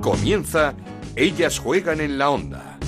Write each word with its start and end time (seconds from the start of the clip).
Comienza 0.00 0.72
Ellas 1.14 1.58
juegan 1.58 2.00
en 2.00 2.16
la 2.16 2.30
onda. 2.30 2.78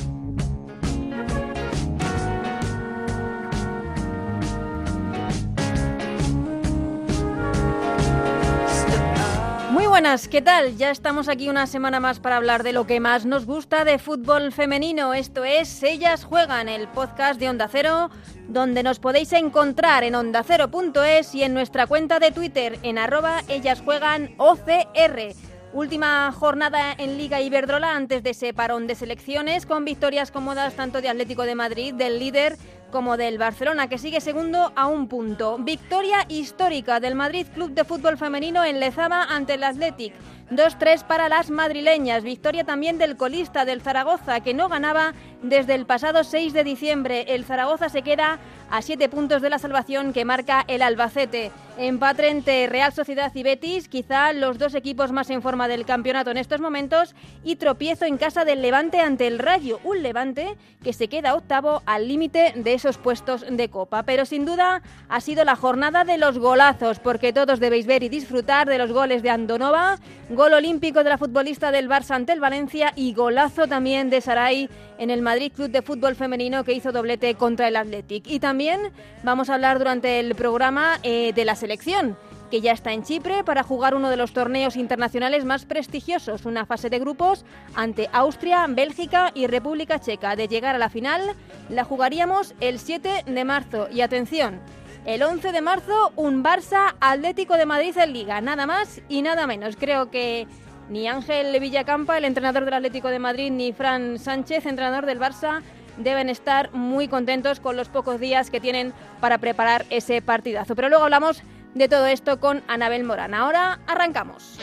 Muy 9.70 9.86
buenas, 9.86 10.26
¿qué 10.26 10.40
tal? 10.40 10.78
Ya 10.78 10.90
estamos 10.90 11.28
aquí 11.28 11.50
una 11.50 11.66
semana 11.66 12.00
más 12.00 12.18
para 12.18 12.38
hablar 12.38 12.62
de 12.62 12.72
lo 12.72 12.86
que 12.86 12.98
más 12.98 13.26
nos 13.26 13.44
gusta 13.44 13.84
de 13.84 13.98
fútbol 13.98 14.50
femenino. 14.50 15.12
Esto 15.12 15.44
es 15.44 15.82
Ellas 15.82 16.24
Juegan, 16.24 16.70
el 16.70 16.88
podcast 16.88 17.38
de 17.38 17.50
Onda 17.50 17.68
Cero, 17.70 18.08
donde 18.48 18.82
nos 18.82 18.98
podéis 18.98 19.34
encontrar 19.34 20.02
en 20.02 20.14
ondacero.es 20.14 21.34
y 21.34 21.42
en 21.42 21.52
nuestra 21.52 21.86
cuenta 21.86 22.18
de 22.20 22.30
Twitter 22.30 22.78
en 22.82 22.96
arroba 22.96 23.42
Ellas 23.48 23.82
Juegan 23.82 24.34
OCR. 24.38 25.51
Última 25.74 26.30
jornada 26.32 26.92
en 26.98 27.16
Liga 27.16 27.40
Iberdrola 27.40 27.96
antes 27.96 28.22
de 28.22 28.30
ese 28.30 28.52
parón 28.52 28.86
de 28.86 28.94
selecciones, 28.94 29.64
con 29.64 29.86
victorias 29.86 30.30
cómodas 30.30 30.74
tanto 30.74 31.00
de 31.00 31.08
Atlético 31.08 31.44
de 31.44 31.54
Madrid, 31.54 31.94
del 31.94 32.18
líder, 32.18 32.58
como 32.92 33.16
del 33.16 33.38
Barcelona, 33.38 33.88
que 33.88 33.98
sigue 33.98 34.20
segundo 34.20 34.72
a 34.76 34.86
un 34.86 35.08
punto. 35.08 35.58
Victoria 35.58 36.24
histórica 36.28 37.00
del 37.00 37.16
Madrid 37.16 37.48
Club 37.52 37.72
de 37.72 37.82
Fútbol 37.82 38.16
Femenino 38.16 38.64
en 38.64 38.78
Lezama 38.78 39.24
ante 39.24 39.54
el 39.54 39.64
Athletic. 39.64 40.14
2-3 40.50 41.04
para 41.04 41.30
las 41.30 41.50
madrileñas. 41.50 42.22
Victoria 42.22 42.64
también 42.64 42.98
del 42.98 43.16
colista 43.16 43.64
del 43.64 43.80
Zaragoza, 43.80 44.40
que 44.40 44.52
no 44.52 44.68
ganaba 44.68 45.14
desde 45.42 45.74
el 45.74 45.86
pasado 45.86 46.24
6 46.24 46.52
de 46.52 46.62
diciembre. 46.62 47.24
El 47.28 47.44
Zaragoza 47.44 47.88
se 47.88 48.02
queda 48.02 48.38
a 48.70 48.82
7 48.82 49.08
puntos 49.08 49.40
de 49.40 49.50
la 49.50 49.58
salvación 49.58 50.12
que 50.12 50.26
marca 50.26 50.64
el 50.68 50.82
Albacete. 50.82 51.50
Empate 51.78 52.28
entre 52.28 52.66
Real 52.66 52.92
Sociedad 52.92 53.32
y 53.34 53.42
Betis, 53.42 53.88
quizá 53.88 54.34
los 54.34 54.58
dos 54.58 54.74
equipos 54.74 55.10
más 55.10 55.30
en 55.30 55.40
forma 55.40 55.68
del 55.68 55.86
campeonato 55.86 56.30
en 56.30 56.36
estos 56.36 56.60
momentos, 56.60 57.14
y 57.44 57.56
tropiezo 57.56 58.04
en 58.04 58.18
casa 58.18 58.44
del 58.44 58.60
Levante 58.60 59.00
ante 59.00 59.26
el 59.26 59.38
Rayo, 59.38 59.80
un 59.84 60.02
Levante 60.02 60.56
que 60.82 60.92
se 60.92 61.08
queda 61.08 61.34
octavo 61.34 61.82
al 61.86 62.08
límite 62.08 62.52
de 62.56 62.74
esos 62.82 62.98
puestos 62.98 63.46
de 63.48 63.68
copa. 63.68 64.02
Pero 64.02 64.26
sin 64.26 64.44
duda 64.44 64.82
ha 65.08 65.20
sido 65.20 65.44
la 65.44 65.54
jornada 65.54 66.02
de 66.04 66.18
los 66.18 66.38
golazos, 66.38 66.98
porque 66.98 67.32
todos 67.32 67.60
debéis 67.60 67.86
ver 67.86 68.02
y 68.02 68.08
disfrutar 68.08 68.68
de 68.68 68.78
los 68.78 68.92
goles 68.92 69.22
de 69.22 69.30
Andonova, 69.30 69.98
gol 70.30 70.52
olímpico 70.52 71.04
de 71.04 71.10
la 71.10 71.18
futbolista 71.18 71.70
del 71.70 71.88
Barça 71.88 72.16
ante 72.16 72.32
el 72.32 72.40
Valencia 72.40 72.92
y 72.96 73.14
golazo 73.14 73.68
también 73.68 74.10
de 74.10 74.20
Saray 74.20 74.68
en 74.98 75.10
el 75.10 75.22
Madrid 75.22 75.52
Club 75.54 75.70
de 75.70 75.82
Fútbol 75.82 76.16
Femenino 76.16 76.64
que 76.64 76.72
hizo 76.72 76.90
doblete 76.90 77.36
contra 77.36 77.68
el 77.68 77.76
Athletic. 77.76 78.26
Y 78.26 78.40
también 78.40 78.80
vamos 79.22 79.48
a 79.48 79.54
hablar 79.54 79.78
durante 79.78 80.18
el 80.18 80.34
programa 80.34 80.98
eh, 81.04 81.32
de 81.34 81.44
la 81.44 81.54
selección 81.54 82.16
que 82.52 82.60
ya 82.60 82.72
está 82.72 82.92
en 82.92 83.02
Chipre 83.02 83.44
para 83.44 83.62
jugar 83.62 83.94
uno 83.94 84.10
de 84.10 84.18
los 84.18 84.34
torneos 84.34 84.76
internacionales 84.76 85.46
más 85.46 85.64
prestigiosos, 85.64 86.44
una 86.44 86.66
fase 86.66 86.90
de 86.90 86.98
grupos 86.98 87.46
ante 87.74 88.10
Austria, 88.12 88.66
Bélgica 88.68 89.30
y 89.32 89.46
República 89.46 89.98
Checa. 89.98 90.36
De 90.36 90.48
llegar 90.48 90.74
a 90.74 90.78
la 90.78 90.90
final, 90.90 91.34
la 91.70 91.84
jugaríamos 91.84 92.54
el 92.60 92.78
7 92.78 93.24
de 93.26 93.44
marzo. 93.46 93.88
Y 93.90 94.02
atención, 94.02 94.60
el 95.06 95.22
11 95.22 95.50
de 95.50 95.62
marzo, 95.62 96.12
un 96.14 96.44
Barça 96.44 96.94
Atlético 97.00 97.56
de 97.56 97.64
Madrid 97.64 97.96
en 97.96 98.12
Liga, 98.12 98.42
nada 98.42 98.66
más 98.66 99.00
y 99.08 99.22
nada 99.22 99.46
menos. 99.46 99.76
Creo 99.76 100.10
que 100.10 100.46
ni 100.90 101.08
Ángel 101.08 101.58
Villacampa, 101.58 102.18
el 102.18 102.26
entrenador 102.26 102.66
del 102.66 102.74
Atlético 102.74 103.08
de 103.08 103.18
Madrid, 103.18 103.50
ni 103.50 103.72
Fran 103.72 104.18
Sánchez, 104.18 104.66
entrenador 104.66 105.06
del 105.06 105.18
Barça, 105.18 105.62
deben 105.96 106.28
estar 106.28 106.70
muy 106.74 107.08
contentos 107.08 107.60
con 107.60 107.78
los 107.78 107.88
pocos 107.88 108.20
días 108.20 108.50
que 108.50 108.60
tienen 108.60 108.92
para 109.22 109.38
preparar 109.38 109.86
ese 109.88 110.20
partidazo. 110.20 110.74
Pero 110.74 110.90
luego 110.90 111.04
hablamos 111.04 111.42
de 111.74 111.88
todo 111.88 112.06
esto 112.06 112.40
con 112.40 112.62
Anabel 112.68 113.04
Morán. 113.04 113.34
Ahora 113.34 113.80
arrancamos. 113.86 114.58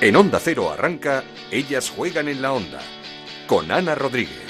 En 0.00 0.16
Onda 0.16 0.40
Cero 0.40 0.70
arranca 0.70 1.24
Ellas 1.50 1.90
juegan 1.90 2.28
en 2.28 2.40
la 2.40 2.52
onda 2.52 2.80
con 3.46 3.70
Ana 3.70 3.94
Rodríguez. 3.94 4.49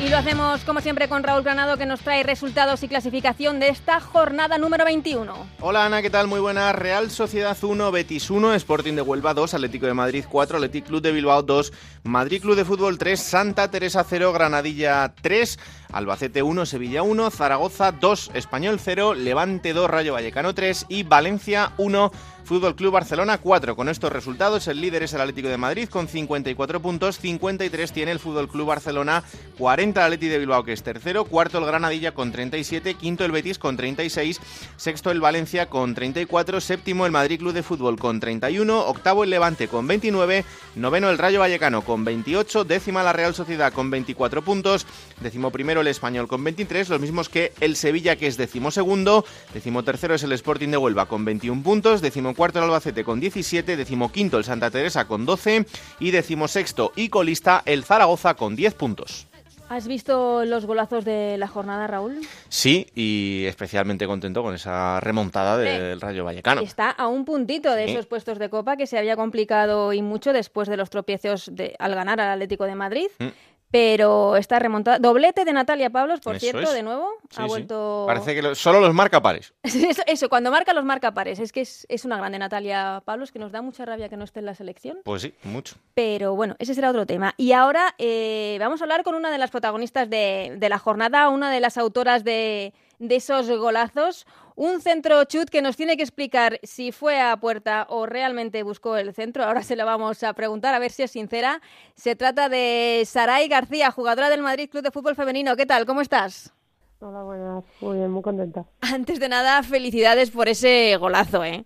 Y 0.00 0.10
lo 0.10 0.16
hacemos 0.16 0.62
como 0.62 0.80
siempre 0.80 1.08
con 1.08 1.24
Raúl 1.24 1.42
Granado 1.42 1.76
que 1.76 1.84
nos 1.84 2.02
trae 2.02 2.22
resultados 2.22 2.84
y 2.84 2.88
clasificación 2.88 3.58
de 3.58 3.68
esta 3.68 3.98
jornada 3.98 4.56
número 4.56 4.84
21. 4.84 5.34
Hola 5.60 5.86
Ana, 5.86 6.02
¿qué 6.02 6.08
tal? 6.08 6.28
Muy 6.28 6.38
buena. 6.38 6.72
Real 6.72 7.10
Sociedad 7.10 7.56
1, 7.60 7.90
Betis 7.90 8.30
1, 8.30 8.54
Sporting 8.54 8.94
de 8.94 9.02
Huelva 9.02 9.34
2, 9.34 9.54
Atlético 9.54 9.86
de 9.86 9.94
Madrid 9.94 10.24
4, 10.30 10.58
Atlético 10.58 10.86
Club 10.86 11.02
de 11.02 11.10
Bilbao 11.10 11.42
2, 11.42 11.72
Madrid 12.04 12.40
Club 12.40 12.54
de 12.54 12.64
Fútbol 12.64 12.96
3, 12.96 13.20
Santa 13.20 13.72
Teresa 13.72 14.04
0, 14.08 14.32
Granadilla 14.32 15.12
3, 15.20 15.58
Albacete 15.90 16.44
1, 16.44 16.64
Sevilla 16.64 17.02
1, 17.02 17.30
Zaragoza 17.30 17.90
2, 17.90 18.30
Español 18.34 18.78
0, 18.78 19.14
Levante 19.14 19.72
2, 19.72 19.90
Rayo 19.90 20.12
Vallecano 20.12 20.54
3 20.54 20.86
y 20.88 21.02
Valencia 21.02 21.72
1. 21.76 22.12
Fútbol 22.48 22.74
Club 22.74 22.94
Barcelona 22.94 23.36
4. 23.36 23.76
Con 23.76 23.90
estos 23.90 24.10
resultados, 24.10 24.68
el 24.68 24.80
líder 24.80 25.02
es 25.02 25.12
el 25.12 25.20
Atlético 25.20 25.48
de 25.48 25.58
Madrid 25.58 25.86
con 25.86 26.08
54 26.08 26.80
puntos, 26.80 27.18
53 27.18 27.92
tiene 27.92 28.10
el 28.10 28.18
Fútbol 28.18 28.48
Club 28.48 28.68
Barcelona, 28.68 29.22
40 29.58 30.00
el 30.00 30.06
Atlético 30.06 30.32
de 30.32 30.38
Bilbao 30.38 30.64
que 30.64 30.72
es 30.72 30.82
tercero, 30.82 31.26
cuarto 31.26 31.58
el 31.58 31.66
Granadilla 31.66 32.14
con 32.14 32.32
37, 32.32 32.94
quinto 32.94 33.26
el 33.26 33.32
Betis 33.32 33.58
con 33.58 33.76
36, 33.76 34.40
sexto 34.78 35.10
el 35.10 35.20
Valencia 35.20 35.66
con 35.66 35.94
34, 35.94 36.62
séptimo 36.62 37.04
el 37.04 37.12
Madrid 37.12 37.38
Club 37.38 37.52
de 37.52 37.62
Fútbol 37.62 37.98
con 37.98 38.18
31, 38.18 38.86
octavo 38.86 39.24
el 39.24 39.30
Levante 39.30 39.68
con 39.68 39.86
29, 39.86 40.46
noveno 40.74 41.10
el 41.10 41.18
Rayo 41.18 41.40
Vallecano 41.40 41.82
con 41.82 42.06
28, 42.06 42.64
décima 42.64 43.02
la 43.02 43.12
Real 43.12 43.34
Sociedad 43.34 43.74
con 43.74 43.90
24 43.90 44.40
puntos, 44.40 44.86
décimo 45.20 45.50
primero 45.50 45.82
el 45.82 45.86
Español 45.86 46.28
con 46.28 46.42
23, 46.42 46.88
los 46.88 47.00
mismos 47.00 47.28
que 47.28 47.52
el 47.60 47.76
Sevilla 47.76 48.16
que 48.16 48.26
es 48.26 48.38
décimo 48.38 48.70
segundo, 48.70 49.26
décimo 49.52 49.82
tercero 49.82 50.14
es 50.14 50.22
el 50.22 50.32
Sporting 50.32 50.70
de 50.70 50.78
Huelva 50.78 51.04
con 51.04 51.26
21 51.26 51.62
puntos, 51.62 52.00
décimo 52.00 52.37
cuarto 52.38 52.60
el 52.60 52.66
Albacete 52.66 53.02
con 53.02 53.18
17, 53.18 53.76
decimoquinto 53.76 54.38
el 54.38 54.44
Santa 54.44 54.70
Teresa 54.70 55.06
con 55.08 55.26
12 55.26 55.66
y 55.98 56.12
decimosexto 56.12 56.92
y 56.94 57.08
colista 57.08 57.62
el 57.66 57.82
Zaragoza 57.84 58.34
con 58.34 58.54
10 58.54 58.74
puntos. 58.74 59.26
¿Has 59.68 59.86
visto 59.88 60.44
los 60.46 60.64
golazos 60.64 61.04
de 61.04 61.36
la 61.36 61.46
jornada, 61.48 61.86
Raúl? 61.88 62.20
Sí, 62.48 62.86
y 62.94 63.44
especialmente 63.46 64.06
contento 64.06 64.42
con 64.42 64.54
esa 64.54 64.98
remontada 65.00 65.58
del 65.58 66.00
Rayo 66.00 66.24
Vallecano. 66.24 66.62
Está 66.62 66.90
a 66.90 67.06
un 67.08 67.24
puntito 67.26 67.74
de 67.74 67.84
Sí. 67.86 67.90
esos 67.92 68.06
puestos 68.06 68.38
de 68.38 68.48
copa 68.48 68.76
que 68.78 68.86
se 68.86 68.96
había 68.96 69.14
complicado 69.16 69.92
y 69.92 70.00
mucho 70.00 70.32
después 70.32 70.68
de 70.68 70.78
los 70.78 70.88
tropiezos 70.88 71.50
de, 71.52 71.74
al 71.80 71.94
ganar 71.94 72.18
al 72.20 72.30
Atlético 72.30 72.64
de 72.64 72.76
Madrid. 72.76 73.08
Mm. 73.18 73.26
Pero 73.70 74.36
está 74.36 74.58
remontada. 74.58 74.98
Doblete 74.98 75.44
de 75.44 75.52
Natalia 75.52 75.90
Pablos, 75.90 76.20
por 76.20 76.36
Eso 76.36 76.40
cierto, 76.44 76.62
es. 76.62 76.72
de 76.72 76.82
nuevo. 76.82 77.06
Sí, 77.30 77.36
ha 77.36 77.42
sí. 77.42 77.48
vuelto. 77.48 78.04
Parece 78.06 78.34
que 78.34 78.40
lo- 78.42 78.54
solo 78.54 78.80
los 78.80 78.94
marca 78.94 79.20
pares. 79.20 79.52
Eso, 79.62 80.02
eso, 80.06 80.28
cuando 80.28 80.50
marca 80.50 80.72
los 80.72 80.84
marca 80.84 81.12
pares. 81.12 81.38
Es 81.38 81.52
que 81.52 81.60
es, 81.60 81.86
es 81.90 82.04
una 82.06 82.16
grande 82.16 82.38
Natalia 82.38 83.02
Pablos 83.04 83.30
que 83.30 83.38
nos 83.38 83.52
da 83.52 83.60
mucha 83.60 83.84
rabia 83.84 84.08
que 84.08 84.16
no 84.16 84.24
esté 84.24 84.40
en 84.40 84.46
la 84.46 84.54
selección. 84.54 84.98
Pues 85.04 85.22
sí, 85.22 85.34
mucho. 85.44 85.76
Pero 85.94 86.34
bueno, 86.34 86.56
ese 86.58 86.74
será 86.74 86.90
otro 86.90 87.04
tema. 87.04 87.34
Y 87.36 87.52
ahora 87.52 87.94
eh, 87.98 88.56
vamos 88.60 88.80
a 88.80 88.84
hablar 88.84 89.02
con 89.02 89.14
una 89.14 89.30
de 89.30 89.38
las 89.38 89.50
protagonistas 89.50 90.08
de, 90.08 90.54
de 90.56 90.68
la 90.68 90.78
jornada, 90.78 91.28
una 91.28 91.50
de 91.50 91.60
las 91.60 91.76
autoras 91.76 92.24
de, 92.24 92.72
de 92.98 93.16
esos 93.16 93.48
golazos. 93.50 94.26
Un 94.56 94.80
centro 94.80 95.22
chut 95.24 95.50
que 95.50 95.62
nos 95.62 95.76
tiene 95.76 95.96
que 95.96 96.02
explicar 96.02 96.58
si 96.62 96.90
fue 96.90 97.20
a 97.20 97.36
puerta 97.36 97.86
o 97.90 98.06
realmente 98.06 98.62
buscó 98.62 98.96
el 98.96 99.14
centro. 99.14 99.44
Ahora 99.44 99.62
se 99.62 99.76
lo 99.76 99.86
vamos 99.86 100.22
a 100.22 100.32
preguntar 100.32 100.74
a 100.74 100.78
ver 100.78 100.90
si 100.90 101.04
es 101.04 101.10
sincera. 101.12 101.60
Se 101.94 102.16
trata 102.16 102.48
de 102.48 103.04
Saray 103.06 103.48
García, 103.48 103.90
jugadora 103.92 104.30
del 104.30 104.42
Madrid 104.42 104.68
Club 104.68 104.82
de 104.82 104.90
Fútbol 104.90 105.14
Femenino. 105.14 105.54
¿Qué 105.56 105.66
tal? 105.66 105.86
¿Cómo 105.86 106.00
estás? 106.00 106.52
Hola, 107.00 107.22
buenas. 107.22 107.64
Muy 107.80 107.98
bien, 107.98 108.10
muy 108.10 108.22
contenta. 108.22 108.64
Antes 108.80 109.20
de 109.20 109.28
nada, 109.28 109.62
felicidades 109.62 110.32
por 110.32 110.48
ese 110.48 110.96
golazo, 110.96 111.44
¿eh? 111.44 111.64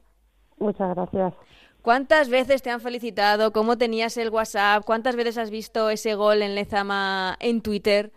Muchas 0.58 0.94
gracias. 0.94 1.32
¿Cuántas 1.80 2.28
veces 2.28 2.62
te 2.62 2.70
han 2.70 2.80
felicitado? 2.80 3.52
¿Cómo 3.52 3.76
tenías 3.78 4.16
el 4.16 4.30
WhatsApp? 4.30 4.84
¿Cuántas 4.84 5.16
veces 5.16 5.38
has 5.38 5.50
visto 5.50 5.90
ese 5.90 6.14
gol 6.14 6.42
en 6.42 6.54
Lezama 6.54 7.36
en 7.40 7.62
Twitter? 7.62 8.12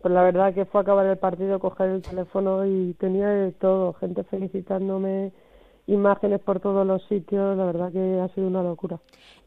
Pues 0.00 0.14
la 0.14 0.22
verdad 0.22 0.54
que 0.54 0.64
fue 0.64 0.80
a 0.80 0.82
acabar 0.82 1.06
el 1.06 1.18
partido, 1.18 1.58
coger 1.60 1.90
el 1.90 2.02
teléfono 2.02 2.64
y 2.66 2.94
tenía 2.94 3.28
de 3.28 3.52
todo, 3.52 3.92
gente 3.94 4.24
felicitándome, 4.24 5.32
imágenes 5.86 6.40
por 6.40 6.60
todos 6.60 6.86
los 6.86 7.02
sitios, 7.04 7.56
la 7.56 7.66
verdad 7.66 7.92
que 7.92 8.20
ha 8.20 8.28
sido 8.34 8.46
una 8.46 8.62
locura. 8.62 8.98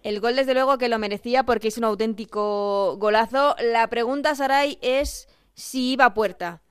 El 0.04 0.20
gol, 0.20 0.36
desde 0.36 0.54
luego, 0.54 0.78
que 0.78 0.90
lo 0.90 1.00
merecía 1.00 1.44
porque 1.44 1.70
es 1.70 1.78
un 1.78 1.86
auténtico 1.86 2.98
golazo. 2.98 3.56
La 3.64 3.88
pregunta, 3.88 4.36
Saray, 4.36 4.78
es 4.82 5.28
si 5.56 5.94
iba 5.94 6.06
a 6.06 6.14
puerta. 6.14 6.62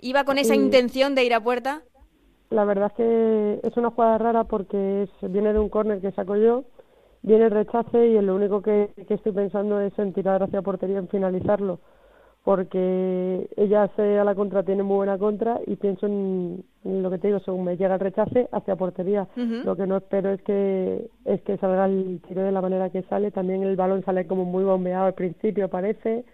¿Iba 0.00 0.24
con 0.24 0.38
esa 0.38 0.54
Sí. 0.54 0.60
intención 0.60 1.14
de 1.16 1.24
ir 1.24 1.34
a 1.34 1.40
puerta? 1.42 1.82
La 2.50 2.64
verdad 2.64 2.86
es 2.88 2.96
que 2.96 3.60
es 3.66 3.76
una 3.76 3.90
jugada 3.90 4.18
rara 4.18 4.44
porque 4.44 5.02
es- 5.02 5.32
viene 5.32 5.52
de 5.52 5.58
un 5.58 5.68
córner 5.68 6.00
que 6.00 6.12
saco 6.12 6.36
yo, 6.36 6.64
viene 7.22 7.46
el 7.46 7.50
rechace 7.50 8.06
y 8.06 8.20
lo 8.20 8.34
único 8.36 8.62
que, 8.62 8.90
que 9.06 9.14
estoy 9.14 9.32
pensando 9.32 9.80
es 9.80 9.98
en 9.98 10.12
tirar 10.12 10.42
hacia 10.42 10.62
portería, 10.62 10.98
en 10.98 11.08
finalizarlo, 11.08 11.80
porque 12.44 13.48
ella 13.56 13.82
hace 13.84 14.18
a 14.18 14.24
la 14.24 14.34
contra, 14.34 14.62
tiene 14.62 14.82
muy 14.82 14.96
buena 14.96 15.18
contra 15.18 15.60
y 15.66 15.76
pienso 15.76 16.06
en, 16.06 16.64
en 16.84 17.02
lo 17.02 17.10
que 17.10 17.18
te 17.18 17.26
digo, 17.28 17.40
según 17.40 17.64
me 17.64 17.76
llega 17.76 17.94
el 17.94 18.00
rechace, 18.00 18.48
hacia 18.52 18.76
portería. 18.76 19.26
Lo 19.36 19.76
que 19.76 19.86
no 19.86 19.98
espero 19.98 20.30
es 20.30 20.40
que 20.42 21.10
es 21.24 21.42
que 21.42 21.58
salga 21.58 21.84
el 21.86 22.20
tiro 22.26 22.42
de 22.42 22.52
la 22.52 22.62
manera 22.62 22.90
que 22.90 23.02
sale, 23.02 23.30
también 23.30 23.62
el 23.64 23.76
balón 23.76 24.02
sale 24.04 24.26
como 24.26 24.44
muy 24.44 24.64
bombeado 24.64 25.06
al 25.06 25.14
principio, 25.14 25.68
parece, 25.68 26.24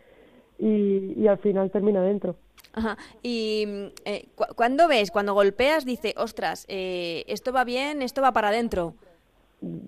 y, 0.59 1.15
y 1.21 1.27
al 1.27 1.39
final 1.39 1.71
termina 1.71 2.01
dentro. 2.01 2.37
Ajá. 2.75 2.97
Y 3.23 3.91
eh, 4.05 4.27
cu- 4.37 4.55
cuando 4.57 4.87
ves, 4.89 5.11
cuando 5.11 5.35
golpeas, 5.35 5.85
dice, 5.85 6.15
ostras, 6.17 6.65
eh, 6.69 7.25
esto 7.29 7.53
va 7.53 7.65
bien, 7.65 8.03
esto 8.03 8.23
va 8.23 8.31
para 8.33 8.49
adentro. 8.49 8.95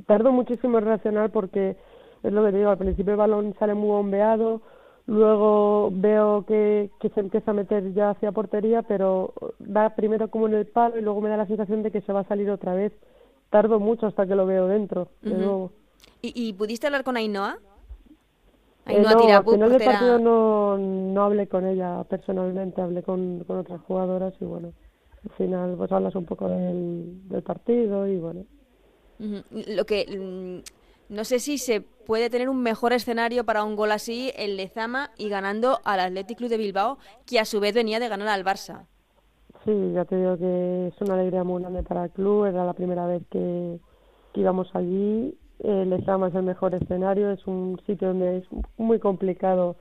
tardo 0.07 0.33
muchísimo 0.33 0.79
en 0.79 0.85
reaccionar 0.87 1.31
porque 1.31 1.77
es 2.23 2.33
lo 2.33 2.45
que 2.45 2.51
te 2.53 2.59
digo, 2.59 2.71
al 2.71 2.79
principio 2.79 3.13
el 3.13 3.19
balón 3.19 3.55
sale 3.59 3.75
muy 3.75 3.91
bombeado, 3.91 4.61
luego 5.07 5.91
veo 5.93 6.45
que, 6.47 6.91
que 7.01 7.09
se 7.11 7.21
empieza 7.21 7.53
a 7.53 7.55
meter 7.55 7.93
ya 7.95 8.11
hacia 8.11 8.33
portería, 8.33 8.83
pero 8.83 9.33
va 9.61 9.95
primero 9.95 10.29
como 10.29 10.47
en 10.49 10.55
el 10.55 10.67
palo 10.67 10.99
y 10.99 11.03
luego 11.03 11.21
me 11.21 11.29
da 11.29 11.37
la 11.37 11.47
sensación 11.47 11.83
de 11.83 11.91
que 11.91 12.01
se 12.01 12.13
va 12.13 12.21
a 12.21 12.29
salir 12.29 12.51
otra 12.51 12.75
vez. 12.75 12.93
Tardo 13.51 13.79
mucho 13.79 14.07
hasta 14.07 14.27
que 14.27 14.35
lo 14.35 14.45
veo 14.47 14.67
dentro, 14.67 15.09
de 15.23 15.35
nuevo. 15.35 15.71
¿Y, 16.21 16.33
¿Y, 16.35 16.53
pudiste 16.55 16.87
hablar 16.87 17.05
con 17.05 17.17
Ainhoa? 17.17 17.59
Eh, 18.87 19.01
no, 19.01 19.09
al 19.09 19.45
final 19.45 19.71
del 19.71 19.85
partido 19.85 20.19
no, 20.19 20.79
no 20.79 21.25
hablé 21.25 21.49
con 21.49 21.67
ella 21.67 22.05
personalmente, 22.05 22.81
hablé 22.81 23.03
con, 23.03 23.43
con 23.45 23.59
otras 23.59 23.81
jugadoras 23.83 24.35
y 24.41 24.45
bueno, 24.45 24.73
al 25.25 25.31
final 25.37 25.75
pues 25.77 25.91
hablas 25.91 26.15
un 26.15 26.25
poco 26.25 26.49
del, 26.49 27.29
del 27.29 27.43
partido 27.43 28.07
y 28.07 28.17
bueno. 28.19 28.45
Lo 29.19 29.85
que 29.87 30.07
mm, 30.07 30.76
no 31.09 31.25
sé 31.25 31.39
si 31.39 31.59
se 31.59 31.81
puede 31.81 32.31
tener 32.31 32.49
un 32.49 32.63
mejor 32.63 32.93
escenario 32.93 33.45
para 33.45 33.65
un 33.65 33.77
gol 33.77 33.93
así 33.93 34.33
el 34.37 34.57
Lezama 34.57 35.11
y 35.17 35.29
ganando 35.29 35.81
al 35.85 36.01
Athletic 36.01 36.39
Club 36.39 36.51
de 36.51 36.57
Bilbao, 36.57 36.99
que 37.27 37.41
a 37.41 37.45
su 37.45 37.61
vez 37.61 37.75
venía 37.75 37.99
de 38.01 38.09
ganar 38.09 38.29
al 38.29 38.45
Barça. 38.45 38.87
Sí, 39.65 39.93
ya 39.93 40.05
te 40.05 40.17
digo 40.17 40.39
que 40.39 40.89
es 40.89 41.01
una 41.01 41.15
alegría 41.15 41.43
muy 41.43 41.61
grande 41.61 41.83
para 41.83 42.05
el 42.05 42.11
club, 42.11 42.45
era 42.45 42.65
la 42.65 42.73
primera 42.73 43.07
vez 43.07 43.23
que, 43.31 43.79
que 44.33 44.41
íbamos 44.41 44.69
allí. 44.75 45.37
Lezama 45.59 46.29
es 46.29 46.35
el 46.35 46.43
mejor 46.43 46.75
escenario, 46.75 47.31
es 47.31 47.45
un 47.47 47.81
sitio 47.87 48.09
donde 48.09 48.39
es 48.39 48.45
muy 48.77 48.99
complicado 48.99 49.77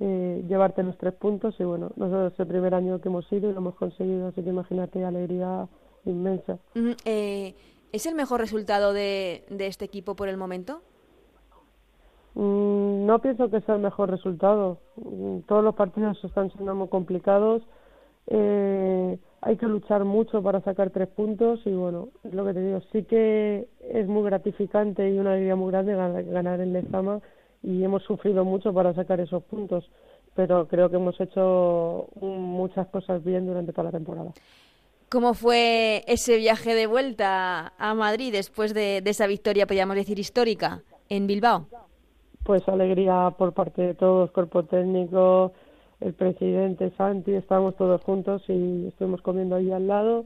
eh, 0.00 0.44
llevarte 0.48 0.82
los 0.82 0.98
tres 0.98 1.14
puntos. 1.14 1.54
Y 1.58 1.64
bueno, 1.64 1.90
nosotros 1.96 2.32
es 2.32 2.40
el 2.40 2.46
primer 2.46 2.74
año 2.74 3.00
que 3.00 3.08
hemos 3.08 3.30
ido 3.32 3.48
y 3.48 3.52
lo 3.52 3.58
hemos 3.58 3.74
conseguido, 3.74 4.28
así 4.28 4.42
que 4.42 4.50
imagínate 4.50 5.04
alegría 5.04 5.66
inmensa. 6.04 6.58
Eh, 7.04 7.54
¿Es 7.94 8.06
el 8.06 8.16
mejor 8.16 8.40
resultado 8.40 8.92
de, 8.92 9.44
de 9.50 9.68
este 9.68 9.84
equipo 9.84 10.16
por 10.16 10.28
el 10.28 10.36
momento? 10.36 10.82
Mm, 12.34 13.06
no 13.06 13.20
pienso 13.20 13.48
que 13.50 13.60
sea 13.60 13.76
el 13.76 13.82
mejor 13.82 14.10
resultado. 14.10 14.78
Mm, 14.96 15.42
todos 15.46 15.62
los 15.62 15.76
partidos 15.76 16.18
están 16.24 16.50
siendo 16.50 16.74
muy 16.74 16.88
complicados. 16.88 17.62
Eh, 18.26 19.16
hay 19.42 19.56
que 19.56 19.66
luchar 19.66 20.04
mucho 20.04 20.42
para 20.42 20.60
sacar 20.62 20.90
tres 20.90 21.06
puntos 21.06 21.60
y 21.66 21.70
bueno, 21.70 22.08
lo 22.24 22.44
que 22.44 22.54
te 22.54 22.66
digo, 22.66 22.80
sí 22.90 23.04
que 23.04 23.68
es 23.80 24.08
muy 24.08 24.24
gratificante 24.24 25.08
y 25.08 25.16
una 25.20 25.34
alegría 25.34 25.54
muy 25.54 25.70
grande 25.70 25.94
ganar 25.94 26.60
en 26.60 26.72
Lezama 26.72 27.20
y 27.62 27.84
hemos 27.84 28.02
sufrido 28.02 28.44
mucho 28.44 28.74
para 28.74 28.92
sacar 28.94 29.20
esos 29.20 29.44
puntos, 29.44 29.88
pero 30.34 30.66
creo 30.66 30.90
que 30.90 30.96
hemos 30.96 31.20
hecho 31.20 32.08
muchas 32.20 32.88
cosas 32.88 33.22
bien 33.22 33.46
durante 33.46 33.72
toda 33.72 33.84
la 33.84 33.92
temporada. 33.92 34.32
¿Cómo 35.14 35.34
fue 35.34 36.02
ese 36.08 36.38
viaje 36.38 36.74
de 36.74 36.88
vuelta 36.88 37.72
a 37.78 37.94
Madrid 37.94 38.32
después 38.32 38.74
de, 38.74 39.00
de 39.00 39.10
esa 39.10 39.28
victoria, 39.28 39.64
podríamos 39.64 39.94
decir, 39.94 40.18
histórica 40.18 40.82
en 41.08 41.28
Bilbao? 41.28 41.68
Pues 42.42 42.66
alegría 42.66 43.32
por 43.38 43.52
parte 43.52 43.80
de 43.80 43.94
todos, 43.94 44.32
cuerpo 44.32 44.64
técnico, 44.64 45.52
el 46.00 46.14
presidente 46.14 46.90
Santi, 46.96 47.32
estábamos 47.32 47.76
todos 47.76 48.02
juntos 48.02 48.42
y 48.48 48.88
estuvimos 48.88 49.22
comiendo 49.22 49.54
ahí 49.54 49.70
al 49.70 49.86
lado 49.86 50.24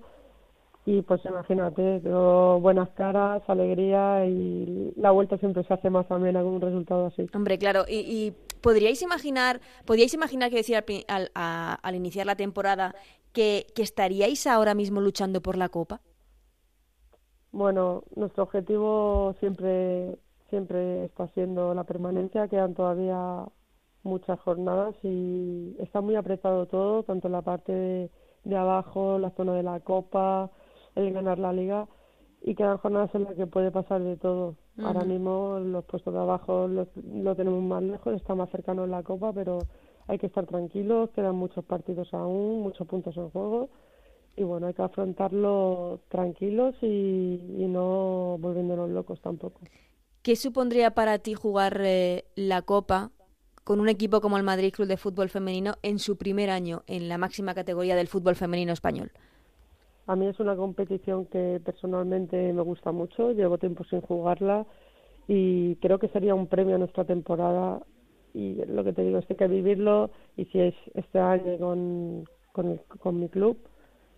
y 0.90 1.02
pues 1.02 1.22
imagínate, 1.26 1.98
buenas 1.98 2.88
caras, 2.96 3.42
alegría 3.46 4.24
y 4.24 4.94
la 4.96 5.10
vuelta 5.10 5.36
siempre 5.36 5.62
se 5.64 5.74
hace 5.74 5.90
más 5.90 6.10
amena 6.10 6.40
con 6.40 6.54
un 6.54 6.60
resultado 6.62 7.08
así. 7.08 7.28
Hombre, 7.34 7.58
claro, 7.58 7.84
y, 7.86 8.32
podríais 8.62 9.02
imaginar, 9.02 9.60
podríais 9.84 10.14
imaginar 10.14 10.50
que 10.50 11.04
al, 11.06 11.30
al, 11.34 11.94
iniciar 11.94 12.24
la 12.24 12.36
temporada 12.36 12.94
que, 13.32 13.66
que 13.74 13.82
estaríais 13.82 14.46
ahora 14.46 14.74
mismo 14.74 15.00
luchando 15.00 15.40
por 15.40 15.56
la 15.56 15.68
Copa. 15.68 16.00
Bueno, 17.52 18.04
nuestro 18.14 18.42
objetivo 18.42 19.34
siempre 19.40 20.18
siempre 20.50 21.04
está 21.04 21.28
siendo 21.28 21.74
la 21.74 21.84
permanencia, 21.84 22.48
quedan 22.48 22.74
todavía 22.74 23.46
muchas 24.02 24.40
jornadas 24.40 24.94
y 25.02 25.76
está 25.78 26.00
muy 26.00 26.16
apretado 26.16 26.66
todo, 26.66 27.02
tanto 27.02 27.28
la 27.28 27.42
parte 27.42 28.10
de, 28.44 28.56
abajo, 28.56 29.18
la 29.18 29.30
zona 29.30 29.54
de 29.54 29.62
la 29.62 29.80
copa, 29.80 30.50
el 30.94 31.12
ganar 31.12 31.38
la 31.38 31.52
liga 31.52 31.86
y 32.40 32.54
quedan 32.54 32.78
jornadas 32.78 33.14
en 33.14 33.24
las 33.24 33.34
que 33.34 33.46
puede 33.46 33.70
pasar 33.70 34.02
de 34.02 34.16
todo. 34.16 34.56
Ahora 34.82 35.04
mismo 35.04 35.58
los 35.58 35.84
puestos 35.84 36.14
de 36.14 36.20
abajo 36.20 36.68
lo, 36.68 37.34
tenemos 37.34 37.62
más 37.62 37.82
lejos, 37.82 38.14
está 38.14 38.34
más 38.34 38.48
cercano 38.50 38.84
en 38.84 38.92
la 38.92 39.02
copa, 39.02 39.32
pero 39.32 39.58
hay 40.08 40.18
que 40.18 40.26
estar 40.26 40.46
tranquilos, 40.46 41.10
quedan 41.10 41.36
muchos 41.36 41.64
partidos 41.64 42.12
aún, 42.12 42.62
muchos 42.62 42.86
puntos 42.86 43.16
en 43.16 43.30
juego 43.30 43.68
y 44.36 44.42
bueno, 44.42 44.68
hay 44.68 44.74
que 44.74 44.82
afrontarlo 44.82 46.00
tranquilos 46.08 46.74
y, 46.80 46.86
y 46.86 47.66
no 47.66 48.36
volviéndonos 48.38 48.88
locos 48.90 49.20
tampoco. 49.20 49.60
¿Qué 50.22 50.36
supondría 50.36 50.92
para 50.92 51.18
ti 51.18 51.34
jugar 51.34 51.80
eh, 51.84 52.24
la 52.34 52.62
Copa 52.62 53.10
con 53.64 53.80
un 53.80 53.88
equipo 53.88 54.20
como 54.20 54.38
el 54.38 54.44
Madrid 54.44 54.72
Club 54.72 54.88
de 54.88 54.96
Fútbol 54.96 55.28
Femenino 55.28 55.74
en 55.82 55.98
su 55.98 56.16
primer 56.16 56.50
año 56.50 56.82
en 56.86 57.08
la 57.08 57.18
máxima 57.18 57.54
categoría 57.54 57.96
del 57.96 58.08
fútbol 58.08 58.34
femenino 58.34 58.72
español? 58.72 59.10
A 60.06 60.16
mí 60.16 60.26
es 60.26 60.40
una 60.40 60.56
competición 60.56 61.26
que 61.26 61.60
personalmente 61.62 62.52
me 62.54 62.62
gusta 62.62 62.92
mucho, 62.92 63.32
llevo 63.32 63.58
tiempo 63.58 63.84
sin 63.84 64.00
jugarla 64.00 64.66
y 65.26 65.76
creo 65.76 65.98
que 65.98 66.08
sería 66.08 66.34
un 66.34 66.46
premio 66.46 66.76
a 66.76 66.78
nuestra 66.78 67.04
temporada 67.04 67.82
y 68.34 68.54
lo 68.66 68.84
que 68.84 68.92
te 68.92 69.02
digo 69.02 69.18
es 69.18 69.26
que 69.26 69.34
hay 69.34 69.38
que 69.38 69.48
vivirlo 69.48 70.10
y 70.36 70.44
si 70.46 70.60
es 70.60 70.74
este 70.94 71.18
año 71.18 71.58
con, 71.58 72.24
con, 72.52 72.80
con 72.98 73.20
mi 73.20 73.28
club, 73.28 73.58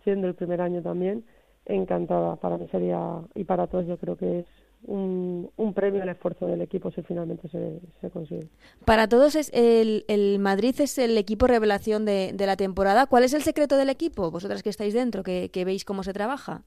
siendo 0.03 0.27
el 0.27 0.35
primer 0.35 0.61
año 0.61 0.81
también, 0.81 1.23
encantada. 1.65 2.35
Para 2.37 2.57
mí 2.57 2.67
sería, 2.71 3.21
y 3.35 3.43
para 3.43 3.67
todos 3.67 3.85
yo 3.87 3.97
creo 3.97 4.15
que 4.15 4.39
es 4.39 4.45
un, 4.83 5.49
un, 5.57 5.73
premio 5.73 6.01
al 6.01 6.09
esfuerzo 6.09 6.47
del 6.47 6.61
equipo 6.61 6.91
si 6.91 7.01
finalmente 7.03 7.47
se, 7.49 7.79
se 7.99 8.09
consigue. 8.09 8.47
Para 8.85 9.07
todos 9.07 9.35
es 9.35 9.51
el, 9.53 10.05
el, 10.07 10.39
Madrid 10.39 10.75
es 10.79 10.97
el 10.97 11.17
equipo 11.17 11.47
revelación 11.47 12.05
de, 12.05 12.31
de, 12.33 12.45
la 12.45 12.55
temporada. 12.55 13.05
¿Cuál 13.05 13.23
es 13.23 13.33
el 13.33 13.43
secreto 13.43 13.77
del 13.77 13.89
equipo? 13.89 14.31
Vosotras 14.31 14.63
que 14.63 14.69
estáis 14.69 14.93
dentro, 14.93 15.23
que, 15.23 15.49
que, 15.49 15.65
veis 15.65 15.85
cómo 15.85 16.03
se 16.03 16.13
trabaja. 16.13 16.63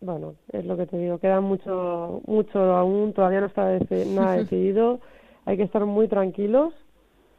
Bueno, 0.00 0.34
es 0.52 0.64
lo 0.64 0.76
que 0.76 0.86
te 0.86 0.98
digo, 0.98 1.18
queda 1.18 1.40
mucho, 1.40 2.22
mucho 2.26 2.58
aún, 2.58 3.12
todavía 3.12 3.40
no 3.40 3.46
está 3.46 3.78
nada 4.06 4.32
decidido. 4.36 5.00
Hay 5.44 5.56
que 5.56 5.64
estar 5.64 5.84
muy 5.84 6.08
tranquilos 6.08 6.74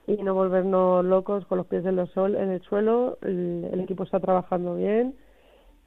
y 0.07 0.21
no 0.21 0.33
volvernos 0.33 1.05
locos 1.05 1.45
con 1.45 1.57
los 1.57 1.67
pies 1.67 1.85
en, 1.85 1.95
los 1.95 2.09
sol, 2.11 2.35
en 2.35 2.49
el 2.49 2.61
suelo. 2.61 3.17
El, 3.21 3.69
el 3.71 3.79
equipo 3.81 4.03
está 4.03 4.19
trabajando 4.19 4.75
bien 4.75 5.15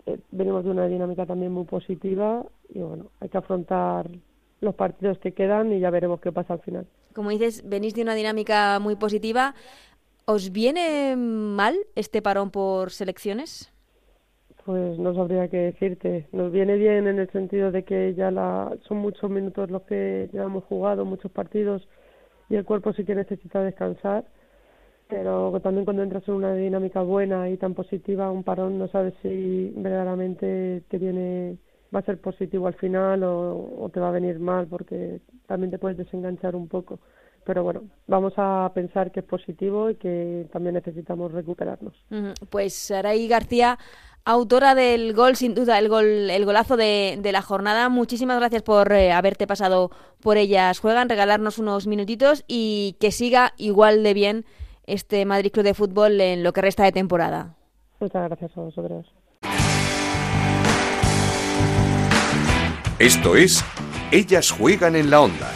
eh, 0.06 0.18
venimos 0.30 0.64
de 0.64 0.70
una 0.70 0.86
dinámica 0.86 1.26
también 1.26 1.52
muy 1.52 1.64
positiva 1.64 2.44
y 2.68 2.78
bueno, 2.78 3.10
hay 3.20 3.28
que 3.28 3.38
afrontar 3.38 4.08
los 4.60 4.74
partidos 4.74 5.18
que 5.18 5.32
quedan 5.32 5.72
y 5.72 5.80
ya 5.80 5.90
veremos 5.90 6.20
qué 6.20 6.32
pasa 6.32 6.54
al 6.54 6.60
final. 6.60 6.86
Como 7.12 7.30
dices, 7.30 7.68
venís 7.68 7.94
de 7.94 8.02
una 8.02 8.14
dinámica 8.14 8.78
muy 8.78 8.94
positiva. 8.94 9.54
¿Os 10.24 10.52
viene 10.52 11.16
mal 11.16 11.76
este 11.94 12.22
parón 12.22 12.50
por 12.50 12.90
selecciones? 12.90 13.72
Pues 14.64 14.98
no 14.98 15.14
sabría 15.14 15.48
qué 15.48 15.58
decirte. 15.58 16.28
Nos 16.32 16.52
viene 16.52 16.76
bien 16.76 17.06
en 17.06 17.18
el 17.18 17.30
sentido 17.30 17.70
de 17.70 17.84
que 17.84 18.14
ya 18.14 18.30
la, 18.30 18.76
son 18.86 18.98
muchos 18.98 19.30
minutos 19.30 19.70
los 19.70 19.82
que 19.82 20.28
ya 20.32 20.44
hemos 20.44 20.64
jugado, 20.64 21.04
muchos 21.04 21.30
partidos 21.30 21.88
y 22.48 22.56
el 22.56 22.64
cuerpo 22.64 22.92
sí 22.92 23.04
que 23.04 23.14
necesita 23.14 23.62
descansar 23.62 24.24
pero 25.08 25.58
también 25.60 25.84
cuando 25.84 26.02
entras 26.02 26.26
en 26.26 26.34
una 26.34 26.54
dinámica 26.54 27.00
buena 27.02 27.48
y 27.48 27.56
tan 27.56 27.74
positiva, 27.74 28.30
un 28.30 28.42
parón 28.42 28.78
no 28.78 28.88
sabes 28.88 29.14
si 29.22 29.72
verdaderamente 29.76 30.82
te 30.88 30.98
viene 30.98 31.58
va 31.94 32.00
a 32.00 32.04
ser 32.04 32.20
positivo 32.20 32.66
al 32.66 32.74
final 32.74 33.22
o, 33.22 33.88
te 33.92 34.00
va 34.00 34.08
a 34.08 34.12
venir 34.12 34.40
mal 34.40 34.66
porque 34.66 35.20
también 35.46 35.70
te 35.70 35.78
puedes 35.78 35.96
desenganchar 35.96 36.56
un 36.56 36.66
poco. 36.66 36.98
Pero 37.44 37.62
bueno, 37.62 37.84
vamos 38.08 38.32
a 38.36 38.72
pensar 38.74 39.12
que 39.12 39.20
es 39.20 39.26
positivo 39.26 39.88
y 39.88 39.94
que 39.94 40.48
también 40.52 40.74
necesitamos 40.74 41.30
recuperarnos. 41.30 41.94
Pues 42.50 42.74
Saray 42.74 43.28
García, 43.28 43.78
autora 44.26 44.74
del 44.74 45.14
gol, 45.14 45.36
sin 45.36 45.54
duda, 45.54 45.78
el 45.78 45.88
gol, 45.88 46.28
el 46.28 46.44
golazo 46.44 46.76
de, 46.76 47.18
de 47.22 47.32
la 47.32 47.40
jornada. 47.40 47.88
Muchísimas 47.88 48.38
gracias 48.38 48.62
por 48.62 48.92
eh, 48.92 49.12
haberte 49.12 49.46
pasado 49.46 49.90
por 50.20 50.36
ellas. 50.36 50.80
Juegan, 50.80 51.08
regalarnos 51.08 51.58
unos 51.58 51.86
minutitos 51.86 52.44
y 52.46 52.96
que 53.00 53.12
siga 53.12 53.54
igual 53.56 54.02
de 54.02 54.12
bien 54.12 54.44
este 54.84 55.24
Madrid 55.24 55.52
Club 55.52 55.64
de 55.64 55.74
Fútbol 55.74 56.20
en 56.20 56.42
lo 56.42 56.52
que 56.52 56.60
resta 56.60 56.84
de 56.84 56.92
temporada. 56.92 57.54
Muchas 58.00 58.24
gracias 58.28 58.50
a 58.56 58.60
vosotros. 58.60 59.06
Esto 62.98 63.36
es 63.36 63.64
Ellas 64.10 64.50
juegan 64.50 64.96
en 64.96 65.10
la 65.10 65.20
onda, 65.20 65.52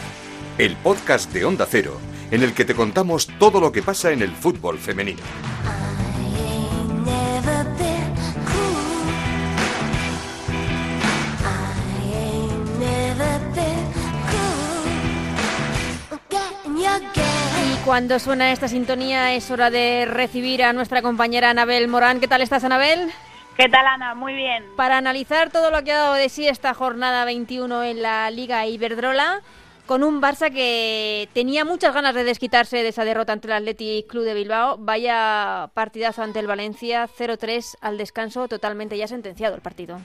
el 0.57 0.75
podcast 0.77 1.31
de 1.33 1.43
Onda 1.43 1.65
Cero, 1.69 1.97
en 2.29 2.43
el 2.43 2.53
que 2.53 2.65
te 2.65 2.75
contamos 2.75 3.27
todo 3.37 3.59
lo 3.59 3.71
que 3.71 3.81
pasa 3.81 4.11
en 4.11 4.21
el 4.21 4.31
fútbol 4.31 4.77
femenino. 4.77 5.23
Cuando 17.91 18.19
suena 18.19 18.53
esta 18.53 18.69
sintonía 18.69 19.33
es 19.33 19.51
hora 19.51 19.69
de 19.69 20.05
recibir 20.05 20.63
a 20.63 20.71
nuestra 20.71 21.01
compañera 21.01 21.49
Anabel 21.49 21.89
Morán. 21.89 22.21
¿Qué 22.21 22.27
tal 22.29 22.39
estás, 22.39 22.63
Anabel? 22.63 23.09
¿Qué 23.57 23.67
tal, 23.67 23.85
Ana? 23.85 24.15
Muy 24.15 24.33
bien. 24.33 24.63
Para 24.77 24.97
analizar 24.97 25.49
todo 25.49 25.71
lo 25.71 25.83
que 25.83 25.91
ha 25.91 25.97
dado 25.97 26.13
de 26.13 26.29
sí 26.29 26.47
esta 26.47 26.73
jornada 26.73 27.25
21 27.25 27.83
en 27.83 28.01
la 28.01 28.31
Liga 28.31 28.65
Iberdrola, 28.65 29.41
con 29.87 30.05
un 30.05 30.21
Barça 30.21 30.53
que 30.53 31.27
tenía 31.33 31.65
muchas 31.65 31.93
ganas 31.93 32.15
de 32.15 32.23
desquitarse 32.23 32.77
de 32.77 32.87
esa 32.87 33.03
derrota 33.03 33.33
ante 33.33 33.47
el 33.47 33.55
Athletic 33.55 34.07
Club 34.07 34.23
de 34.23 34.35
Bilbao. 34.35 34.77
Vaya 34.79 35.69
partidazo 35.73 36.23
ante 36.23 36.39
el 36.39 36.47
Valencia, 36.47 37.09
0-3 37.09 37.75
al 37.81 37.97
descanso, 37.97 38.47
totalmente 38.47 38.97
ya 38.97 39.07
sentenciado 39.07 39.55
el 39.55 39.61
partido. 39.61 39.99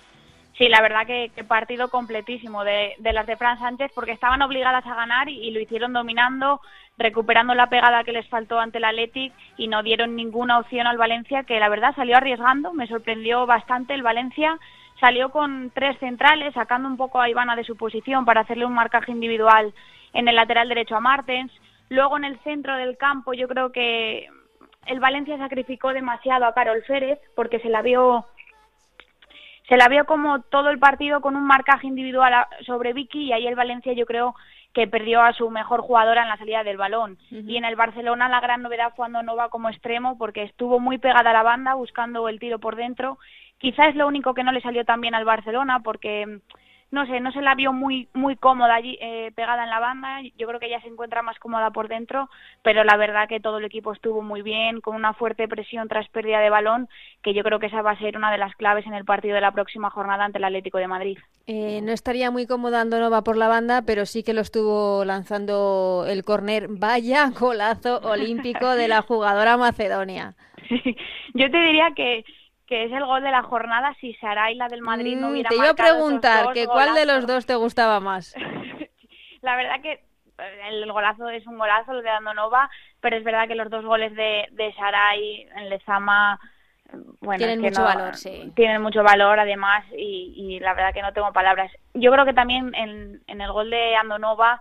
Sí, 0.58 0.68
la 0.68 0.80
verdad 0.80 1.06
que, 1.06 1.30
partido 1.44 1.88
completísimo 1.88 2.64
de, 2.64 2.96
las 3.00 3.26
de 3.26 3.36
Fran 3.36 3.58
Sánchez 3.58 3.92
porque 3.94 4.12
estaban 4.12 4.40
obligadas 4.40 4.86
a 4.86 4.94
ganar 4.94 5.28
y, 5.28 5.50
lo 5.50 5.60
hicieron 5.60 5.92
dominando, 5.92 6.60
recuperando 6.98 7.54
la 7.54 7.68
pegada 7.68 8.04
que 8.04 8.12
les 8.12 8.28
faltó 8.28 8.58
ante 8.58 8.78
el 8.78 8.84
Athletic 8.84 9.32
y 9.56 9.68
no 9.68 9.82
dieron 9.82 10.16
ninguna 10.16 10.58
opción 10.58 10.86
al 10.86 10.96
Valencia 10.96 11.44
que 11.44 11.60
la 11.60 11.68
verdad 11.68 11.94
salió 11.94 12.16
arriesgando, 12.16 12.72
me 12.72 12.86
sorprendió 12.86 13.46
bastante. 13.46 13.94
El 13.94 14.02
Valencia, 14.02 14.58
salió 15.00 15.30
con 15.30 15.70
tres 15.74 15.98
centrales, 15.98 16.54
sacando 16.54 16.88
un 16.88 16.96
poco 16.96 17.20
a 17.20 17.28
Ivana 17.28 17.56
de 17.56 17.64
su 17.64 17.76
posición 17.76 18.24
para 18.24 18.42
hacerle 18.42 18.66
un 18.66 18.74
marcaje 18.74 19.12
individual 19.12 19.74
en 20.12 20.28
el 20.28 20.36
lateral 20.36 20.68
derecho 20.68 20.96
a 20.96 21.00
Martens, 21.00 21.52
luego 21.88 22.16
en 22.16 22.24
el 22.24 22.38
centro 22.40 22.76
del 22.76 22.96
campo 22.96 23.34
yo 23.34 23.48
creo 23.48 23.70
que 23.70 24.28
el 24.86 25.00
Valencia 25.00 25.36
sacrificó 25.36 25.92
demasiado 25.92 26.46
a 26.46 26.54
Carol 26.54 26.82
Férez 26.84 27.18
porque 27.34 27.60
se 27.60 27.68
la 27.68 27.82
vio 27.82 28.24
se 29.68 29.76
la 29.76 29.88
vio 29.88 30.06
como 30.06 30.42
todo 30.42 30.70
el 30.70 30.78
partido 30.78 31.20
con 31.20 31.34
un 31.34 31.44
marcaje 31.44 31.88
individual 31.88 32.46
sobre 32.64 32.92
Vicky 32.92 33.24
y 33.24 33.32
ahí 33.32 33.46
el 33.48 33.56
Valencia 33.56 33.92
yo 33.94 34.06
creo 34.06 34.34
que 34.76 34.86
perdió 34.86 35.22
a 35.22 35.32
su 35.32 35.48
mejor 35.48 35.80
jugadora 35.80 36.22
en 36.22 36.28
la 36.28 36.36
salida 36.36 36.62
del 36.62 36.76
balón. 36.76 37.16
Y 37.30 37.56
en 37.56 37.64
el 37.64 37.76
Barcelona 37.76 38.28
la 38.28 38.40
gran 38.40 38.60
novedad 38.60 38.92
fue 38.94 39.08
va 39.10 39.48
como 39.48 39.70
extremo 39.70 40.18
porque 40.18 40.42
estuvo 40.42 40.78
muy 40.80 40.98
pegada 40.98 41.30
a 41.30 41.32
la 41.32 41.42
banda 41.42 41.72
buscando 41.72 42.28
el 42.28 42.38
tiro 42.38 42.58
por 42.58 42.76
dentro. 42.76 43.16
Quizás 43.56 43.88
es 43.88 43.96
lo 43.96 44.06
único 44.06 44.34
que 44.34 44.44
no 44.44 44.52
le 44.52 44.60
salió 44.60 44.84
tan 44.84 45.00
bien 45.00 45.14
al 45.14 45.24
Barcelona 45.24 45.80
porque 45.80 46.40
no 46.90 47.04
sé, 47.06 47.20
no 47.20 47.32
se 47.32 47.42
la 47.42 47.54
vio 47.54 47.72
muy 47.72 48.08
muy 48.14 48.36
cómoda 48.36 48.74
allí 48.74 48.96
eh, 49.00 49.32
pegada 49.34 49.64
en 49.64 49.70
la 49.70 49.80
banda. 49.80 50.20
Yo 50.38 50.46
creo 50.46 50.60
que 50.60 50.66
ella 50.66 50.80
se 50.80 50.88
encuentra 50.88 51.22
más 51.22 51.38
cómoda 51.38 51.70
por 51.70 51.88
dentro, 51.88 52.28
pero 52.62 52.84
la 52.84 52.96
verdad 52.96 53.28
que 53.28 53.40
todo 53.40 53.58
el 53.58 53.64
equipo 53.64 53.92
estuvo 53.92 54.22
muy 54.22 54.42
bien, 54.42 54.80
con 54.80 54.94
una 54.94 55.12
fuerte 55.12 55.48
presión 55.48 55.88
tras 55.88 56.08
pérdida 56.08 56.40
de 56.40 56.50
balón, 56.50 56.88
que 57.22 57.34
yo 57.34 57.42
creo 57.42 57.58
que 57.58 57.66
esa 57.66 57.82
va 57.82 57.92
a 57.92 57.98
ser 57.98 58.16
una 58.16 58.30
de 58.30 58.38
las 58.38 58.54
claves 58.54 58.86
en 58.86 58.94
el 58.94 59.04
partido 59.04 59.34
de 59.34 59.40
la 59.40 59.52
próxima 59.52 59.90
jornada 59.90 60.24
ante 60.24 60.38
el 60.38 60.44
Atlético 60.44 60.78
de 60.78 60.88
Madrid. 60.88 61.18
Eh, 61.46 61.80
no 61.82 61.92
estaría 61.92 62.30
muy 62.30 62.46
cómoda 62.46 62.80
Andonova 62.80 63.22
por 63.22 63.36
la 63.36 63.48
banda, 63.48 63.82
pero 63.82 64.06
sí 64.06 64.22
que 64.22 64.32
lo 64.32 64.40
estuvo 64.40 65.04
lanzando 65.04 66.06
el 66.08 66.24
córner. 66.24 66.66
Vaya 66.68 67.30
golazo 67.30 67.98
olímpico 67.98 68.70
de 68.70 68.88
la 68.88 69.02
jugadora 69.02 69.56
macedonia. 69.56 70.34
yo 71.34 71.50
te 71.50 71.58
diría 71.58 71.90
que 71.94 72.24
que 72.66 72.84
es 72.84 72.92
el 72.92 73.04
gol 73.04 73.22
de 73.22 73.30
la 73.30 73.42
jornada 73.42 73.94
si 74.00 74.14
Saray, 74.14 74.56
la 74.56 74.68
del 74.68 74.82
Madrid, 74.82 75.16
no 75.16 75.28
mm, 75.28 75.30
hubiera 75.30 75.48
Te 75.50 75.56
iba 75.56 75.70
a 75.70 75.74
preguntar 75.74 76.52
que 76.52 76.66
cuál 76.66 76.94
de 76.94 77.06
los 77.06 77.26
dos 77.26 77.46
te 77.46 77.54
gustaba 77.54 78.00
más. 78.00 78.34
la 79.42 79.56
verdad 79.56 79.80
que 79.82 79.92
eh, 79.92 80.60
el 80.68 80.90
golazo 80.90 81.28
es 81.28 81.46
un 81.46 81.58
golazo, 81.58 81.92
lo 81.92 82.02
de 82.02 82.10
Andonova, 82.10 82.68
pero 83.00 83.16
es 83.16 83.24
verdad 83.24 83.46
que 83.46 83.54
los 83.54 83.70
dos 83.70 83.84
goles 83.84 84.14
de, 84.14 84.46
de 84.52 84.72
Saray 84.74 85.48
en 85.56 85.70
Lezama 85.70 86.40
bueno, 87.20 87.38
tienen 87.38 87.60
mucho 87.60 87.82
valor, 87.82 88.14
sí. 88.14 88.52
Tienen 88.54 88.80
mucho 88.80 89.02
valor, 89.02 89.40
además, 89.40 89.84
y, 89.96 90.34
y, 90.36 90.60
la 90.60 90.74
verdad 90.74 90.94
que 90.94 91.02
no 91.02 91.12
tengo 91.12 91.32
palabras. 91.32 91.70
Yo 91.94 92.12
creo 92.12 92.24
que 92.24 92.32
también 92.32 92.74
en, 92.74 93.22
en 93.26 93.40
el 93.40 93.52
gol 93.52 93.70
de 93.70 93.96
Andonova, 93.96 94.60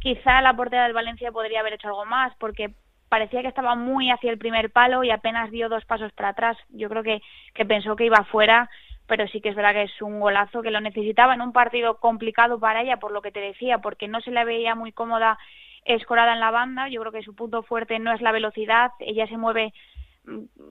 quizá 0.00 0.40
la 0.40 0.56
portera 0.56 0.84
del 0.84 0.94
Valencia 0.94 1.32
podría 1.32 1.60
haber 1.60 1.74
hecho 1.74 1.88
algo 1.88 2.06
más, 2.06 2.34
porque 2.38 2.74
parecía 3.08 3.42
que 3.42 3.48
estaba 3.48 3.74
muy 3.74 4.10
hacia 4.10 4.30
el 4.30 4.38
primer 4.38 4.70
palo 4.70 5.04
y 5.04 5.10
apenas 5.10 5.50
dio 5.50 5.68
dos 5.68 5.84
pasos 5.84 6.12
para 6.12 6.30
atrás. 6.30 6.56
Yo 6.70 6.88
creo 6.88 7.02
que, 7.02 7.22
que 7.54 7.64
pensó 7.64 7.96
que 7.96 8.06
iba 8.06 8.24
fuera, 8.24 8.68
pero 9.06 9.26
sí 9.28 9.40
que 9.40 9.50
es 9.50 9.54
verdad 9.54 9.72
que 9.72 9.84
es 9.84 10.02
un 10.02 10.20
golazo 10.20 10.62
que 10.62 10.70
lo 10.70 10.80
necesitaba 10.80 11.34
en 11.34 11.40
un 11.40 11.52
partido 11.52 11.98
complicado 11.98 12.58
para 12.58 12.82
ella, 12.82 12.98
por 12.98 13.12
lo 13.12 13.22
que 13.22 13.32
te 13.32 13.40
decía, 13.40 13.78
porque 13.78 14.08
no 14.08 14.20
se 14.20 14.30
la 14.30 14.44
veía 14.44 14.74
muy 14.74 14.92
cómoda 14.92 15.38
escorada 15.84 16.32
en 16.32 16.40
la 16.40 16.50
banda. 16.50 16.88
Yo 16.88 17.00
creo 17.00 17.12
que 17.12 17.22
su 17.22 17.34
punto 17.34 17.62
fuerte 17.62 17.98
no 17.98 18.12
es 18.12 18.20
la 18.20 18.32
velocidad, 18.32 18.90
ella 19.00 19.26
se 19.26 19.36
mueve 19.36 19.72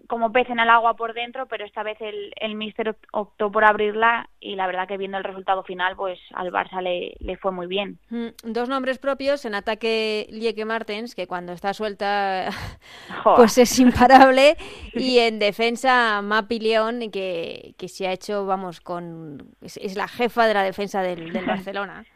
como 0.07 0.31
pez 0.31 0.49
en 0.49 0.59
el 0.59 0.69
agua 0.69 0.95
por 0.95 1.13
dentro, 1.13 1.47
pero 1.47 1.65
esta 1.65 1.83
vez 1.83 1.99
el, 2.01 2.33
el 2.35 2.55
Mister 2.55 2.95
optó 3.11 3.51
por 3.51 3.63
abrirla 3.63 4.29
y 4.39 4.55
la 4.55 4.67
verdad 4.67 4.87
que 4.87 4.97
viendo 4.97 5.17
el 5.17 5.23
resultado 5.23 5.63
final, 5.63 5.95
pues 5.95 6.19
al 6.33 6.51
Barça 6.51 6.81
le, 6.81 7.15
le 7.19 7.37
fue 7.37 7.51
muy 7.51 7.67
bien. 7.67 7.97
Mm, 8.09 8.27
dos 8.43 8.69
nombres 8.69 8.99
propios 8.99 9.45
en 9.45 9.55
ataque 9.55 10.27
Lieke 10.29 10.65
Martens, 10.65 11.15
que 11.15 11.27
cuando 11.27 11.53
está 11.53 11.73
suelta 11.73 12.49
pues 13.23 13.57
es 13.57 13.79
imparable, 13.79 14.57
y 14.93 15.19
en 15.19 15.39
defensa 15.39 16.21
Mapi 16.21 16.59
León, 16.59 17.09
que, 17.11 17.73
que 17.77 17.87
se 17.87 18.07
ha 18.07 18.11
hecho, 18.11 18.45
vamos, 18.45 18.81
con 18.81 19.55
es, 19.61 19.95
la 19.95 20.07
jefa 20.07 20.47
de 20.47 20.53
la 20.53 20.63
defensa 20.63 21.01
del, 21.01 21.31
del 21.31 21.45
Barcelona. 21.45 22.05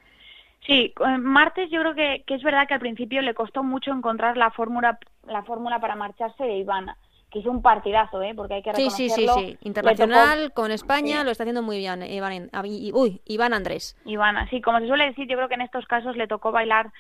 Sí, 0.66 0.94
Martes 1.20 1.72
yo 1.72 1.80
creo 1.80 1.96
que, 1.96 2.24
que 2.28 2.36
es 2.36 2.44
verdad 2.44 2.68
que 2.68 2.76
al 2.76 2.80
principio 2.80 3.24
le 3.24 3.34
costó 3.34 3.64
mucho 3.64 3.92
encontrar 3.92 4.38
la 4.38 4.52
fórmula 4.52 5.00
la 5.26 5.42
fórmula 5.42 5.80
para 5.80 5.96
marcharse 5.96 6.44
de 6.44 6.58
Ivana 6.58 6.96
que 7.30 7.40
hizo 7.40 7.52
un 7.52 7.62
partidazo, 7.62 8.22
¿eh? 8.22 8.34
porque 8.36 8.56
hay 8.56 8.62
que 8.64 8.72
reconocerlo. 8.72 9.34
Sí, 9.34 9.46
sí, 9.46 9.52
sí, 9.52 9.58
Internacional, 9.62 10.52
con 10.54 10.72
España, 10.72 11.24
lo 11.24 11.32
está 11.32 11.44
haciendo 11.44 11.62
muy 11.62 11.78
bien 11.78 12.04
Iván, 12.04 12.50
uy, 12.94 13.22
Iván 13.26 13.54
Andrés. 13.54 13.98
Iván, 14.06 14.50
sí, 14.50 14.62
como 14.62 14.80
se 14.80 14.88
suele 14.88 15.06
decir, 15.06 15.28
yo 15.28 15.36
creo 15.36 15.48
que 15.48 15.56
en 15.56 15.62
estos 15.62 15.86
casos 15.86 16.16
le 16.18 16.28
tocó 16.28 16.52
bailar 16.52 16.92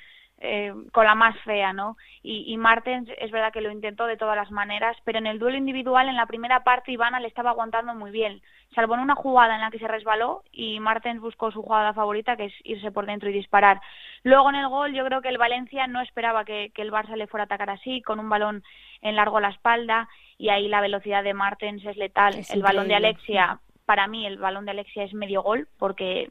eh, 0.41 0.73
con 0.93 1.05
la 1.05 1.15
más 1.15 1.37
fea, 1.41 1.73
¿no? 1.73 1.97
Y, 2.23 2.45
y, 2.47 2.55
Martens 2.55 3.09
es 3.17 3.29
verdad 3.29 3.51
que 3.51 3.59
lo 3.59 3.71
intentó 3.71 4.05
de 4.05 4.15
todas 4.15 4.37
las 4.37 4.51
maneras, 4.51 4.95
pero 5.03 5.17
en 5.17 5.27
el 5.27 5.37
duelo 5.37 5.57
individual, 5.57 6.07
en 6.07 6.15
la 6.15 6.27
primera 6.27 6.63
parte, 6.63 6.93
Ivana 6.93 7.19
le 7.19 7.27
estaba 7.27 7.49
aguantando 7.49 7.93
muy 7.93 8.09
bien, 8.11 8.41
salvo 8.73 8.93
en 8.93 9.01
una 9.01 9.15
jugada 9.15 9.55
en 9.55 9.61
la 9.61 9.69
que 9.69 9.79
se 9.79 9.87
resbaló 9.87 10.43
y 10.53 10.79
Martens 10.79 11.19
buscó 11.19 11.51
su 11.51 11.61
jugada 11.61 11.93
favorita, 11.93 12.37
que 12.37 12.45
es 12.45 12.53
irse 12.63 12.89
por 12.89 13.05
dentro 13.05 13.29
y 13.29 13.33
disparar. 13.33 13.81
Luego 14.23 14.49
en 14.49 14.55
el 14.55 14.69
gol, 14.69 14.93
yo 14.93 15.03
creo 15.03 15.21
que 15.21 15.27
el 15.27 15.37
Valencia 15.37 15.87
no 15.87 15.99
esperaba 16.01 16.45
que, 16.45 16.71
que 16.73 16.83
el 16.83 16.91
Barça 16.91 17.17
le 17.17 17.27
fuera 17.27 17.43
a 17.43 17.45
atacar 17.45 17.69
así, 17.69 18.01
con 18.01 18.19
un 18.19 18.29
balón 18.29 18.63
en 19.01 19.15
largo 19.15 19.37
a 19.37 19.41
la 19.41 19.49
espalda, 19.49 20.09
y 20.37 20.49
ahí 20.49 20.67
la 20.67 20.81
velocidad 20.81 21.23
de 21.23 21.33
Martens 21.33 21.85
es 21.85 21.97
letal. 21.97 22.35
el 22.49 22.61
balón 22.61 22.87
de 22.87 22.95
Alexia 22.95 23.59
para 23.89 24.05
mí 24.05 24.23
el 24.27 24.37
balón 24.37 24.65
de 24.65 24.71
Alexia 24.71 25.03
es 25.03 25.15
medio 25.15 25.41
gol 25.41 25.67
porque 25.79 26.29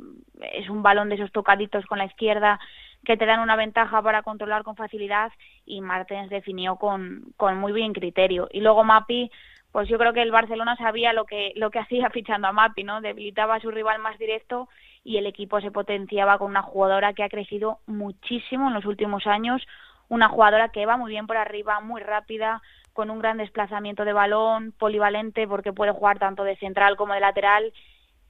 es 0.54 0.70
un 0.70 0.84
balón 0.84 1.08
de 1.08 1.16
esos 1.16 1.32
tocaditos 1.32 1.84
con 1.86 1.98
la 1.98 2.04
izquierda 2.04 2.60
que 3.04 3.16
te 3.16 3.26
dan 3.26 3.40
una 3.40 3.56
ventaja 3.56 4.00
para 4.00 4.22
controlar 4.22 4.62
con 4.62 4.76
facilidad 4.76 5.32
y 5.66 5.80
Martens 5.80 6.30
definió 6.30 6.76
con, 6.76 7.32
con 7.36 7.58
muy 7.58 7.72
bien 7.72 7.94
criterio. 7.94 8.48
Y 8.52 8.60
luego 8.60 8.84
Mapi, 8.84 9.32
pues 9.72 9.88
yo 9.88 9.98
creo 9.98 10.12
que 10.12 10.22
el 10.22 10.30
Barcelona 10.30 10.76
sabía 10.76 11.12
lo 11.12 11.24
que, 11.24 11.52
lo 11.56 11.72
que 11.72 11.78
hacía 11.80 12.10
fichando 12.10 12.46
a 12.46 12.52
Mapi, 12.52 12.84
¿no? 12.84 13.00
Debilitaba 13.00 13.56
a 13.56 13.60
su 13.60 13.72
rival 13.72 13.98
más 13.98 14.16
directo 14.18 14.68
y 15.02 15.16
el 15.16 15.26
equipo 15.26 15.60
se 15.60 15.72
potenciaba 15.72 16.38
con 16.38 16.50
una 16.50 16.62
jugadora 16.62 17.12
que 17.12 17.24
ha 17.24 17.28
crecido 17.28 17.78
muchísimo 17.86 18.68
en 18.68 18.74
los 18.74 18.84
últimos 18.84 19.26
años, 19.26 19.66
una 20.08 20.28
jugadora 20.28 20.70
que 20.70 20.86
va 20.86 20.96
muy 20.96 21.10
bien 21.10 21.26
por 21.26 21.36
arriba, 21.36 21.80
muy 21.80 22.02
rápida, 22.02 22.62
con 22.92 23.10
un 23.10 23.20
gran 23.20 23.38
desplazamiento 23.38 24.04
de 24.04 24.12
balón, 24.12 24.72
polivalente 24.72 25.46
porque 25.46 25.72
puede 25.72 25.92
jugar 25.92 26.18
tanto 26.18 26.44
de 26.44 26.56
central 26.56 26.96
como 26.96 27.14
de 27.14 27.20
lateral. 27.20 27.72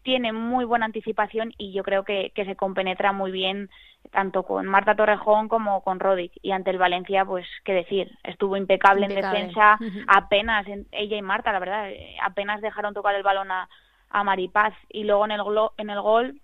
Tiene 0.03 0.33
muy 0.33 0.65
buena 0.65 0.87
anticipación 0.87 1.53
y 1.57 1.73
yo 1.73 1.83
creo 1.83 2.05
que, 2.05 2.33
que 2.35 2.45
se 2.45 2.57
compenetra 2.57 3.13
muy 3.13 3.31
bien 3.31 3.71
tanto 4.11 4.43
con 4.43 4.67
Marta 4.67 4.95
Torrejón 4.95 5.49
como 5.49 5.83
con 5.83 6.01
Rodic. 6.01 6.33
Y 6.43 6.53
ante 6.53 6.71
el 6.71 6.79
Valencia 6.79 7.25
pues 7.25 7.47
qué 7.65 7.73
decir 7.73 8.11
estuvo 8.25 8.57
impecable, 8.57 9.07
en 9.07 9.15
defensa 9.15 9.79
apenas 10.07 10.67
ella 10.93 11.17
y 11.17 11.23
Marta 11.23 11.53
la 11.53 11.59
verdad 11.59 11.91
eh, 11.91 12.17
apenas 12.23 12.61
dejaron 12.61 12.95
tocar 12.95 13.15
el 13.15 13.23
balón 13.23 13.51
a, 13.51 13.69
a 14.11 14.25
Maripaz. 14.25 14.75
Y 14.89 15.05
luego 15.05 15.25
en 15.25 15.33
el 15.33 15.41
en 15.79 15.91
el 15.91 16.01
gol 16.01 16.41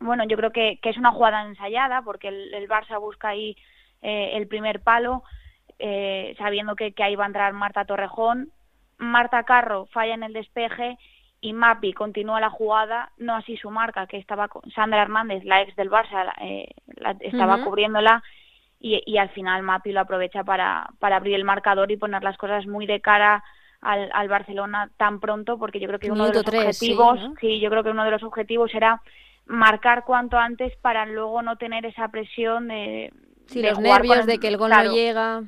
bueno 0.00 0.24
yo 0.24 0.36
creo 0.36 0.50
que, 0.50 0.78
que 0.82 0.90
es 0.90 0.96
una 0.96 1.12
jugada 1.12 1.46
ensayada 1.46 2.02
porque 2.02 2.28
el, 2.28 2.52
el 2.52 2.68
Barça 2.68 2.98
busca 3.00 3.28
ahí 3.28 3.56
eh, 4.04 4.36
el 4.36 4.46
primer 4.46 4.80
palo 4.80 5.24
eh, 5.78 6.34
sabiendo 6.38 6.76
que, 6.76 6.92
que 6.92 7.02
ahí 7.02 7.16
va 7.16 7.24
a 7.24 7.28
entrar 7.28 7.52
Marta 7.54 7.84
Torrejón. 7.84 8.50
Marta 8.98 9.42
Carro 9.44 9.86
falla 9.86 10.14
en 10.14 10.22
el 10.22 10.34
despeje 10.34 10.98
y 11.40 11.52
Mapi 11.52 11.92
continúa 11.92 12.38
la 12.38 12.50
jugada, 12.50 13.10
no 13.18 13.34
así 13.34 13.56
su 13.56 13.70
marca, 13.70 14.06
que 14.06 14.18
estaba 14.18 14.48
con 14.48 14.70
Sandra 14.70 15.02
Hernández, 15.02 15.44
la 15.44 15.62
ex 15.62 15.74
del 15.76 15.90
Barça, 15.90 16.32
eh, 16.40 16.68
estaba 17.20 17.64
cubriéndola 17.64 18.22
y, 18.78 19.02
y, 19.04 19.18
al 19.18 19.30
final 19.30 19.62
Mapi 19.62 19.92
lo 19.92 20.00
aprovecha 20.00 20.44
para, 20.44 20.88
para 21.00 21.16
abrir 21.16 21.34
el 21.34 21.44
marcador 21.44 21.90
y 21.90 21.96
poner 21.96 22.22
las 22.22 22.36
cosas 22.36 22.66
muy 22.66 22.86
de 22.86 23.00
cara 23.00 23.42
al, 23.80 24.10
al 24.12 24.28
Barcelona 24.28 24.90
tan 24.96 25.20
pronto, 25.20 25.58
porque 25.58 25.80
yo 25.80 25.88
creo 25.88 25.98
que 25.98 26.10
uno 26.10 26.26
de 26.26 26.34
los 26.34 26.46
objetivos, 26.46 27.20
sí, 27.40 27.60
yo 27.60 27.68
creo 27.68 27.82
que 27.82 27.90
uno 27.90 28.04
de 28.04 28.10
los 28.10 28.22
objetivos 28.22 28.74
era 28.74 29.02
marcar 29.46 30.04
cuanto 30.04 30.38
antes 30.38 30.74
para 30.78 31.04
luego 31.04 31.42
no 31.42 31.56
tener 31.56 31.84
esa 31.84 32.08
presión 32.08 32.68
de, 32.68 33.12
sí, 33.46 33.62
los 33.62 33.78
nervios 33.78 34.26
de 34.26 34.38
que 34.38 34.48
el 34.48 34.56
gol 34.56 34.70
no 34.70 34.92
llega 34.92 35.42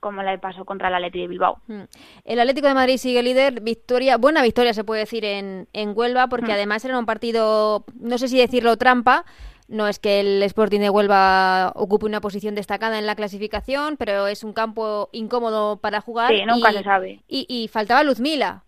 como 0.00 0.22
la 0.22 0.36
pasó 0.38 0.66
contra 0.66 0.88
el 0.88 0.94
Atlético 0.96 1.22
de 1.22 1.28
Bilbao. 1.28 1.62
Mm. 1.66 1.84
El 2.26 2.38
Atlético 2.38 2.68
de 2.68 2.74
Madrid 2.74 2.98
sigue 2.98 3.22
líder, 3.22 3.62
victoria, 3.62 4.18
buena 4.18 4.42
victoria 4.42 4.74
se 4.74 4.84
puede 4.84 5.00
decir 5.00 5.24
en, 5.24 5.66
en 5.72 5.92
Huelva, 5.96 6.26
porque 6.26 6.50
mm. 6.50 6.56
además 6.56 6.84
era 6.84 6.98
un 6.98 7.06
partido, 7.06 7.86
no 7.98 8.18
sé 8.18 8.28
si 8.28 8.36
decirlo 8.36 8.76
trampa, 8.76 9.24
no 9.66 9.88
es 9.88 9.98
que 9.98 10.20
el 10.20 10.42
Sporting 10.42 10.80
de 10.80 10.90
Huelva 10.90 11.72
ocupe 11.74 12.04
una 12.04 12.20
posición 12.20 12.54
destacada 12.54 12.98
en 12.98 13.06
la 13.06 13.14
clasificación, 13.14 13.96
pero 13.96 14.26
es 14.26 14.44
un 14.44 14.52
campo 14.52 15.08
incómodo 15.12 15.78
para 15.78 16.02
jugar. 16.02 16.28
Sí, 16.34 16.44
nunca 16.44 16.70
se 16.72 16.82
sabe. 16.82 17.22
Y, 17.26 17.46
y 17.48 17.68
faltaba 17.68 18.02
Luzmila 18.02 18.62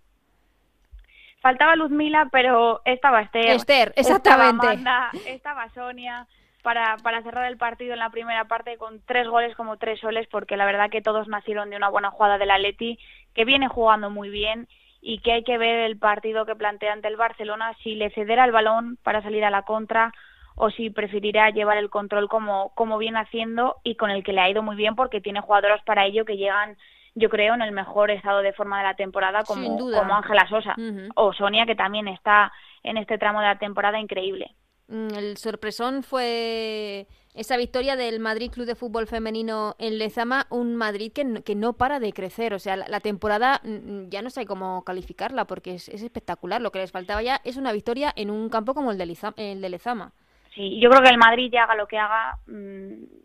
faltaba 1.46 1.76
Luzmila, 1.76 2.28
pero 2.32 2.80
estaba 2.84 3.20
Esther. 3.20 3.50
Esther, 3.50 3.92
exactamente. 3.94 4.72
Estaba, 4.72 5.10
estaba 5.26 5.68
Sonia. 5.70 6.26
Para, 6.66 6.96
para, 6.96 7.22
cerrar 7.22 7.46
el 7.46 7.58
partido 7.58 7.92
en 7.92 8.00
la 8.00 8.10
primera 8.10 8.46
parte 8.46 8.76
con 8.76 9.00
tres 9.06 9.28
goles 9.28 9.54
como 9.54 9.76
tres 9.76 10.00
soles, 10.00 10.26
porque 10.28 10.56
la 10.56 10.66
verdad 10.66 10.90
que 10.90 11.00
todos 11.00 11.28
nacieron 11.28 11.70
de 11.70 11.76
una 11.76 11.90
buena 11.90 12.10
jugada 12.10 12.38
del 12.38 12.50
Atleti, 12.50 12.98
que 13.34 13.44
viene 13.44 13.68
jugando 13.68 14.10
muy 14.10 14.30
bien 14.30 14.66
y 15.00 15.20
que 15.20 15.30
hay 15.30 15.44
que 15.44 15.58
ver 15.58 15.84
el 15.84 15.96
partido 15.96 16.44
que 16.44 16.56
plantea 16.56 16.92
ante 16.92 17.06
el 17.06 17.16
Barcelona, 17.16 17.72
si 17.84 17.94
le 17.94 18.10
cederá 18.10 18.44
el 18.44 18.50
balón 18.50 18.98
para 19.04 19.22
salir 19.22 19.44
a 19.44 19.50
la 19.50 19.62
contra 19.62 20.12
o 20.56 20.70
si 20.70 20.90
preferirá 20.90 21.50
llevar 21.50 21.76
el 21.76 21.88
control 21.88 22.28
como, 22.28 22.72
como 22.74 22.98
viene 22.98 23.20
haciendo 23.20 23.76
y 23.84 23.94
con 23.94 24.10
el 24.10 24.24
que 24.24 24.32
le 24.32 24.40
ha 24.40 24.50
ido 24.50 24.64
muy 24.64 24.74
bien 24.74 24.96
porque 24.96 25.20
tiene 25.20 25.42
jugadoras 25.42 25.84
para 25.84 26.04
ello 26.04 26.24
que 26.24 26.36
llegan 26.36 26.76
yo 27.14 27.30
creo, 27.30 27.54
en 27.54 27.62
el 27.62 27.70
mejor 27.70 28.10
estado 28.10 28.42
de 28.42 28.52
forma 28.52 28.78
de 28.78 28.88
la 28.88 28.94
temporada 28.94 29.44
como, 29.44 29.78
como 29.78 30.16
Ángela 30.16 30.48
Sosa 30.48 30.74
o 31.14 31.32
Sonia, 31.32 31.64
que 31.64 31.76
también 31.76 32.08
está 32.08 32.52
en 32.82 32.96
este 32.96 33.18
tramo 33.18 33.38
de 33.38 33.46
la 33.46 33.58
temporada 33.60 34.00
increíble. 34.00 34.50
Mm, 34.88 35.14
el 35.14 35.36
sorpresón 35.36 36.02
fue 36.02 37.06
esa 37.34 37.56
victoria 37.56 37.96
del 37.96 38.20
Madrid 38.20 38.50
Club 38.50 38.66
de 38.66 38.76
Fútbol 38.76 39.06
Femenino 39.06 39.74
en 39.78 39.98
Lezama, 39.98 40.46
un 40.48 40.76
Madrid 40.76 41.12
que 41.12 41.24
no, 41.24 41.42
que 41.42 41.54
no 41.54 41.72
para 41.72 41.98
de 41.98 42.12
crecer. 42.12 42.54
O 42.54 42.58
sea, 42.58 42.76
la, 42.76 43.00
temporada 43.00 43.60
mm, 43.64 43.68
mm, 43.70 44.10
ya 44.10 44.22
no 44.22 44.30
sé 44.30 44.46
cómo 44.46 44.84
calificarla 44.84 45.44
porque 45.44 45.74
es, 45.74 45.88
espectacular. 45.88 46.60
Lo 46.60 46.70
que 46.70 46.78
les 46.78 46.92
faltaba 46.92 47.22
ya 47.22 47.40
es 47.44 47.56
una 47.56 47.72
victoria 47.72 48.12
en 48.16 48.30
un 48.30 48.48
campo 48.48 48.74
como 48.74 48.92
el 48.92 48.98
de, 48.98 49.16
el 49.36 49.60
de 49.60 49.68
Lezama. 49.68 50.12
Sí, 50.54 50.80
yo 50.80 50.88
creo 50.88 51.02
que 51.02 51.10
el 51.10 51.18
Madrid 51.18 51.50
ya 51.52 51.64
haga 51.64 51.74
lo 51.74 51.86
que 51.86 51.98
haga, 51.98 52.38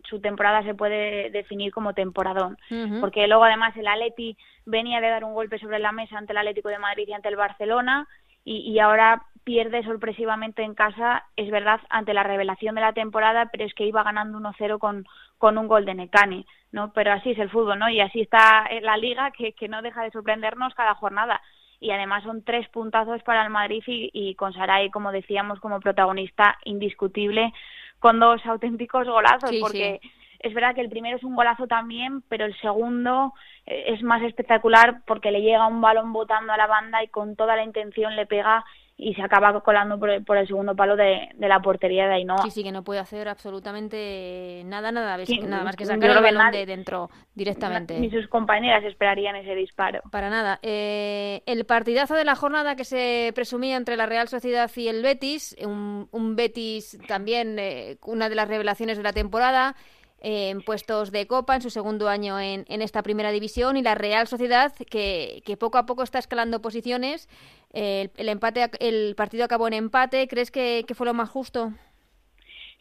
su 0.03 0.19
temporada 0.19 0.63
se 0.63 0.75
puede 0.75 1.29
definir 1.29 1.71
como 1.71 1.93
temporadón, 1.93 2.57
porque 2.99 3.25
luego 3.25 3.45
además 3.45 3.73
el 3.77 3.87
Atleti 3.87 4.35
venía 4.65 4.99
de 4.99 5.07
dar 5.07 5.23
un 5.23 5.33
golpe 5.33 5.57
sobre 5.57 5.79
la 5.79 5.93
mesa 5.93 6.17
ante 6.17 6.33
el 6.33 6.39
Atlético 6.39 6.67
de 6.67 6.77
Madrid 6.77 7.05
y 7.07 7.13
ante 7.13 7.29
el 7.29 7.37
Barcelona 7.37 8.05
y, 8.43 8.77
ahora 8.79 9.23
pierde 9.43 9.83
sorpresivamente 9.83 10.63
en 10.63 10.75
casa, 10.75 11.25
es 11.35 11.49
verdad, 11.49 11.81
ante 11.89 12.13
la 12.13 12.23
revelación 12.23 12.75
de 12.75 12.81
la 12.81 12.93
temporada, 12.93 13.49
pero 13.51 13.65
es 13.65 13.73
que 13.73 13.85
iba 13.85 14.03
ganando 14.03 14.37
1-0 14.39 14.79
con, 14.79 15.05
con 15.37 15.57
un 15.57 15.67
gol 15.67 15.85
de 15.85 15.95
Necani, 15.95 16.45
¿no? 16.71 16.93
Pero 16.93 17.11
así 17.13 17.31
es 17.31 17.39
el 17.39 17.49
fútbol, 17.49 17.79
¿no? 17.79 17.89
Y 17.89 17.99
así 17.99 18.21
está 18.21 18.69
la 18.81 18.97
liga 18.97 19.31
que, 19.31 19.53
que 19.53 19.67
no 19.67 19.81
deja 19.81 20.03
de 20.03 20.11
sorprendernos 20.11 20.73
cada 20.75 20.95
jornada 20.95 21.41
y 21.81 21.89
además 21.89 22.23
son 22.23 22.43
tres 22.43 22.69
puntazos 22.69 23.23
para 23.23 23.43
el 23.43 23.49
Madrid 23.49 23.83
y, 23.87 24.35
con 24.35 24.53
Saray, 24.53 24.91
como 24.91 25.11
decíamos, 25.11 25.59
como 25.59 25.79
protagonista 25.79 26.59
indiscutible, 26.63 27.51
con 27.99 28.19
dos 28.19 28.45
auténticos 28.45 29.07
golazos, 29.07 29.51
porque 29.59 29.99
es 30.39 30.53
verdad 30.53 30.75
que 30.75 30.81
el 30.81 30.89
primero 30.89 31.17
es 31.17 31.23
un 31.23 31.35
golazo 31.35 31.65
también, 31.65 32.21
pero 32.29 32.45
el 32.45 32.55
segundo 32.61 33.33
eh, 33.65 33.85
es 33.87 34.03
más 34.03 34.21
espectacular 34.21 35.01
porque 35.07 35.31
le 35.31 35.41
llega 35.41 35.65
un 35.65 35.81
balón 35.81 36.13
botando 36.13 36.53
a 36.53 36.57
la 36.57 36.67
banda 36.67 37.03
y 37.03 37.07
con 37.07 37.35
toda 37.35 37.55
la 37.55 37.63
intención 37.63 38.15
le 38.15 38.27
pega 38.27 38.63
y 39.03 39.15
se 39.15 39.23
acaba 39.23 39.59
colando 39.61 39.97
por 39.97 40.11
el, 40.11 40.23
por 40.23 40.37
el 40.37 40.45
segundo 40.45 40.75
palo 40.75 40.95
de, 40.95 41.29
la 41.39 41.59
portería 41.59 42.07
de 42.07 42.13
Ainhoa. 42.13 42.43
Sí, 42.43 42.51
sí, 42.51 42.63
que 42.63 42.71
no 42.71 42.83
puede 42.83 42.99
hacer 42.99 43.27
absolutamente 43.27 44.61
nada, 44.65 44.91
nada, 44.91 45.17
nada 45.17 45.63
más 45.63 45.75
que 45.75 45.87
sacar 45.87 46.11
el 46.11 46.21
balón 46.21 46.51
de 46.51 46.67
dentro 46.67 47.09
directamente. 47.33 47.99
Ni 47.99 48.11
sus 48.11 48.27
compañeras 48.27 48.83
esperarían 48.83 49.35
ese 49.37 49.55
disparo. 49.55 50.01
Para 50.11 50.29
nada. 50.29 50.59
Eh, 50.61 51.41
el 51.47 51.65
partidazo 51.65 52.13
de 52.13 52.25
la 52.25 52.35
jornada 52.35 52.75
que 52.75 52.85
se 52.85 53.31
presumía 53.33 53.75
entre 53.75 53.97
la 53.97 54.05
Real 54.05 54.27
Sociedad 54.27 54.69
y 54.75 54.87
el 54.87 55.01
Betis, 55.01 55.55
un, 55.65 56.07
un 56.11 56.35
Betis 56.35 56.99
también 57.07 57.57
eh, 57.57 57.97
una 58.05 58.29
de 58.29 58.35
las 58.35 58.47
revelaciones 58.47 58.97
de 58.97 59.03
la 59.03 59.13
temporada, 59.13 59.75
en 60.21 60.61
puestos 60.61 61.11
de 61.11 61.25
Copa 61.25 61.55
en 61.55 61.61
su 61.61 61.69
segundo 61.69 62.07
año 62.07 62.39
en, 62.39 62.65
en, 62.69 62.81
esta 62.81 63.01
primera 63.01 63.31
división 63.31 63.75
y 63.75 63.81
la 63.81 63.95
Real 63.95 64.27
Sociedad 64.27 64.71
que, 64.89 65.41
que 65.45 65.57
poco 65.57 65.77
a 65.77 65.85
poco 65.85 66.03
está 66.03 66.19
escalando 66.19 66.61
posiciones. 66.61 67.27
el, 67.73 68.29
empate, 68.29 68.69
el 68.79 69.15
partido 69.15 69.43
acabó 69.45 69.67
en 69.67 69.73
empate. 69.73 70.27
¿Crees 70.27 70.51
que, 70.51 70.85
fue 70.93 71.07
lo 71.07 71.13
más 71.13 71.29
justo? 71.29 71.71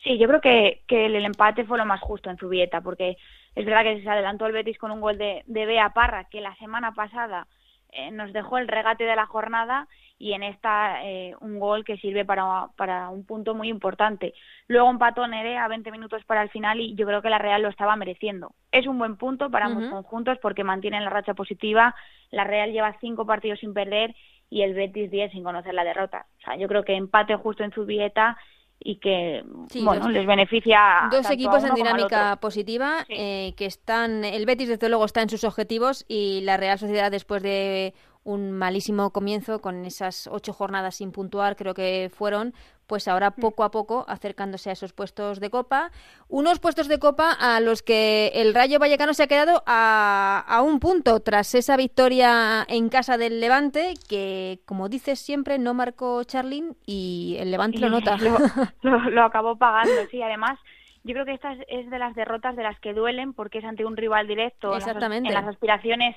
Sí, 0.05 0.19
yo 0.19 0.29
creo 0.29 0.41
que, 0.41 0.83
que, 0.87 1.07
el, 1.07 1.25
empate 1.25 1.65
fue 1.65 1.79
lo 1.79 1.87
más 1.87 2.01
justo 2.01 2.31
en 2.31 2.37
Zubieta 2.37 2.83
porque 2.83 3.17
es 3.55 3.65
verdad 3.65 3.85
que 3.85 4.03
se 4.03 4.09
adelantó 4.09 4.47
el 4.47 4.53
Betis 4.53 4.79
con 4.79 4.91
un 4.91 5.01
gol 5.01 5.19
de, 5.19 5.43
de 5.47 5.67
Bea 5.67 5.91
Parra 5.91 6.29
que 6.31 6.41
la 6.41 6.55
semana 6.57 6.93
pasada 6.93 7.47
eh, 7.93 8.11
nos 8.11 8.33
dejó 8.33 8.59
el 8.59 8.69
regate 8.69 9.05
de 9.05 9.17
la 9.17 9.27
jornada 9.27 9.89
y 10.21 10.35
en 10.35 10.43
esta 10.43 11.03
eh, 11.03 11.35
un 11.41 11.59
gol 11.59 11.83
que 11.83 11.97
sirve 11.97 12.27
para, 12.27 12.69
para 12.77 13.09
un 13.09 13.25
punto 13.25 13.55
muy 13.55 13.69
importante. 13.69 14.35
Luego 14.69 14.91
empató 14.91 15.27
Nere 15.27 15.57
a 15.57 15.67
20 15.67 15.91
minutos 15.91 16.23
para 16.27 16.43
el 16.43 16.51
final 16.51 16.79
y 16.79 16.95
yo 16.95 17.07
creo 17.07 17.23
que 17.23 17.31
la 17.31 17.39
Real 17.39 17.63
lo 17.63 17.71
estaba 17.71 17.97
mereciendo. 17.97 18.53
Es 18.71 18.87
un 18.87 18.99
buen 18.99 19.17
punto 19.17 19.51
para 19.51 19.65
ambos 19.65 19.89
conjuntos 19.89 20.37
porque 20.43 20.63
mantienen 20.63 21.05
la 21.05 21.11
racha 21.11 21.33
positiva. 21.33 21.95
La 22.31 22.45
Real 22.45 22.71
lleva 22.71 22.99
cinco 23.01 23.25
partidos 23.25 23.61
sin 23.61 23.73
perder 23.73 24.15
y 24.51 24.61
el 24.61 24.75
Betis 24.75 25.11
10 25.11 25.33
sin 25.33 25.43
conocer 25.43 25.73
la 25.73 25.85
derrota. 25.85 26.27
O 26.39 26.45
sea, 26.45 26.57
yo 26.57 26.69
creo 26.69 26.85
que 26.85 26.97
empate 26.97 27.35
justo 27.37 27.65
en 27.65 27.73
su 27.73 27.87
dieta 27.87 28.37
y 28.79 28.97
que 28.97 29.43
bueno 29.83 30.09
les 30.09 30.27
beneficia 30.27 31.09
dos 31.11 31.31
equipos 31.31 31.63
en 31.65 31.75
dinámica 31.75 32.37
positiva 32.41 33.05
eh, 33.11 33.53
que 33.55 33.67
están 33.67 34.25
el 34.25 34.47
Betis 34.47 34.69
desde 34.69 34.89
luego 34.89 35.05
está 35.05 35.21
en 35.21 35.29
sus 35.29 35.45
objetivos 35.45 36.07
y 36.09 36.41
la 36.45 36.57
Real 36.57 36.79
Sociedad 36.79 37.11
después 37.11 37.43
de 37.43 37.93
un 38.31 38.53
malísimo 38.53 39.11
comienzo 39.11 39.61
con 39.61 39.85
esas 39.85 40.29
ocho 40.31 40.53
jornadas 40.53 40.97
sin 40.97 41.13
puntuar, 41.13 41.57
creo 41.57 41.75
que 41.75 42.11
fueron, 42.15 42.55
pues 42.87 43.09
ahora 43.09 43.31
mm. 43.31 43.41
poco 43.41 43.65
a 43.65 43.71
poco 43.71 44.05
acercándose 44.09 44.71
a 44.71 44.73
esos 44.73 44.93
puestos 44.93 45.41
de 45.41 45.51
Copa. 45.51 45.91
Unos 46.29 46.59
puestos 46.59 46.89
de 46.89 46.99
Copa 46.99 47.33
a 47.33 47.61
los 47.61 47.83
que 47.83 48.33
el 48.35 48.55
Rayo 48.55 48.79
Vallecano 48.79 49.15
se 49.15 49.25
ha 49.25 49.27
quedado 49.27 49.63
a, 49.67 50.45
a 50.47 50.63
un 50.63 50.81
punto 50.81 51.21
tras 51.21 51.55
esa 51.55 51.77
victoria 51.77 52.65
en 52.69 52.89
casa 52.89 53.19
del 53.19 53.41
Levante, 53.41 53.95
que 54.09 54.61
como 54.65 54.89
dices 54.89 55.19
siempre 55.19 55.59
no 55.59 55.75
marcó 55.75 56.25
Charlín 56.25 56.77
y 56.87 57.37
el 57.39 57.51
Levante 57.51 57.79
lo 57.79 57.91
nota. 57.91 58.17
Lo, 58.83 59.25
acabó 59.25 59.57
pagando, 59.57 59.93
sí, 60.11 60.23
además 60.23 60.59
yo 61.05 61.15
creo 61.15 61.25
que 61.25 61.33
esta 61.33 61.53
es, 61.69 61.91
de 61.91 61.99
las 61.99 62.15
derrotas 62.15 62.57
de 62.57 62.63
las 62.63 62.79
que 62.81 62.93
duelen 62.93 63.33
porque 63.33 63.59
es 63.59 63.65
ante 63.65 63.85
un 63.85 63.97
rival 63.97 64.27
directo 64.27 64.77
Exactamente. 64.77 65.29
en 65.29 65.35
las 65.35 65.47
aspiraciones 65.47 66.17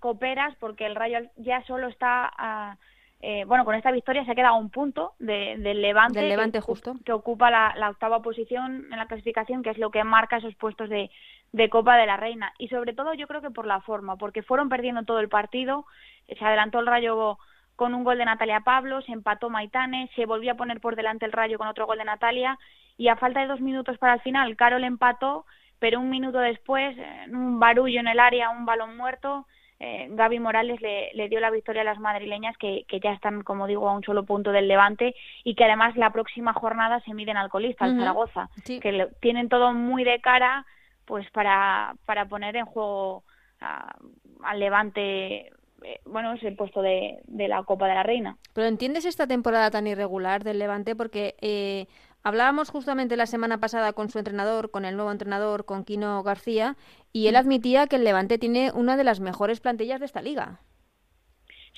cooperas 0.00 0.56
porque 0.58 0.86
el 0.86 0.96
Rayo 0.96 1.20
ya 1.36 1.62
solo 1.66 1.86
está 1.86 2.76
eh, 3.20 3.44
bueno 3.44 3.64
con 3.64 3.76
esta 3.76 3.92
victoria 3.92 4.24
se 4.24 4.32
ha 4.32 4.34
quedado 4.34 4.56
un 4.56 4.70
punto 4.70 5.12
del 5.20 5.80
Levante, 5.80 6.18
del 6.18 6.30
Levante 6.30 6.58
que, 6.58 6.62
justo 6.62 6.96
que 7.04 7.12
ocupa 7.12 7.48
la, 7.48 7.88
octava 7.90 8.22
posición 8.22 8.88
en 8.90 8.98
la 8.98 9.06
clasificación 9.06 9.62
que 9.62 9.70
es 9.70 9.78
lo 9.78 9.92
que 9.92 10.02
marca 10.02 10.38
esos 10.38 10.56
puestos 10.56 10.88
de, 10.88 11.12
de 11.52 11.68
Copa 11.70 11.96
de 11.96 12.06
la 12.06 12.16
Reina 12.16 12.52
y 12.58 12.66
sobre 12.68 12.92
todo 12.92 13.14
yo 13.14 13.28
creo 13.28 13.40
que 13.40 13.50
por 13.50 13.66
la 13.66 13.80
forma 13.82 14.16
porque 14.16 14.42
fueron 14.42 14.68
perdiendo 14.68 15.04
todo 15.04 15.20
el 15.20 15.28
partido 15.28 15.86
se 16.26 16.44
adelantó 16.44 16.80
el 16.80 16.86
Rayo 16.88 17.38
con 17.76 17.94
un 17.94 18.04
gol 18.04 18.18
de 18.18 18.24
Natalia 18.24 18.60
Pablo, 18.60 19.00
se 19.02 19.12
empató 19.12 19.50
Maitane, 19.50 20.10
se 20.14 20.26
volvió 20.26 20.52
a 20.52 20.56
poner 20.56 20.80
por 20.80 20.96
delante 20.96 21.24
el 21.24 21.32
Rayo 21.32 21.58
con 21.58 21.68
otro 21.68 21.86
gol 21.86 21.98
de 21.98 22.04
Natalia 22.04 22.58
y 22.96 23.08
a 23.08 23.16
falta 23.16 23.40
de 23.40 23.46
dos 23.46 23.60
minutos 23.60 23.98
para 23.98 24.14
el 24.14 24.20
final, 24.20 24.56
Carol 24.56 24.84
empató 24.84 25.44
pero 25.82 25.98
un 25.98 26.10
minuto 26.10 26.38
después, 26.38 26.96
un 27.28 27.58
barullo 27.58 27.98
en 27.98 28.06
el 28.06 28.20
área, 28.20 28.50
un 28.50 28.64
balón 28.64 28.96
muerto, 28.96 29.48
eh, 29.80 30.06
Gaby 30.10 30.38
Morales 30.38 30.80
le, 30.80 31.28
dio 31.28 31.40
la 31.40 31.50
victoria 31.50 31.82
a 31.82 31.84
las 31.84 31.98
madrileñas 31.98 32.56
que, 32.56 32.84
ya 33.02 33.10
están, 33.10 33.42
como 33.42 33.66
digo, 33.66 33.88
a 33.88 33.92
un 33.92 34.04
solo 34.04 34.24
punto 34.24 34.52
del 34.52 34.68
Levante 34.68 35.16
y 35.42 35.56
que 35.56 35.64
además 35.64 35.96
la 35.96 36.12
próxima 36.12 36.52
jornada 36.52 37.00
se 37.00 37.14
miden 37.14 37.36
al 37.36 37.50
colista, 37.50 37.84
al 37.84 37.98
Zaragoza, 37.98 38.48
que 38.64 39.08
tienen 39.18 39.48
todo 39.48 39.72
muy 39.72 40.04
de 40.04 40.20
cara 40.20 40.64
pues 41.04 41.28
para, 41.32 41.96
para 42.06 42.26
poner 42.26 42.54
en 42.54 42.66
juego 42.66 43.24
al 43.58 44.60
Levante 44.60 45.50
eh, 45.84 46.00
bueno, 46.04 46.34
es 46.34 46.44
el 46.44 46.54
puesto 46.54 46.80
de, 46.80 47.18
de, 47.24 47.48
la 47.48 47.64
Copa 47.64 47.88
de 47.88 47.94
la 47.94 48.04
Reina. 48.04 48.36
Pero 48.52 48.68
¿entiendes 48.68 49.04
esta 49.04 49.26
temporada 49.26 49.68
tan 49.72 49.88
irregular 49.88 50.44
del 50.44 50.60
Levante? 50.60 50.94
Porque 50.94 51.34
eh, 51.40 51.86
Hablábamos 52.24 52.70
justamente 52.70 53.16
la 53.16 53.26
semana 53.26 53.58
pasada 53.58 53.92
con 53.92 54.08
su 54.08 54.18
entrenador, 54.18 54.70
con 54.70 54.84
el 54.84 54.96
nuevo 54.96 55.10
entrenador, 55.10 55.64
con 55.64 55.84
Quino 55.84 56.22
García, 56.22 56.76
y 57.12 57.26
él 57.26 57.34
mm. 57.34 57.38
admitía 57.38 57.86
que 57.86 57.96
el 57.96 58.04
Levante 58.04 58.38
tiene 58.38 58.70
una 58.72 58.96
de 58.96 59.04
las 59.04 59.20
mejores 59.20 59.60
plantillas 59.60 60.00
de 60.00 60.06
esta 60.06 60.22
liga. 60.22 60.60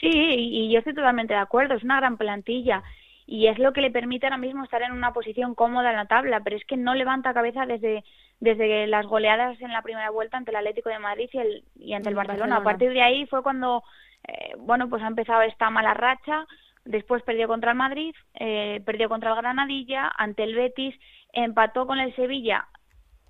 Sí, 0.01 0.11
y 0.11 0.73
yo 0.73 0.79
estoy 0.79 0.95
totalmente 0.95 1.35
de 1.35 1.41
acuerdo, 1.41 1.75
es 1.75 1.85
una 1.85 1.97
gran 1.97 2.17
plantilla 2.17 2.83
y 3.27 3.47
es 3.47 3.59
lo 3.59 3.73
que 3.73 3.81
le 3.81 3.91
permite 3.91 4.27
ahora 4.27 4.37
mismo 4.37 4.65
estar 4.65 4.83
en 4.83 4.93
una 4.93 5.13
posición 5.13 5.55
cómoda 5.55 5.91
en 5.91 5.97
la 5.97 6.07
tabla, 6.07 6.41
pero 6.41 6.57
es 6.57 6.65
que 6.67 6.77
no 6.77 6.95
levanta 6.95 7.33
cabeza 7.33 7.65
desde, 7.65 8.05
desde 8.41 8.87
las 8.87 9.07
goleadas 9.07 9.59
en 9.61 9.73
la 9.73 9.83
primera 9.83 10.11
vuelta 10.11 10.37
ante 10.37 10.51
el 10.51 10.57
Atlético 10.57 10.91
de 10.91 10.99
Madrid 10.99 11.31
y, 11.33 11.39
el, 11.39 11.65
y 11.77 11.95
ante 11.95 12.11
el 12.11 12.15
Barcelona. 12.15 12.57
A 12.57 12.63
partir 12.63 12.91
de 12.93 13.03
ahí 13.03 13.25
fue 13.27 13.43
cuando, 13.43 13.83
eh, 14.29 14.53
bueno, 14.59 14.91
pues 14.91 15.03
ha 15.03 15.07
empezado 15.07 15.41
esta 15.43 15.71
mala 15.71 15.95
racha, 15.95 16.47
Después 16.85 17.23
perdió 17.23 17.49
contra 17.49 17.73
el 17.73 17.79
Madrid, 17.79 18.15
eh, 18.35 18.83
perdió 18.85 19.09
contra 19.09 19.31
el 19.31 19.37
Granadilla, 19.37 20.13
ante 20.17 20.45
el 20.45 20.55
Betis, 20.55 20.95
empató 21.33 21.87
con 21.87 21.99
el 21.99 22.15
Sevilla, 22.15 22.69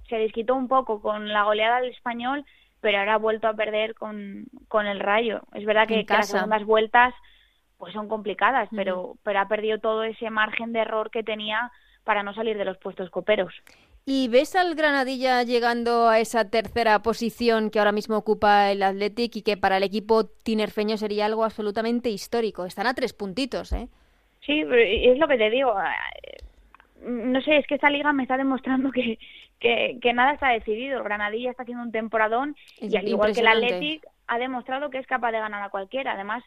se 0.09 0.17
desquitó 0.17 0.55
un 0.55 0.69
poco 0.69 1.01
con 1.01 1.29
la 1.29 1.45
goleada 1.45 1.81
del 1.81 1.91
español, 1.91 2.45
pero 2.81 2.99
ahora 2.99 3.15
ha 3.15 3.19
vuelto 3.19 3.49
a 3.49 3.55
perder 3.55 3.95
con, 3.95 4.45
con 4.69 4.87
el 4.87 5.01
Rayo. 5.01 5.43
Es 5.55 5.65
verdad 5.65 5.87
que, 5.87 6.05
las 6.07 6.29
segundas 6.29 6.65
vueltas 6.65 7.15
pues 7.79 7.93
son 7.93 8.09
complicadas, 8.09 8.69
pero, 8.75 9.17
pero 9.23 9.41
ha 9.41 9.49
perdido 9.49 9.79
todo 9.79 10.05
ese 10.05 10.31
margen 10.31 10.73
de 10.73 10.81
error 10.81 11.11
que 11.11 11.23
tenía 11.23 11.73
para 12.05 12.23
no 12.23 12.35
salir 12.35 12.57
de 12.57 12.65
los 12.65 12.79
puestos 12.79 13.11
coperos. 13.11 13.55
¿Y 14.07 14.29
ves 14.29 14.55
al 14.55 14.75
Granadilla 14.75 15.43
llegando 15.45 16.09
a 16.09 16.21
esa 16.21 16.51
tercera 16.51 17.01
posición 17.01 17.71
que 17.71 17.79
ahora 17.79 17.93
mismo 17.93 18.19
ocupa 18.19 18.71
el 18.71 18.83
Athletic 18.83 19.37
y 19.37 19.43
que 19.43 19.57
para 19.57 19.79
el 19.79 19.83
equipo 19.83 20.27
tinerfeño 20.27 20.99
sería 20.99 21.25
algo 21.25 21.43
absolutamente 21.43 22.11
histórico? 22.11 22.67
Están 22.67 22.87
a 22.87 22.93
tres 22.93 23.15
puntitos, 23.15 23.73
¿eh? 23.73 23.89
Sí, 24.45 24.61
es 24.61 25.19
lo 25.19 25.27
que 25.27 25.39
te 25.39 25.49
digo. 25.49 25.75
No 27.01 27.41
sé, 27.41 27.57
es 27.57 27.67
que 27.67 27.77
esta 27.77 27.89
liga 27.89 28.13
me 28.13 28.25
está 28.25 28.37
demostrando 28.37 28.91
que, 28.93 29.19
que, 29.59 30.13
nada 30.13 30.33
está 30.33 30.51
decidido. 30.51 30.99
El 30.99 31.05
Granadilla 31.05 31.51
está 31.51 31.63
haciendo 31.63 31.85
un 31.85 31.93
temporadón 31.93 32.57
y 32.79 32.95
al 32.97 33.09
igual 33.09 33.33
que 33.33 33.41
el 33.41 33.47
Athletic 33.47 34.07
ha 34.27 34.39
demostrado 34.39 34.91
que 34.91 34.99
es 34.99 35.07
capaz 35.07 35.33
de 35.33 35.39
ganar 35.39 35.63
a 35.63 35.71
cualquiera. 35.71 36.13
Además, 36.13 36.45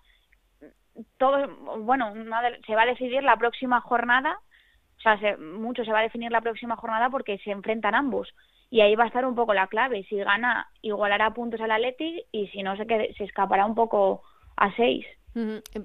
todo, 1.18 1.48
bueno, 1.80 2.14
se 2.68 2.76
va 2.76 2.84
a 2.84 2.88
decidir 2.88 3.24
la 3.24 3.38
próxima 3.38 3.82
jornada 3.82 4.38
o 4.98 5.02
sea, 5.02 5.38
mucho 5.38 5.86
se 5.86 5.92
va 5.92 6.00
a 6.00 6.04
definir 6.04 6.32
la 6.32 6.42
próxima 6.42 6.76
jornada 6.76 7.10
porque 7.10 7.38
se 7.40 7.52
enfrentan 7.52 7.96
ambos. 7.96 8.30
Y 8.70 8.82
ahí 8.82 8.96
va 8.96 9.06
a 9.06 9.08
estar 9.08 9.26
un 9.26 9.36
poco 9.36 9.54
la 9.54 9.68
clave. 9.68 10.06
Si 10.10 10.18
gana, 10.18 10.68
igualará 10.82 11.34
puntos 11.34 11.62
al 11.62 11.72
Athletic 11.72 12.26
y 12.32 12.48
si 12.48 12.64
no, 12.64 12.76
se, 12.76 12.86
se 12.86 13.24
escapará 13.24 13.66
un 13.66 13.76
poco 13.76 14.24
a 14.58 14.76
seis. 14.76 15.06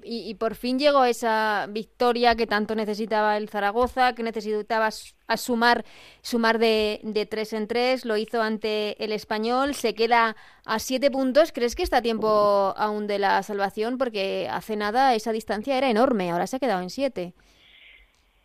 y, 0.03 0.33
por 0.33 0.55
fin 0.55 0.79
llegó 0.79 1.05
esa 1.05 1.67
victoria 1.69 2.35
que 2.35 2.47
tanto 2.47 2.73
necesitaba 2.75 3.37
el 3.37 3.49
Zaragoza, 3.49 4.15
que 4.15 4.23
necesitaba 4.23 4.89
sumar, 4.91 5.85
sumar 6.21 6.57
de, 6.57 6.99
de 7.03 7.25
tres 7.27 7.53
en 7.53 7.67
tres, 7.67 8.03
lo 8.03 8.17
hizo 8.17 8.41
ante 8.41 9.01
el 9.03 9.11
español, 9.11 9.75
se 9.75 9.93
queda 9.93 10.35
a 10.65 10.79
siete 10.79 11.11
puntos. 11.11 11.51
¿Crees 11.51 11.75
que 11.75 11.83
está 11.83 11.97
a 11.97 12.01
tiempo 12.01 12.73
aún 12.75 13.05
de 13.05 13.19
la 13.19 13.43
salvación? 13.43 13.99
Porque 13.99 14.49
hace 14.51 14.75
nada 14.75 15.13
esa 15.13 15.31
distancia 15.31 15.77
era 15.77 15.89
enorme, 15.89 16.31
ahora 16.31 16.47
se 16.47 16.55
ha 16.55 16.59
quedado 16.59 16.81
en 16.81 16.89
siete. 16.89 17.35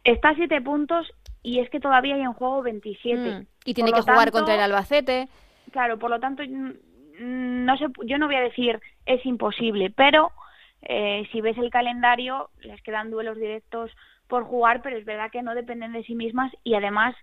Está 0.09 0.31
a 0.31 0.35
siete 0.35 0.63
puntos 0.63 1.07
y 1.43 1.61
es 1.61 1.69
que 1.69 1.81
todavía 1.81 2.15
hay 2.15 2.23
en 2.23 2.33
juego 2.33 2.63
27. 2.63 3.17
Mm, 3.17 3.47
y 3.67 3.75
tiene 3.75 3.93
que 3.93 4.01
jugar 4.01 4.31
contra 4.31 4.55
el 4.55 4.61
Albacete. 4.61 5.29
Claro, 5.71 5.99
por 5.99 6.09
lo 6.09 6.19
tanto, 6.19 6.43
no 7.21 7.77
sé, 7.77 7.87
yo 8.07 8.17
no 8.17 8.27
voy 8.27 8.37
a 8.37 8.41
decir 8.41 8.81
es 9.05 9.25
imposible, 9.27 9.91
pero 9.91 10.33
eh, 10.81 11.29
si 11.31 11.43
ves 11.43 11.59
el 11.59 11.69
calendario, 11.69 12.49
les 12.61 12.81
quedan 12.83 13.11
duelos 13.11 13.37
directos 13.37 13.91
por 14.29 14.45
jugar, 14.45 14.81
pero 14.81 14.97
es 14.97 15.05
verdad 15.05 15.31
que 15.31 15.43
no 15.43 15.55
dependen 15.55 15.93
de 15.93 16.05
sí 16.05 16.15
mismas 16.15 16.51
y 16.65 16.75
además 16.75 17.15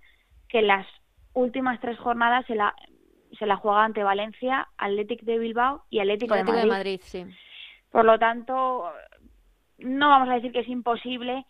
que 0.48 0.62
las 0.62 0.86
últimas 1.34 1.80
tres 1.80 1.98
jornadas 1.98 2.46
se 2.46 2.54
la, 2.54 2.76
se 3.40 3.48
la 3.48 3.56
juega 3.56 3.84
ante 3.84 4.04
Valencia, 4.04 4.68
Athletic 4.78 5.22
de 5.22 5.40
Bilbao 5.40 5.86
y 5.90 6.02
Athletic, 6.02 6.32
de 6.32 6.44
Madrid. 6.44 6.62
De 6.62 6.68
Madrid 6.68 7.00
sí. 7.04 7.26
Por 7.90 8.06
lo 8.06 8.20
tanto, 8.20 8.92
no 9.80 10.10
vamos 10.10 10.30
a 10.30 10.36
decir 10.36 10.52
que 10.52 10.60
es 10.60 10.70
imposible, 10.70 11.46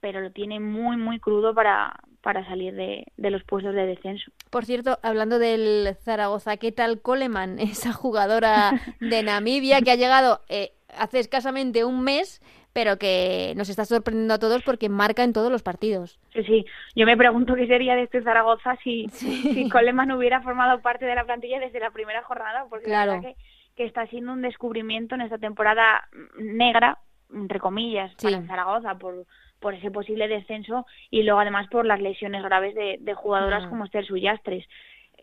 pero 0.00 0.20
lo 0.20 0.30
tiene 0.30 0.60
muy, 0.60 0.96
muy 0.96 1.18
crudo 1.18 1.54
para, 1.54 1.98
para 2.22 2.44
salir 2.46 2.74
de, 2.74 3.06
de, 3.16 3.30
los 3.30 3.42
puestos 3.44 3.74
de 3.74 3.86
descenso. 3.86 4.30
Por 4.50 4.64
cierto, 4.64 4.98
hablando 5.02 5.38
del 5.38 5.96
Zaragoza, 6.02 6.56
¿qué 6.56 6.72
tal 6.72 7.00
Coleman, 7.00 7.58
esa 7.58 7.92
jugadora 7.92 8.72
de 9.00 9.22
Namibia 9.24 9.80
que 9.80 9.90
ha 9.90 9.96
llegado 9.96 10.40
eh, 10.48 10.72
hace 10.96 11.20
escasamente 11.20 11.84
un 11.84 12.02
mes, 12.02 12.40
pero 12.72 12.98
que 12.98 13.54
nos 13.56 13.68
está 13.68 13.84
sorprendiendo 13.84 14.34
a 14.34 14.38
todos 14.38 14.62
porque 14.62 14.88
marca 14.88 15.24
en 15.24 15.32
todos 15.32 15.50
los 15.50 15.62
partidos? 15.62 16.18
Sí, 16.32 16.44
sí. 16.44 16.66
Yo 16.94 17.06
me 17.06 17.16
pregunto 17.16 17.54
qué 17.54 17.66
sería 17.66 17.96
de 17.96 18.04
este 18.04 18.22
Zaragoza 18.22 18.76
si, 18.84 19.08
si 19.10 19.68
Coleman 19.68 20.12
hubiera 20.12 20.42
formado 20.42 20.80
parte 20.80 21.06
de 21.06 21.14
la 21.14 21.24
plantilla 21.24 21.58
desde 21.58 21.80
la 21.80 21.90
primera 21.90 22.22
jornada, 22.22 22.66
porque 22.68 22.86
claro. 22.86 23.12
la 23.12 23.18
verdad 23.18 23.36
que, 23.36 23.42
que 23.74 23.84
está 23.84 24.06
siendo 24.06 24.32
un 24.32 24.42
descubrimiento 24.42 25.14
en 25.14 25.22
esta 25.22 25.38
temporada 25.38 26.08
negra, 26.38 26.98
entre 27.32 27.60
comillas, 27.60 28.14
para 28.22 28.46
Zaragoza, 28.46 28.94
por 28.96 29.26
por 29.60 29.74
ese 29.74 29.90
posible 29.90 30.28
descenso 30.28 30.86
y 31.10 31.22
luego 31.22 31.40
además 31.40 31.68
por 31.68 31.86
las 31.86 32.00
lesiones 32.00 32.42
graves 32.42 32.74
de, 32.74 33.14
jugadoras 33.14 33.66
mm. 33.66 33.68
como 33.70 33.84
Esther 33.84 34.06
Suyastres. 34.06 34.66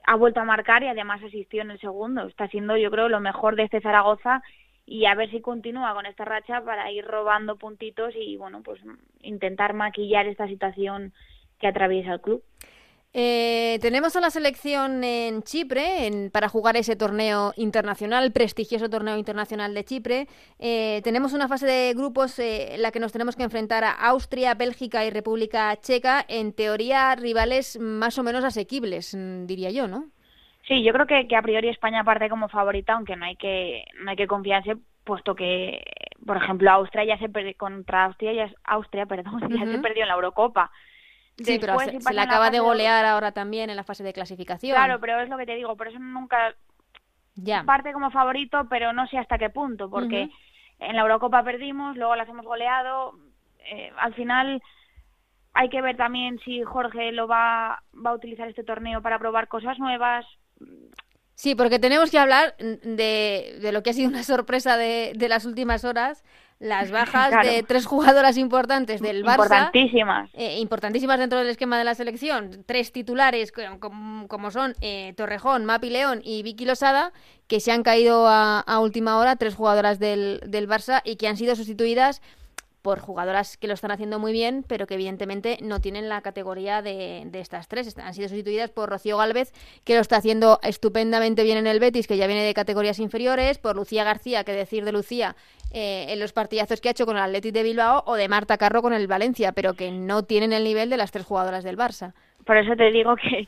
Ha 0.07 0.15
vuelto 0.15 0.39
a 0.39 0.45
marcar 0.45 0.83
y 0.83 0.87
además 0.87 1.23
asistió 1.23 1.61
en 1.61 1.71
el 1.71 1.79
segundo. 1.79 2.27
Está 2.27 2.47
siendo, 2.47 2.77
yo 2.77 2.91
creo, 2.91 3.09
lo 3.09 3.19
mejor 3.19 3.55
de 3.55 3.63
este 3.63 3.81
Zaragoza 3.81 4.43
y 4.85 5.05
a 5.05 5.15
ver 5.15 5.31
si 5.31 5.41
continúa 5.41 5.93
con 5.93 6.05
esta 6.05 6.25
racha 6.25 6.61
para 6.63 6.91
ir 6.91 7.05
robando 7.05 7.57
puntitos 7.57 8.13
y, 8.15 8.37
bueno, 8.37 8.61
pues 8.61 8.79
intentar 9.21 9.73
maquillar 9.73 10.27
esta 10.27 10.47
situación 10.47 11.11
que 11.59 11.67
atraviesa 11.67 12.13
el 12.13 12.21
club. 12.21 12.43
Eh, 13.17 13.79
tenemos 13.81 14.13
a 14.17 14.19
la 14.19 14.29
selección 14.29 15.01
en 15.05 15.41
Chipre 15.41 16.29
para 16.33 16.49
jugar 16.49 16.75
ese 16.75 16.97
torneo 16.97 17.53
internacional, 17.55 18.33
prestigioso 18.33 18.89
torneo 18.89 19.17
internacional 19.17 19.73
de 19.73 19.85
Chipre. 19.85 20.27
Eh, 20.59 20.99
tenemos 21.01 21.31
una 21.31 21.47
fase 21.47 21.65
de 21.65 21.93
grupos 21.93 22.37
eh, 22.39 22.75
en 22.75 22.81
la 22.81 22.91
que 22.91 22.99
nos 22.99 23.13
tenemos 23.13 23.37
que 23.37 23.43
enfrentar 23.43 23.85
a 23.85 23.91
Austria, 23.91 24.53
Bélgica 24.53 25.05
y 25.05 25.11
República 25.11 25.73
Checa. 25.77 26.25
En 26.27 26.53
teoría, 26.53 27.15
rivales 27.15 27.79
más 27.79 28.19
o 28.19 28.23
menos 28.23 28.43
asequibles, 28.43 29.15
mm, 29.15 29.45
diría 29.45 29.71
yo, 29.71 29.87
¿no? 29.87 30.09
Sí, 30.67 30.83
yo 30.83 30.91
creo 30.91 31.07
que, 31.07 31.37
a 31.37 31.41
priori 31.41 31.69
España 31.69 32.03
parte 32.03 32.27
como 32.27 32.49
favorita, 32.49 32.95
aunque 32.95 33.15
no 33.15 33.23
hay 33.23 33.37
que 33.37 33.85
no 34.03 34.11
hay 34.11 34.17
que 34.17 34.27
confiarse, 34.27 34.75
puesto 35.05 35.35
que, 35.35 35.85
por 36.25 36.35
ejemplo, 36.35 36.69
Austria 36.69 37.05
ya 37.05 37.17
se 37.17 37.29
perdió 37.29 37.53
contra 37.55 38.05
Austria, 38.07 38.33
ya, 38.33 38.51
Austria, 38.65 39.05
perdón, 39.13 39.39
ya 39.57 39.65
se 39.65 39.79
perdió 39.79 40.01
en 40.01 40.09
la 40.09 40.15
Eurocopa. 40.15 40.69
Sí, 41.37 41.57
pero 41.59 41.77
se, 41.79 42.13
le 42.13 42.21
acaba 42.21 42.49
de 42.49 42.59
golear 42.59 43.05
ahora 43.05 43.31
también 43.31 43.69
en 43.69 43.75
la 43.75 43.83
fase 43.83 44.03
de 44.03 44.13
clasificación. 44.13 44.75
Claro, 44.75 44.99
pero 44.99 45.19
es 45.19 45.29
lo 45.29 45.37
que 45.37 45.45
te 45.45 45.55
digo, 45.55 45.75
por 45.75 45.89
eso 45.89 45.99
nunca 45.99 46.55
ya. 47.35 47.63
parte 47.63 47.91
como 47.91 48.09
favorito, 48.11 48.67
pero 48.69 48.93
no 48.93 49.05
sé 49.07 49.17
hasta 49.17 49.37
qué 49.37 49.49
punto, 49.49 49.89
porque 49.89 50.29
en 50.79 50.95
la 50.95 51.01
Eurocopa 51.01 51.43
perdimos, 51.43 51.97
luego 51.97 52.15
las 52.15 52.29
hemos 52.29 52.45
goleado, 52.45 53.19
eh, 53.59 53.91
al 53.97 54.13
final 54.13 54.61
hay 55.53 55.69
que 55.69 55.81
ver 55.81 55.97
también 55.97 56.39
si 56.45 56.63
Jorge 56.63 57.11
lo 57.11 57.27
va, 57.27 57.81
va 57.93 58.09
a 58.11 58.15
utilizar 58.15 58.47
este 58.47 58.63
torneo 58.63 59.01
para 59.01 59.19
probar 59.19 59.47
cosas 59.47 59.79
nuevas. 59.79 60.25
Sí, 61.33 61.55
porque 61.55 61.79
tenemos 61.79 62.11
que 62.11 62.19
hablar 62.19 62.55
de, 62.57 63.57
de 63.61 63.71
lo 63.71 63.83
que 63.83 63.89
ha 63.89 63.93
sido 63.93 64.09
una 64.09 64.23
sorpresa 64.23 64.77
de, 64.77 65.13
de 65.15 65.29
las 65.29 65.45
últimas 65.45 65.83
horas, 65.83 66.23
las 66.59 66.91
bajas 66.91 67.45
de 67.45 67.63
tres 67.63 67.85
jugadoras 67.85 68.37
importantes 68.37 69.01
del 69.01 69.23
Barça. 69.23 69.43
Importantísimas. 69.43 70.29
Eh, 70.33 70.59
importantísimas 70.59 71.19
dentro 71.19 71.39
del 71.39 71.49
esquema 71.49 71.77
de 71.77 71.83
la 71.83 71.95
selección. 71.95 72.63
Tres 72.65 72.91
titulares 72.91 73.51
como, 73.79 74.51
son 74.51 74.75
eh, 74.81 75.13
Torrejón, 75.17 75.65
Mapi 75.65 75.89
León 75.89 76.21
y 76.23 76.43
Vicky 76.43 76.65
Losada, 76.65 77.11
que 77.47 77.59
se 77.59 77.71
han 77.71 77.83
caído 77.83 78.27
a, 78.27 78.59
a 78.59 78.79
última 78.79 79.17
hora, 79.17 79.35
tres 79.35 79.55
jugadoras 79.55 79.99
del, 79.99 80.41
del 80.45 80.67
Barça 80.67 81.01
y 81.03 81.15
que 81.15 81.27
han 81.27 81.37
sido 81.37 81.55
sustituidas 81.55 82.21
por 82.85 82.99
jugadoras 82.99 83.57
que 83.57 83.65
lo 83.67 83.73
están 83.73 83.89
haciendo 83.89 84.19
muy 84.19 84.31
bien, 84.31 84.63
pero 84.69 84.85
que 84.85 84.93
evidentemente 84.93 85.57
no 85.63 85.79
tienen 85.79 86.07
la 86.07 86.21
categoría 86.21 86.83
de, 86.83 87.27
estas 87.33 87.67
tres. 87.67 87.97
Han 87.97 88.13
sido 88.13 88.29
sustituidas 88.29 88.69
por 88.69 88.89
Rocío 88.89 89.17
Galvez, 89.17 89.53
que 89.83 89.95
lo 89.95 90.01
está 90.01 90.17
haciendo 90.17 90.59
estupendamente 90.61 91.43
bien 91.43 91.57
en 91.57 91.65
el 91.65 91.79
Betis, 91.79 92.05
que 92.05 92.15
ya 92.15 92.27
viene 92.27 92.43
de 92.43 92.53
categorías 92.53 92.99
inferiores, 92.99 93.57
por 93.57 93.75
Lucía 93.75 94.03
García, 94.03 94.43
que 94.43 94.51
decir 94.51 94.85
de 94.85 94.91
Lucía 94.91 95.35
eh, 95.73 96.05
en 96.09 96.19
los 96.19 96.31
partidazos 96.31 96.79
que 96.79 96.89
ha 96.89 96.91
hecho 96.91 97.07
con 97.07 97.17
el 97.17 97.23
Athletic 97.23 97.55
de 97.55 97.63
Bilbao, 97.63 98.03
o 98.05 98.13
de 98.13 98.27
Marta 98.27 98.59
Carro 98.59 98.83
con 98.83 98.93
el 98.93 99.07
Valencia, 99.07 99.51
pero 99.53 99.73
que 99.73 99.89
no 99.89 100.21
tienen 100.21 100.53
el 100.53 100.63
nivel 100.63 100.91
de 100.91 100.97
las 100.97 101.11
tres 101.11 101.25
jugadoras 101.25 101.63
del 101.63 101.79
Barça. 101.79 102.13
Por 102.45 102.55
eso 102.57 102.75
te 102.75 102.91
digo 102.91 103.15
que, 103.15 103.47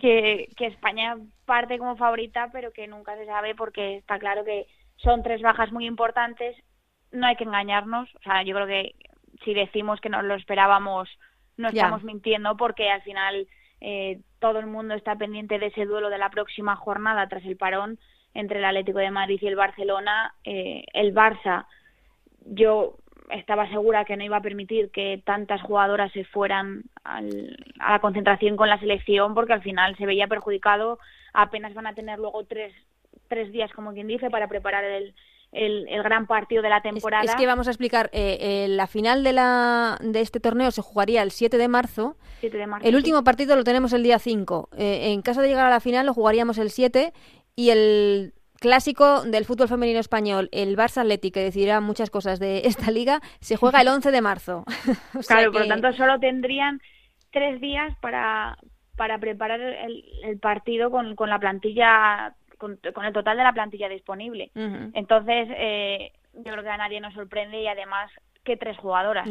que, 0.00 0.48
que 0.56 0.66
España 0.66 1.16
parte 1.44 1.76
como 1.78 1.96
favorita, 1.96 2.50
pero 2.52 2.70
que 2.70 2.86
nunca 2.86 3.16
se 3.16 3.26
sabe 3.26 3.56
porque 3.56 3.96
está 3.96 4.20
claro 4.20 4.44
que 4.44 4.68
son 4.98 5.24
tres 5.24 5.42
bajas 5.42 5.72
muy 5.72 5.86
importantes 5.86 6.54
no 7.16 7.26
hay 7.26 7.36
que 7.36 7.44
engañarnos. 7.44 8.08
O 8.14 8.22
sea, 8.22 8.42
yo 8.42 8.54
creo 8.54 8.66
que 8.66 8.94
si 9.44 9.54
decimos 9.54 10.00
que 10.00 10.08
nos 10.08 10.24
lo 10.24 10.34
esperábamos, 10.34 11.08
no 11.56 11.68
estamos 11.68 12.04
mintiendo 12.04 12.56
porque 12.56 12.90
al 12.90 13.02
final 13.02 13.46
eh, 13.80 14.20
todo 14.38 14.58
el 14.58 14.66
mundo 14.66 14.94
está 14.94 15.16
pendiente 15.16 15.58
de 15.58 15.66
ese 15.66 15.86
duelo 15.86 16.10
de 16.10 16.18
la 16.18 16.30
próxima 16.30 16.76
jornada 16.76 17.28
tras 17.28 17.44
el 17.44 17.56
parón 17.56 17.98
entre 18.34 18.58
el 18.58 18.64
Atlético 18.64 18.98
de 18.98 19.10
Madrid 19.10 19.38
y 19.40 19.46
el 19.46 19.56
Barcelona. 19.56 20.34
Eh, 20.44 20.84
el 20.92 21.14
Barça, 21.14 21.66
yo 22.44 22.96
estaba 23.30 23.68
segura 23.68 24.04
que 24.04 24.16
no 24.16 24.24
iba 24.24 24.36
a 24.36 24.42
permitir 24.42 24.90
que 24.90 25.20
tantas 25.24 25.62
jugadoras 25.62 26.12
se 26.12 26.24
fueran 26.24 26.84
a 27.04 27.20
la 27.22 27.98
concentración 28.00 28.56
con 28.56 28.68
la 28.68 28.78
selección 28.78 29.34
porque 29.34 29.54
al 29.54 29.62
final 29.62 29.96
se 29.96 30.06
veía 30.06 30.28
perjudicado. 30.28 30.98
Apenas 31.32 31.74
van 31.74 31.86
a 31.86 31.94
tener 31.94 32.18
luego 32.18 32.44
tres, 32.44 32.74
tres 33.28 33.50
días, 33.50 33.72
como 33.72 33.92
quien 33.94 34.06
dice, 34.06 34.30
para 34.30 34.48
preparar 34.48 34.84
el, 34.84 35.14
el, 35.56 36.02
gran 36.02 36.26
partido 36.26 36.62
de 36.62 36.68
la 36.68 36.80
temporada. 36.80 37.24
Es, 37.24 37.34
que 37.34 37.46
vamos 37.46 37.66
a 37.66 37.70
explicar, 37.70 38.10
eh, 38.12 38.38
eh, 38.40 38.66
la 38.68 38.86
final 38.86 39.24
de, 39.24 39.32
la, 39.32 39.98
de 40.00 40.20
este 40.20 40.40
torneo 40.40 40.70
se 40.70 40.82
jugaría 40.82 41.22
el 41.22 41.30
7 41.30 41.56
de 41.56 41.68
marzo. 41.68 42.16
el 42.82 42.94
último 42.94 43.24
partido 43.24 43.56
lo 43.56 43.64
tenemos 43.64 43.92
el 43.92 44.02
día 44.02 44.18
5. 44.18 44.68
Eh, 44.76 45.12
en 45.12 45.22
caso 45.22 45.40
de 45.40 45.48
llegar 45.48 45.66
a 45.66 45.70
la 45.70 45.80
final 45.80 46.06
lo 46.06 46.14
jugaríamos 46.14 46.58
el 46.58 46.70
7 46.70 47.12
y 47.56 47.70
el 47.70 48.34
clásico 48.60 49.22
del 49.22 49.44
fútbol 49.44 49.68
femenino 49.68 49.98
español, 49.98 50.48
el 50.52 50.76
Barça 50.76 50.98
Athletic, 50.98 51.34
que 51.34 51.40
decidirá 51.40 51.80
muchas 51.80 52.10
cosas 52.10 52.38
de 52.38 52.62
esta 52.64 52.90
liga, 52.90 53.20
se 53.40 53.56
juega 53.56 53.80
el 53.80 53.88
11 53.88 54.10
de 54.10 54.20
marzo. 54.20 54.64
claro, 55.26 55.52
por 55.52 55.62
lo 55.62 55.68
tanto 55.68 55.92
solo 55.92 56.18
tendrían 56.18 56.80
tres 57.32 57.60
días 57.60 57.94
para, 58.00 58.56
para 58.96 59.18
preparar 59.18 59.60
el, 59.60 60.04
el 60.24 60.38
partido 60.38 60.90
con, 60.90 61.16
con 61.16 61.28
la 61.28 61.38
plantilla 61.38 62.34
con, 62.58 62.78
el 62.82 63.12
total 63.12 63.36
de 63.36 63.42
la 63.42 63.52
plantilla 63.52 63.88
disponible. 63.88 64.50
Entonces, 64.94 65.48
eh, 65.50 66.12
yo 66.34 66.52
creo 66.52 66.62
que 66.62 66.68
a 66.68 66.76
nadie 66.76 67.00
nos 67.00 67.14
sorprende 67.14 67.60
y 67.60 67.66
además 67.66 68.10
que 68.44 68.56
tres 68.56 68.76
jugadoras. 68.78 69.28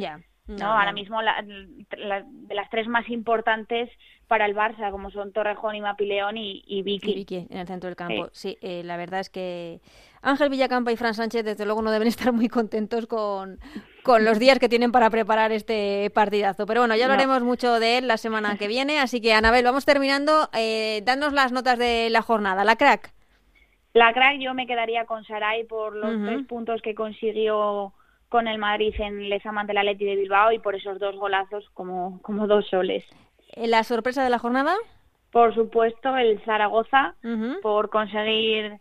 No, 0.47 0.65
ahora 0.65 0.91
mismo 0.91 1.23
la, 1.23 1.41
de 1.41 2.55
las 2.55 2.69
tres 2.69 2.87
más 2.87 3.09
importantes 3.09 3.89
para 4.27 4.45
el 4.45 4.55
Barça, 4.55 4.91
como 4.91 5.09
son 5.09 5.31
Torrejón 5.31 5.75
y 5.75 5.81
Mapileón 5.81 6.37
y, 6.37 6.63
y 6.67 6.83
Vicky. 6.83 7.11
Y 7.11 7.15
Vicky 7.15 7.47
en 7.49 7.57
el 7.57 7.67
centro 7.67 7.87
del 7.87 7.95
campo. 7.95 8.29
Sí, 8.31 8.55
eh, 8.61 8.83
la 8.83 8.95
verdad 8.95 9.21
es 9.21 9.31
que 9.31 9.79
Ángel 10.25 10.49
Villacampa 10.49 10.91
y 10.91 10.97
Fran 10.97 11.13
Sánchez 11.13 11.45
desde 11.45 11.65
luego 11.65 11.81
no 11.81 11.91
deben 11.91 12.07
estar 12.15 12.33
muy 12.33 12.49
contentos 12.49 13.05
con, 13.05 13.59
con 14.03 14.25
los 14.25 14.39
días 14.39 14.59
que 14.59 14.67
tienen 14.67 14.91
para 14.91 15.09
preparar 15.09 15.51
este 15.51 16.09
partidazo. 16.13 16.65
Pero 16.65 16.81
bueno, 16.81 16.95
ya 16.95 17.05
hablaremos 17.05 17.43
mucho 17.43 17.79
de 17.79 17.99
él 17.99 18.07
la 18.07 18.17
semana 18.17 18.57
que 18.57 18.67
viene. 18.67 18.99
Así 18.99 19.21
que, 19.21 19.33
Anabel, 19.33 19.63
vamos 19.63 19.85
terminando. 19.85 20.49
Eh, 20.53 21.01
danos 21.05 21.31
las 21.31 21.51
notas 21.51 21.77
de 21.77 22.09
la 22.09 22.21
jornada. 22.21 22.63
La 22.63 22.75
crack. 22.75 23.13
La 23.93 24.11
crack 24.13 24.39
yo 24.39 24.53
me 24.53 24.67
quedaría 24.67 25.05
con 25.05 25.23
Saray 25.23 25.63
por 25.65 25.95
los 25.95 26.25
tres 26.25 26.45
puntos 26.47 26.81
que 26.81 26.95
consiguió 26.95 27.93
con 28.27 28.47
el 28.47 28.57
Madrid 28.57 28.93
en 28.97 29.29
Lezama 29.29 29.61
ante 29.61 29.73
la 29.73 29.83
Leti 29.83 30.03
de 30.03 30.15
Bilbao 30.15 30.51
y 30.51 30.59
por 30.59 30.75
esos 30.75 30.99
dos 30.99 31.15
golazos 31.15 31.69
como, 31.73 32.19
como 32.21 32.47
dos 32.47 32.67
soles. 32.67 33.05
¿La 33.55 33.83
sorpresa 33.83 34.23
de 34.23 34.29
la 34.29 34.39
jornada? 34.39 34.75
Por 35.31 35.53
supuesto, 35.53 36.17
el 36.17 36.41
Zaragoza, 36.43 37.15
por 37.61 37.89
conseguir 37.89 38.79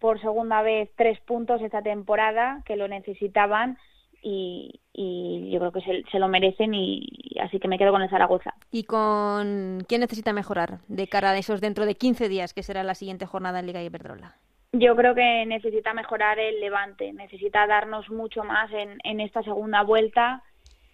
por 0.00 0.20
segunda 0.20 0.62
vez 0.62 0.90
tres 0.96 1.20
puntos 1.20 1.62
esta 1.62 1.82
temporada, 1.82 2.62
que 2.64 2.76
lo 2.76 2.88
necesitaban 2.88 3.78
y, 4.22 4.80
yo 4.94 5.58
creo 5.58 5.72
que 5.72 5.80
se, 5.80 6.02
se, 6.10 6.18
lo 6.18 6.28
merecen 6.28 6.74
y 6.74 7.08
así 7.40 7.58
que 7.58 7.68
me 7.68 7.78
quedo 7.78 7.92
con 7.92 8.02
el 8.02 8.10
Zaragoza. 8.10 8.54
¿Y 8.70 8.84
con 8.84 9.82
quién 9.88 10.02
necesita 10.02 10.32
mejorar 10.32 10.78
de 10.88 11.08
cara 11.08 11.30
a 11.30 11.38
esos 11.38 11.60
dentro 11.60 11.86
de 11.86 11.94
15 11.94 12.28
días, 12.28 12.52
que 12.52 12.62
será 12.62 12.82
la 12.82 12.94
siguiente 12.94 13.26
jornada 13.26 13.60
en 13.60 13.66
Liga 13.66 13.82
Iberdrola? 13.82 14.36
Yo 14.72 14.94
creo 14.94 15.14
que 15.14 15.44
necesita 15.46 15.94
mejorar 15.94 16.38
el 16.38 16.60
Levante, 16.60 17.12
necesita 17.12 17.66
darnos 17.66 18.08
mucho 18.08 18.44
más 18.44 18.70
en, 18.72 18.98
en 19.02 19.20
esta 19.20 19.42
segunda 19.42 19.82
vuelta 19.82 20.42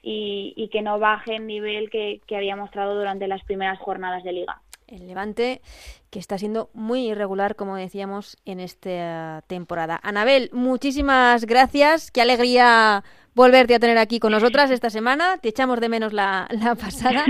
y, 0.02 0.54
y, 0.56 0.68
que 0.68 0.80
no 0.80 0.98
baje 0.98 1.36
el 1.36 1.46
nivel 1.46 1.90
que, 1.90 2.20
que 2.26 2.36
había 2.36 2.56
mostrado 2.56 2.94
durante 2.96 3.28
las 3.28 3.44
primeras 3.44 3.78
jornadas 3.78 4.24
de 4.24 4.32
liga. 4.32 4.62
El 4.86 5.06
Levante 5.06 5.60
que 6.16 6.20
está 6.20 6.38
siendo 6.38 6.70
muy 6.72 7.10
irregular, 7.10 7.56
como 7.56 7.76
decíamos, 7.76 8.38
en 8.46 8.58
esta 8.58 9.42
temporada. 9.48 10.00
Anabel, 10.02 10.48
muchísimas 10.50 11.44
gracias. 11.44 12.10
Qué 12.10 12.22
alegría 12.22 13.04
volverte 13.34 13.74
a 13.74 13.78
tener 13.78 13.98
aquí 13.98 14.18
con 14.18 14.32
nosotras 14.32 14.70
esta 14.70 14.88
semana. 14.88 15.36
Te 15.36 15.50
echamos 15.50 15.78
de 15.78 15.90
menos 15.90 16.14
la, 16.14 16.48
pasada. 16.80 17.22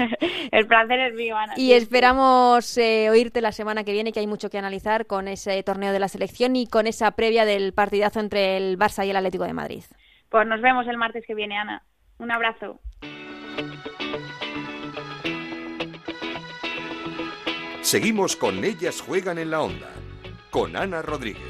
El 0.52 0.66
placer 0.66 1.00
es 1.00 1.14
mío, 1.14 1.38
Ana. 1.38 1.54
Y 1.56 1.72
esperamos 1.72 2.76
eh, 2.76 3.08
oírte 3.08 3.40
la 3.40 3.52
semana 3.52 3.82
que 3.82 3.92
viene, 3.92 4.12
que 4.12 4.20
hay 4.20 4.26
mucho 4.26 4.50
que 4.50 4.58
analizar 4.58 5.06
con 5.06 5.26
ese 5.26 5.62
torneo 5.62 5.94
de 5.94 6.00
la 6.00 6.08
selección 6.08 6.54
y 6.54 6.66
con 6.66 6.86
esa 6.86 7.12
previa 7.12 7.46
del 7.46 7.72
partidazo 7.72 8.20
entre 8.20 8.58
el 8.58 8.78
Barça 8.78 9.06
y 9.06 9.10
el 9.10 9.16
Atlético 9.16 9.44
de 9.44 9.54
Madrid. 9.54 9.84
Pues 10.28 10.46
nos 10.46 10.60
vemos 10.60 10.86
el 10.86 10.98
martes 10.98 11.24
que 11.26 11.34
viene, 11.34 11.56
Ana. 11.56 11.82
Un 12.18 12.30
abrazo. 12.30 12.78
Seguimos 17.94 18.34
con 18.34 18.64
Ellas 18.64 19.00
Juegan 19.00 19.38
en 19.38 19.52
la 19.52 19.62
Onda, 19.62 19.88
con 20.50 20.74
Ana 20.74 21.00
Rodríguez. 21.00 21.40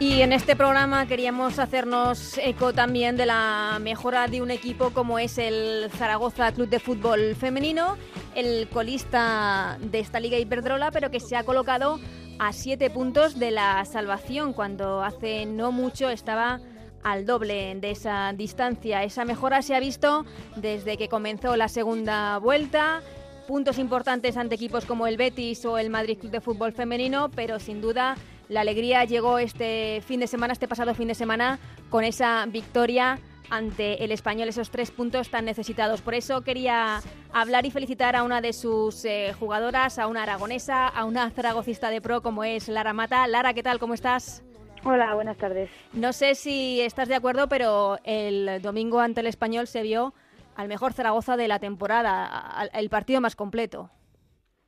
Y 0.00 0.22
en 0.22 0.32
este 0.32 0.56
programa 0.56 1.06
queríamos 1.06 1.58
hacernos 1.58 2.38
eco 2.38 2.72
también 2.72 3.18
de 3.18 3.26
la 3.26 3.76
mejora 3.78 4.26
de 4.26 4.40
un 4.40 4.50
equipo 4.50 4.88
como 4.88 5.18
es 5.18 5.36
el 5.36 5.90
Zaragoza 5.90 6.50
Club 6.52 6.70
de 6.70 6.80
Fútbol 6.80 7.36
Femenino, 7.36 7.98
el 8.34 8.70
colista 8.70 9.76
de 9.82 10.00
esta 10.00 10.18
Liga 10.18 10.38
Iberdrola, 10.38 10.90
pero 10.92 11.10
que 11.10 11.20
se 11.20 11.36
ha 11.36 11.44
colocado 11.44 12.00
a 12.38 12.54
siete 12.54 12.88
puntos 12.88 13.38
de 13.38 13.50
la 13.50 13.84
salvación, 13.84 14.54
cuando 14.54 15.02
hace 15.02 15.44
no 15.44 15.72
mucho 15.72 16.08
estaba 16.08 16.58
al 17.02 17.26
doble 17.26 17.74
de 17.76 17.90
esa 17.90 18.32
distancia. 18.32 19.02
Esa 19.04 19.24
mejora 19.24 19.62
se 19.62 19.74
ha 19.74 19.80
visto 19.80 20.24
desde 20.56 20.96
que 20.96 21.08
comenzó 21.08 21.56
la 21.56 21.68
segunda 21.68 22.38
vuelta. 22.38 23.02
Puntos 23.46 23.78
importantes 23.78 24.36
ante 24.36 24.54
equipos 24.54 24.84
como 24.84 25.06
el 25.06 25.16
Betis 25.16 25.64
o 25.64 25.78
el 25.78 25.90
Madrid 25.90 26.18
Club 26.18 26.32
de 26.32 26.40
Fútbol 26.40 26.72
Femenino, 26.72 27.30
pero 27.30 27.58
sin 27.58 27.80
duda 27.80 28.16
la 28.48 28.60
alegría 28.60 29.04
llegó 29.04 29.38
este 29.38 30.02
fin 30.06 30.20
de 30.20 30.26
semana, 30.26 30.52
este 30.52 30.68
pasado 30.68 30.94
fin 30.94 31.08
de 31.08 31.14
semana, 31.14 31.58
con 31.90 32.04
esa 32.04 32.46
victoria 32.46 33.18
ante 33.50 34.04
el 34.04 34.12
español, 34.12 34.48
esos 34.48 34.70
tres 34.70 34.90
puntos 34.90 35.30
tan 35.30 35.44
necesitados. 35.44 36.00
Por 36.02 36.14
eso 36.14 36.42
quería 36.42 37.00
hablar 37.32 37.66
y 37.66 37.70
felicitar 37.70 38.16
a 38.16 38.22
una 38.22 38.40
de 38.40 38.52
sus 38.52 39.04
eh, 39.04 39.34
jugadoras, 39.38 39.98
a 39.98 40.06
una 40.06 40.22
aragonesa, 40.22 40.88
a 40.88 41.04
una 41.04 41.30
zaragocista 41.30 41.90
de 41.90 42.00
pro 42.00 42.22
como 42.22 42.44
es 42.44 42.68
Lara 42.68 42.92
Mata. 42.92 43.26
Lara, 43.26 43.54
¿qué 43.54 43.62
tal? 43.62 43.78
¿Cómo 43.78 43.94
estás? 43.94 44.42
Hola, 44.84 45.14
buenas 45.14 45.36
tardes. 45.36 45.70
No 45.92 46.12
sé 46.12 46.34
si 46.34 46.80
estás 46.80 47.08
de 47.08 47.14
acuerdo, 47.14 47.48
pero 47.48 47.98
el 48.04 48.62
domingo 48.62 49.00
ante 49.00 49.20
el 49.20 49.26
español 49.26 49.66
se 49.66 49.82
vio 49.82 50.14
al 50.56 50.68
mejor 50.68 50.92
Zaragoza 50.92 51.36
de 51.36 51.48
la 51.48 51.58
temporada, 51.58 52.68
el 52.72 52.88
partido 52.90 53.20
más 53.20 53.36
completo. 53.36 53.90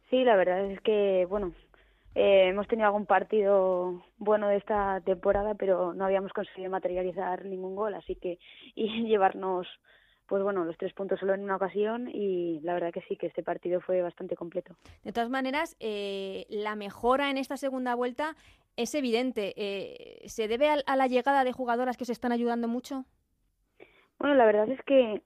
Sí, 0.09 0.25
la 0.25 0.37
verdad 0.37 0.65
es 0.65 0.81
que, 0.81 1.27
bueno, 1.29 1.53
eh, 2.15 2.49
hemos 2.49 2.67
tenido 2.67 2.87
algún 2.87 3.07
partido 3.07 4.05
bueno 4.19 4.49
de 4.49 4.57
esta 4.57 5.01
temporada, 5.01 5.55
pero 5.55 5.95
no 5.95 6.05
habíamos 6.05 6.33
conseguido 6.33 6.71
materializar 6.71 7.45
ningún 7.45 7.77
gol, 7.77 7.95
así 7.95 8.17
que 8.17 8.39
y 8.75 9.07
llevarnos 9.07 9.67
pues 10.27 10.45
bueno, 10.45 10.65
los 10.65 10.79
tres 10.79 10.93
puntos 10.93 11.19
solo 11.19 11.35
en 11.35 11.43
una 11.43 11.57
ocasión 11.57 12.09
y 12.09 12.61
la 12.61 12.75
verdad 12.75 12.93
que 12.93 13.03
sí, 13.09 13.17
que 13.17 13.27
este 13.27 13.43
partido 13.43 13.81
fue 13.81 14.01
bastante 14.01 14.37
completo. 14.37 14.77
De 15.03 15.11
todas 15.11 15.29
maneras, 15.29 15.77
eh, 15.81 16.47
la 16.49 16.77
mejora 16.77 17.31
en 17.31 17.37
esta 17.37 17.57
segunda 17.57 17.97
vuelta 17.97 18.37
es 18.77 18.95
evidente. 18.95 19.55
Eh, 19.57 20.29
¿Se 20.29 20.49
debe 20.49 20.69
a, 20.69 20.97
la 20.97 21.07
llegada 21.07 21.45
de 21.45 21.53
jugadoras 21.53 21.97
que 21.97 22.05
os 22.05 22.11
están 22.11 22.33
ayudando 22.33 22.69
mucho? 22.69 23.05
Bueno, 24.19 24.35
la 24.35 24.47
verdad 24.47 24.69
es 24.71 24.83
que 24.83 25.23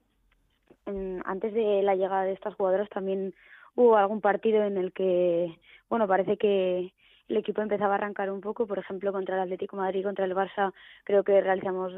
antes 1.25 1.53
de 1.53 1.81
la 1.81 1.95
llegada 1.95 2.23
de 2.23 2.33
estas 2.33 2.53
jugadoras 2.55 2.89
también 2.89 3.33
hubo 3.75 3.97
algún 3.97 4.21
partido 4.21 4.63
en 4.63 4.77
el 4.77 4.93
que, 4.93 5.57
bueno, 5.89 6.07
parece 6.07 6.37
que 6.37 6.93
el 7.27 7.37
equipo 7.37 7.61
empezaba 7.61 7.93
a 7.93 7.97
arrancar 7.97 8.29
un 8.29 8.39
poco, 8.39 8.67
por 8.67 8.77
ejemplo, 8.77 9.11
contra 9.11 9.35
el 9.35 9.41
Atlético 9.41 9.77
Madrid, 9.77 10.03
contra 10.03 10.25
el 10.25 10.35
Barça, 10.35 10.73
creo 11.03 11.23
que 11.23 11.41
realizamos 11.41 11.93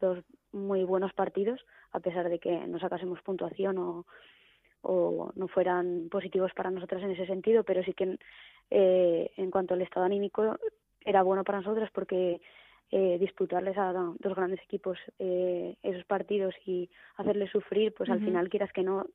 dos 0.00 0.24
muy 0.52 0.84
buenos 0.84 1.12
partidos, 1.12 1.60
a 1.92 2.00
pesar 2.00 2.30
de 2.30 2.38
que 2.38 2.66
no 2.66 2.78
sacásemos 2.78 3.20
puntuación 3.20 3.76
o, 3.76 4.06
o 4.82 5.32
no 5.34 5.48
fueran 5.48 6.08
positivos 6.10 6.52
para 6.54 6.70
nosotras 6.70 7.02
en 7.02 7.10
ese 7.10 7.26
sentido, 7.26 7.64
pero 7.64 7.82
sí 7.82 7.92
que 7.92 8.18
eh, 8.70 9.30
en 9.36 9.50
cuanto 9.50 9.74
al 9.74 9.82
estado 9.82 10.06
anímico 10.06 10.56
era 11.04 11.22
bueno 11.22 11.44
para 11.44 11.58
nosotras 11.58 11.90
porque 11.92 12.40
eh, 12.90 13.18
disputarles 13.20 13.78
a 13.78 13.92
dos 13.92 14.34
grandes 14.34 14.60
equipos 14.62 14.98
eh, 15.18 15.76
esos 15.82 16.04
partidos 16.04 16.54
y 16.66 16.90
hacerles 17.16 17.50
sufrir, 17.50 17.94
pues 17.94 18.10
al 18.10 18.18
final 18.20 18.48
quieras 18.48 18.72
que 18.72 18.82
no 18.82 19.06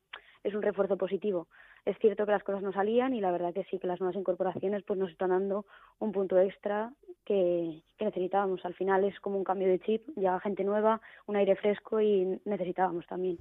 es 0.42 0.54
un 0.54 0.62
refuerzo 0.62 0.96
positivo. 0.96 1.48
Es 1.84 1.98
cierto 1.98 2.24
que 2.24 2.32
las 2.32 2.42
cosas 2.42 2.62
no 2.62 2.72
salían 2.72 3.14
y 3.14 3.20
la 3.20 3.30
verdad 3.30 3.52
que 3.52 3.64
sí 3.64 3.78
que 3.78 3.86
las 3.86 4.00
nuevas 4.00 4.16
incorporaciones 4.16 4.82
pues 4.82 4.98
nos 4.98 5.10
están 5.10 5.30
dando 5.30 5.66
un 5.98 6.12
punto 6.12 6.38
extra 6.38 6.92
que, 7.24 7.82
necesitábamos. 8.00 8.64
Al 8.64 8.74
final 8.74 9.04
es 9.04 9.18
como 9.20 9.36
un 9.36 9.44
cambio 9.44 9.68
de 9.68 9.80
chip, 9.80 10.06
llega 10.16 10.40
gente 10.40 10.64
nueva, 10.64 11.00
un 11.26 11.36
aire 11.36 11.54
fresco 11.56 12.00
y 12.00 12.40
necesitábamos 12.44 13.06
también. 13.06 13.38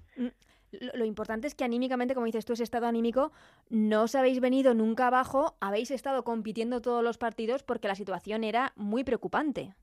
Lo, 0.93 1.05
importante 1.05 1.47
es 1.47 1.55
que 1.55 1.63
anímicamente, 1.63 2.13
como 2.13 2.25
dices 2.25 2.45
tú, 2.45 2.53
ese 2.53 2.63
estado 2.63 2.87
anímico, 2.87 3.31
no 3.69 4.03
os 4.03 4.15
habéis 4.15 4.39
venido 4.39 4.73
nunca 4.73 5.07
abajo, 5.07 5.55
habéis 5.59 5.91
estado 5.91 6.23
compitiendo 6.23 6.81
todos 6.81 7.03
los 7.03 7.17
partidos 7.17 7.63
porque 7.63 7.87
la 7.87 7.95
situación 7.95 8.43
era 8.43 8.73
muy 8.75 9.03
preocupante. 9.03 9.73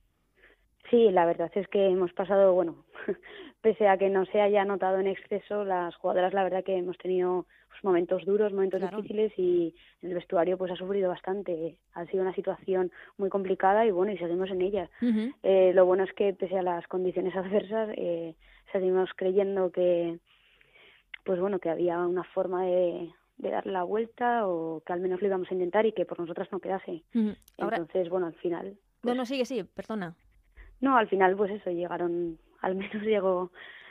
Sí, 0.90 1.10
la 1.10 1.24
verdad 1.24 1.50
es 1.54 1.68
que 1.68 1.86
hemos 1.86 2.12
pasado, 2.12 2.52
bueno, 2.52 2.84
pese 3.62 3.88
a 3.88 3.96
que 3.96 4.10
no 4.10 4.26
se 4.26 4.40
haya 4.40 4.64
notado 4.64 4.98
en 4.98 5.06
exceso, 5.06 5.64
las 5.64 5.94
jugadoras 5.96 6.34
la 6.34 6.42
verdad 6.42 6.64
que 6.64 6.76
hemos 6.76 6.98
tenido 6.98 7.46
pues, 7.68 7.82
momentos 7.84 8.24
duros, 8.26 8.52
momentos 8.52 8.82
difíciles 8.82 9.32
y 9.38 9.74
el 10.02 10.14
vestuario 10.14 10.58
pues 10.58 10.70
ha 10.70 10.76
sufrido 10.76 11.08
bastante. 11.08 11.78
Ha 11.94 12.04
sido 12.06 12.22
una 12.22 12.34
situación 12.34 12.92
muy 13.16 13.30
complicada 13.30 13.86
y 13.86 13.90
bueno, 13.90 14.12
y 14.12 14.18
seguimos 14.18 14.50
en 14.50 14.60
ella. 14.60 14.90
eh, 15.42 15.72
lo 15.74 15.86
bueno 15.86 16.04
es 16.04 16.12
que 16.12 16.34
pese 16.34 16.58
a 16.58 16.62
las 16.62 16.86
condiciones 16.88 17.34
adversas, 17.36 17.90
eh, 17.96 18.34
seguimos 18.72 19.10
creyendo 19.16 19.70
que, 19.70 20.18
pues 21.24 21.40
bueno, 21.40 21.58
que 21.58 21.70
había 21.70 21.98
una 21.98 22.24
forma 22.24 22.64
de, 22.64 23.12
de 23.38 23.50
darle 23.50 23.72
la 23.72 23.82
vuelta 23.82 24.46
o 24.46 24.82
que 24.86 24.92
al 24.92 25.00
menos 25.00 25.20
lo 25.20 25.26
íbamos 25.26 25.50
a 25.50 25.54
intentar 25.54 25.84
y 25.86 25.92
que 25.92 26.06
por 26.06 26.18
nosotras 26.18 26.48
no 26.52 26.60
quedase. 26.60 27.02
Entonces, 27.58 28.08
bueno, 28.08 28.26
al 28.26 28.34
final... 28.34 28.76
Pues... 29.00 29.16
No, 29.16 29.26
sigue, 29.26 29.44
sí, 29.44 29.64
perdona. 29.64 30.14
No, 30.80 30.96
al 30.96 31.08
final, 31.08 31.36
pues 31.36 31.50
eso, 31.50 31.70
llegaron, 31.70 32.38
al 32.60 32.74
menos 32.74 33.02
llegó 33.02 33.50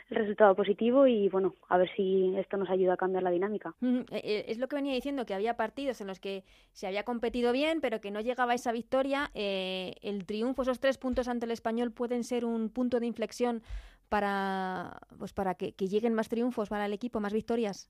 el 0.09 0.17
resultado 0.17 0.55
positivo 0.55 1.07
y 1.07 1.29
bueno, 1.29 1.55
a 1.69 1.77
ver 1.77 1.89
si 1.95 2.35
esto 2.37 2.57
nos 2.57 2.69
ayuda 2.69 2.93
a 2.93 2.97
cambiar 2.97 3.23
la 3.23 3.31
dinámica. 3.31 3.73
E, 3.81 4.05
e, 4.11 4.51
es 4.51 4.57
lo 4.57 4.67
que 4.67 4.75
venía 4.75 4.93
diciendo, 4.93 5.25
que 5.25 5.33
había 5.33 5.55
partidos 5.55 6.01
en 6.01 6.07
los 6.07 6.19
que 6.19 6.43
se 6.73 6.85
había 6.85 7.03
competido 7.03 7.53
bien, 7.53 7.79
pero 7.79 8.01
que 8.01 8.11
no 8.11 8.19
llegaba 8.19 8.53
esa 8.53 8.73
victoria. 8.73 9.31
Eh, 9.33 9.95
el 10.01 10.25
triunfo, 10.25 10.63
esos 10.63 10.81
tres 10.81 10.97
puntos 10.97 11.29
ante 11.29 11.45
el 11.45 11.51
español 11.51 11.91
pueden 11.91 12.25
ser 12.25 12.43
un 12.43 12.69
punto 12.69 12.99
de 12.99 13.05
inflexión 13.05 13.63
para, 14.11 14.99
pues 15.17 15.31
para 15.31 15.55
que, 15.55 15.71
lleguen 15.71 16.13
más 16.13 16.27
triunfos 16.27 16.67
para 16.67 16.85
el 16.85 16.91
equipo, 16.91 17.21
más 17.21 17.31
victorias. 17.31 17.89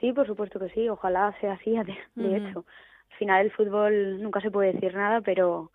Sí, 0.00 0.14
por 0.14 0.26
supuesto 0.26 0.58
que 0.58 0.70
sí, 0.70 0.88
ojalá 0.88 1.36
sea 1.40 1.52
así, 1.52 1.76
de, 2.16 2.36
hecho 2.36 2.64
al 3.10 3.16
final 3.18 3.44
el 3.44 3.52
fútbol 3.52 4.22
nunca 4.22 4.40
se 4.40 4.50
puede 4.50 4.72
decir 4.72 4.94
nada, 4.94 5.20
pero 5.20 5.70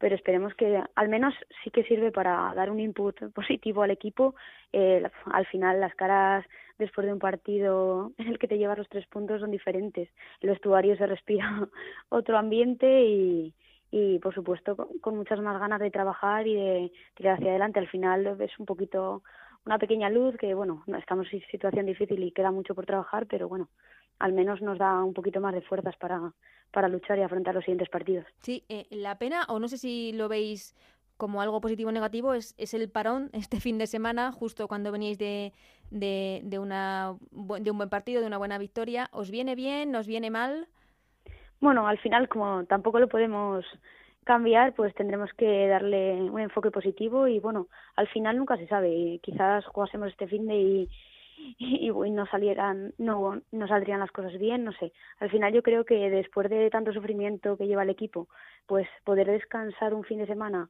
pero 0.00 0.14
esperemos 0.14 0.54
que 0.54 0.80
al 0.94 1.08
menos 1.08 1.34
sí 1.64 1.70
que 1.70 1.82
sirve 1.84 2.12
para 2.12 2.52
dar 2.54 2.70
un 2.70 2.78
input 2.78 3.16
positivo 3.34 3.82
al 3.82 3.90
equipo. 3.90 4.34
Eh, 4.72 5.02
al 5.24 5.46
final 5.46 5.80
las 5.80 5.94
caras 5.94 6.44
después 6.78 7.06
de 7.06 7.12
un 7.12 7.18
partido 7.18 8.12
en 8.18 8.28
el 8.28 8.38
que 8.38 8.46
te 8.46 8.58
llevas 8.58 8.78
los 8.78 8.88
tres 8.88 9.06
puntos 9.06 9.40
son 9.40 9.50
diferentes. 9.50 10.08
El 10.40 10.50
vestuario 10.50 10.96
se 10.96 11.06
respira 11.06 11.68
otro 12.10 12.36
ambiente 12.36 13.02
y, 13.06 13.54
y 13.90 14.18
por 14.18 14.34
supuesto 14.34 14.76
con, 15.00 15.16
muchas 15.16 15.40
más 15.40 15.58
ganas 15.58 15.80
de 15.80 15.90
trabajar 15.90 16.46
y 16.46 16.54
de 16.54 16.92
tirar 17.14 17.34
hacia 17.34 17.50
adelante. 17.50 17.78
Al 17.78 17.88
final 17.88 18.26
es 18.40 18.58
un 18.58 18.66
poquito 18.66 19.22
una 19.64 19.78
pequeña 19.78 20.10
luz 20.10 20.36
que 20.36 20.54
bueno, 20.54 20.84
estamos 20.98 21.26
en 21.32 21.42
situación 21.50 21.86
difícil 21.86 22.22
y 22.22 22.32
queda 22.32 22.50
mucho 22.50 22.74
por 22.74 22.86
trabajar, 22.86 23.26
pero 23.26 23.48
bueno, 23.48 23.68
al 24.18 24.32
menos 24.32 24.60
nos 24.60 24.78
da 24.78 25.02
un 25.02 25.14
poquito 25.14 25.40
más 25.40 25.54
de 25.54 25.62
fuerzas 25.62 25.96
para, 25.96 26.32
para 26.70 26.88
luchar 26.88 27.18
y 27.18 27.22
afrontar 27.22 27.54
los 27.54 27.64
siguientes 27.64 27.88
partidos. 27.88 28.26
Sí, 28.42 28.64
eh, 28.68 28.86
la 28.90 29.18
pena, 29.18 29.44
o 29.48 29.58
no 29.58 29.68
sé 29.68 29.78
si 29.78 30.12
lo 30.12 30.28
veis 30.28 30.74
como 31.16 31.42
algo 31.42 31.60
positivo 31.60 31.88
o 31.88 31.92
negativo, 31.92 32.34
es, 32.34 32.54
es 32.58 32.74
el 32.74 32.88
parón 32.88 33.30
este 33.32 33.60
fin 33.60 33.78
de 33.78 33.86
semana, 33.86 34.32
justo 34.32 34.68
cuando 34.68 34.92
veníais 34.92 35.18
de, 35.18 35.52
de, 35.90 36.40
de, 36.44 36.58
una, 36.58 37.16
de 37.30 37.70
un 37.70 37.76
buen 37.76 37.88
partido, 37.88 38.20
de 38.20 38.26
una 38.26 38.38
buena 38.38 38.58
victoria. 38.58 39.08
¿Os 39.12 39.30
viene 39.30 39.54
bien? 39.54 39.90
¿Nos 39.90 40.06
viene 40.06 40.30
mal? 40.30 40.68
Bueno, 41.60 41.88
al 41.88 41.98
final, 41.98 42.28
como 42.28 42.64
tampoco 42.66 43.00
lo 43.00 43.08
podemos 43.08 43.64
cambiar, 44.24 44.74
pues 44.74 44.94
tendremos 44.94 45.32
que 45.34 45.66
darle 45.68 46.14
un 46.30 46.40
enfoque 46.40 46.70
positivo 46.70 47.26
y 47.26 47.40
bueno, 47.40 47.68
al 47.96 48.08
final 48.08 48.36
nunca 48.36 48.56
se 48.56 48.68
sabe. 48.68 49.18
Quizás 49.22 49.64
jugásemos 49.66 50.08
este 50.08 50.28
fin 50.28 50.46
de 50.46 50.54
y, 50.56 50.88
y, 51.58 51.90
no 52.10 52.26
salieran, 52.26 52.92
no, 52.98 53.40
no 53.52 53.68
saldrían 53.68 54.00
las 54.00 54.10
cosas 54.10 54.38
bien, 54.38 54.64
no 54.64 54.72
sé. 54.72 54.92
Al 55.18 55.30
final 55.30 55.52
yo 55.52 55.62
creo 55.62 55.84
que 55.84 56.10
después 56.10 56.48
de 56.50 56.70
tanto 56.70 56.92
sufrimiento 56.92 57.56
que 57.56 57.66
lleva 57.66 57.84
el 57.84 57.90
equipo, 57.90 58.28
pues 58.66 58.86
poder 59.04 59.28
descansar 59.28 59.94
un 59.94 60.04
fin 60.04 60.18
de 60.18 60.26
semana 60.26 60.68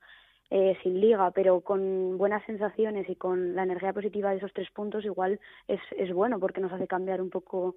eh, 0.50 0.78
sin 0.82 1.00
liga, 1.00 1.30
pero 1.32 1.60
con 1.60 2.16
buenas 2.16 2.44
sensaciones 2.46 3.08
y 3.08 3.16
con 3.16 3.54
la 3.54 3.64
energía 3.64 3.92
positiva 3.92 4.30
de 4.30 4.38
esos 4.38 4.52
tres 4.52 4.70
puntos, 4.70 5.04
igual 5.04 5.40
es, 5.66 5.80
es 5.96 6.12
bueno 6.12 6.38
porque 6.38 6.60
nos 6.60 6.72
hace 6.72 6.86
cambiar 6.86 7.20
un 7.20 7.30
poco 7.30 7.76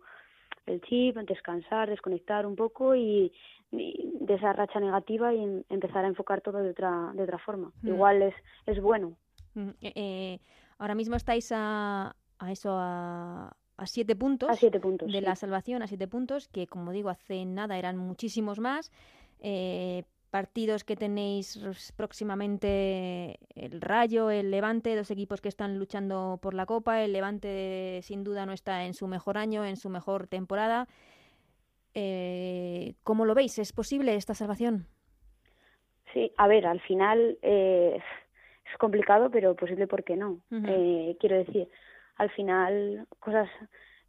el 0.66 0.82
chip, 0.82 1.18
descansar, 1.18 1.90
desconectar 1.90 2.46
un 2.46 2.56
poco 2.56 2.96
y, 2.96 3.32
de 3.72 4.34
esa 4.34 4.52
racha 4.52 4.80
negativa 4.80 5.34
y 5.34 5.64
empezar 5.70 6.04
a 6.04 6.08
enfocar 6.10 6.42
todo 6.42 6.58
de 6.58 6.72
otra, 6.72 7.12
de 7.14 7.24
otra 7.24 7.38
forma. 7.38 7.72
Mm. 7.82 7.88
Igual 7.88 8.22
es, 8.22 8.36
es 8.66 8.82
bueno. 8.82 9.16
Mm, 9.54 9.70
eh, 9.82 9.94
eh, 9.96 10.40
ahora 10.78 10.96
mismo 10.96 11.16
estáis 11.16 11.52
a, 11.54 12.16
a 12.38 12.52
eso 12.52 12.72
a, 12.74 13.56
a 13.78 13.86
siete 13.86 14.16
puntos, 14.16 14.50
a 14.50 14.56
siete 14.56 14.80
puntos 14.80 15.12
de 15.12 15.22
la 15.22 15.36
salvación, 15.36 15.82
a 15.82 15.88
siete 15.88 16.08
puntos, 16.08 16.48
que 16.50 16.68
como 16.68 16.92
digo, 16.92 17.10
hace 17.10 17.46
nada 17.46 17.78
eran 17.78 17.98
muchísimos 17.98 18.60
más. 18.60 18.92
Eh, 19.40 20.04
partidos 20.32 20.84
que 20.84 20.96
tenéis 20.96 21.60
próximamente 21.96 23.38
el 23.54 23.82
Rayo, 23.82 24.32
el 24.32 24.50
Levante, 24.50 24.96
dos 24.96 25.12
equipos 25.12 25.42
que 25.42 25.50
están 25.50 25.78
luchando 25.78 26.40
por 26.42 26.54
la 26.54 26.66
Copa. 26.66 27.04
El 27.04 27.14
Levante 27.14 28.00
sin 28.02 28.24
duda 28.24 28.46
no 28.46 28.54
está 28.54 28.86
en 28.86 28.94
su 28.94 29.08
mejor 29.08 29.38
año, 29.38 29.66
en 29.66 29.76
su 29.76 29.90
mejor 29.90 30.28
temporada. 30.28 30.88
Eh, 31.94 32.96
¿Cómo 33.04 33.26
lo 33.26 33.36
veis? 33.36 33.60
¿Es 33.60 33.74
posible 33.74 34.16
esta 34.16 34.34
salvación? 34.34 34.88
Sí, 36.14 36.32
a 36.38 36.48
ver, 36.48 36.66
al 36.66 36.80
final 36.82 37.38
eh, 37.42 38.00
es 38.72 38.78
complicado, 38.78 39.30
pero 39.30 39.56
posible 39.56 39.86
porque 39.86 40.16
no. 40.16 40.40
eh, 40.50 41.18
quiero 41.20 41.38
decir, 41.38 41.68
al 42.16 42.30
final 42.32 43.06
cosas 43.20 43.50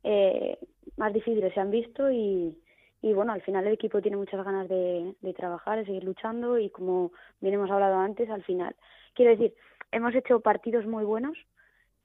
eh, 0.04 0.56
más 0.96 1.12
difíciles 1.12 1.52
se 1.52 1.60
han 1.60 1.70
visto 1.70 2.10
y, 2.10 2.61
y 3.02 3.12
bueno, 3.12 3.32
al 3.32 3.42
final 3.42 3.66
el 3.66 3.74
equipo 3.74 4.00
tiene 4.00 4.16
muchas 4.16 4.44
ganas 4.44 4.68
de, 4.68 5.14
de 5.20 5.34
trabajar, 5.34 5.78
de 5.78 5.84
seguir 5.84 6.04
luchando 6.04 6.58
y 6.58 6.70
como 6.70 7.10
bien 7.40 7.54
hemos 7.54 7.70
hablado 7.70 7.96
antes, 7.96 8.30
al 8.30 8.44
final, 8.44 8.74
quiero 9.14 9.32
decir, 9.32 9.54
hemos 9.90 10.14
hecho 10.14 10.40
partidos 10.40 10.86
muy 10.86 11.04
buenos, 11.04 11.36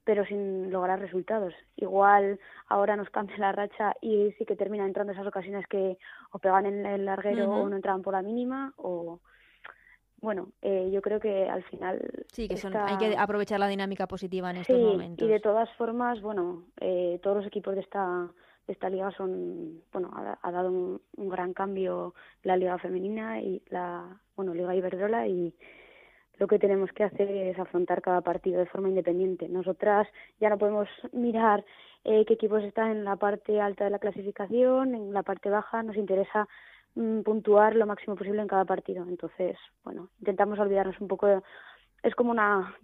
pero 0.04 0.24
sin 0.24 0.70
lograr 0.70 0.98
resultados. 1.00 1.54
Igual 1.76 2.40
ahora 2.66 2.96
nos 2.96 3.10
cambia 3.10 3.36
la 3.38 3.52
racha 3.52 3.94
y 4.00 4.32
sí 4.38 4.44
que 4.44 4.56
termina 4.56 4.86
entrando 4.86 5.12
esas 5.12 5.26
ocasiones 5.26 5.66
que 5.68 5.98
o 6.32 6.38
pegan 6.38 6.66
en 6.66 6.84
el 6.84 7.04
larguero 7.04 7.48
o 7.48 7.68
no 7.68 7.76
entraban 7.76 8.02
por 8.02 8.14
la 8.14 8.22
mínima 8.22 8.72
o 8.76 9.20
bueno, 10.20 10.48
eh, 10.62 10.90
yo 10.92 11.00
creo 11.00 11.20
que 11.20 11.48
al 11.48 11.62
final... 11.64 12.00
Sí, 12.32 12.48
que 12.48 12.56
hay 12.76 12.96
que 12.98 13.16
aprovechar 13.16 13.60
la 13.60 13.68
dinámica 13.68 14.08
positiva 14.08 14.50
en 14.50 14.56
estos 14.56 14.80
momentos. 14.80 15.28
y 15.28 15.30
de 15.30 15.38
todas 15.38 15.70
formas, 15.76 16.20
bueno, 16.20 16.64
eh, 16.80 17.20
todos 17.22 17.36
los 17.36 17.46
equipos 17.46 17.76
de 17.76 17.82
esta 17.82 18.28
esta 18.68 18.90
liga 18.90 19.10
son, 19.12 19.82
bueno, 19.92 20.10
ha, 20.42 20.52
dado 20.52 20.70
un, 20.70 21.28
gran 21.28 21.54
cambio 21.54 22.14
la 22.42 22.56
liga 22.56 22.78
femenina 22.78 23.40
y 23.40 23.62
la, 23.70 24.20
bueno, 24.36 24.54
liga 24.54 24.74
Iberdrola 24.74 25.26
y 25.26 25.54
lo 26.38 26.46
que 26.46 26.58
tenemos 26.58 26.92
que 26.92 27.04
hacer 27.04 27.28
es 27.30 27.58
afrontar 27.58 28.02
cada 28.02 28.20
partido 28.20 28.60
de 28.60 28.66
forma 28.66 28.88
independiente. 28.88 29.48
Nosotras 29.48 30.06
ya 30.38 30.50
no 30.50 30.58
podemos 30.58 30.88
mirar 31.12 31.64
eh, 32.04 32.24
qué 32.26 32.34
equipos 32.34 32.62
están 32.62 32.90
en 32.90 33.04
la 33.04 33.16
parte 33.16 33.60
alta 33.60 33.84
de 33.84 33.90
la 33.90 33.98
clasificación, 33.98 34.94
en 34.94 35.12
la 35.12 35.22
parte 35.22 35.50
baja, 35.50 35.82
nos 35.82 35.96
interesa 35.96 36.46
mm, 36.94 37.22
puntuar 37.22 37.74
lo 37.74 37.86
máximo 37.86 38.16
posible 38.16 38.42
en 38.42 38.48
cada 38.48 38.64
partido. 38.64 39.04
Entonces, 39.08 39.56
bueno, 39.82 40.10
intentamos 40.20 40.58
olvidarnos 40.58 41.00
un 41.00 41.08
poco 41.08 41.26
de, 41.26 41.40
es 42.02 42.14
como 42.14 42.30
una, 42.30 42.74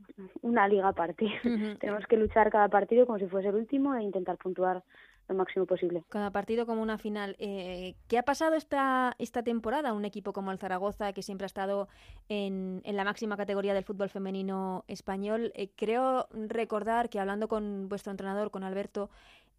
una 0.43 0.67
liga 0.67 0.89
aparte. 0.89 1.27
Tenemos 1.81 2.07
que 2.07 2.17
luchar 2.17 2.51
cada 2.51 2.69
partido 2.69 3.07
como 3.07 3.19
si 3.19 3.27
fuese 3.27 3.49
el 3.49 3.57
último 3.57 3.95
e 3.95 4.03
intentar 4.03 4.37
puntuar 4.37 4.83
lo 5.29 5.35
máximo 5.35 5.67
posible. 5.67 6.05
Cada 6.09 6.31
partido 6.31 6.67
como 6.67 6.83
una 6.83 6.99
final. 6.99 7.37
Eh, 7.39 7.95
¿Qué 8.09 8.19
ha 8.19 8.25
pasado 8.25 8.55
esta, 8.57 9.15
esta 9.19 9.43
temporada? 9.43 9.93
Un 9.93 10.05
equipo 10.05 10.33
como 10.33 10.53
el 10.53 10.59
Zaragoza, 10.59 11.13
que 11.13 11.23
siempre 11.23 11.45
ha 11.45 11.47
estado 11.47 11.89
en, 12.29 12.83
en 12.85 12.97
la 12.97 13.05
máxima 13.05 13.37
categoría 13.37 13.75
del 13.75 13.85
fútbol 13.85 14.11
femenino 14.11 14.85
español. 14.87 15.53
Eh, 15.55 15.71
creo 15.77 16.29
recordar 16.31 17.09
que 17.09 17.21
hablando 17.21 17.49
con 17.49 17.89
vuestro 17.89 18.11
entrenador, 18.11 18.51
con 18.51 18.65
Alberto, 18.65 19.11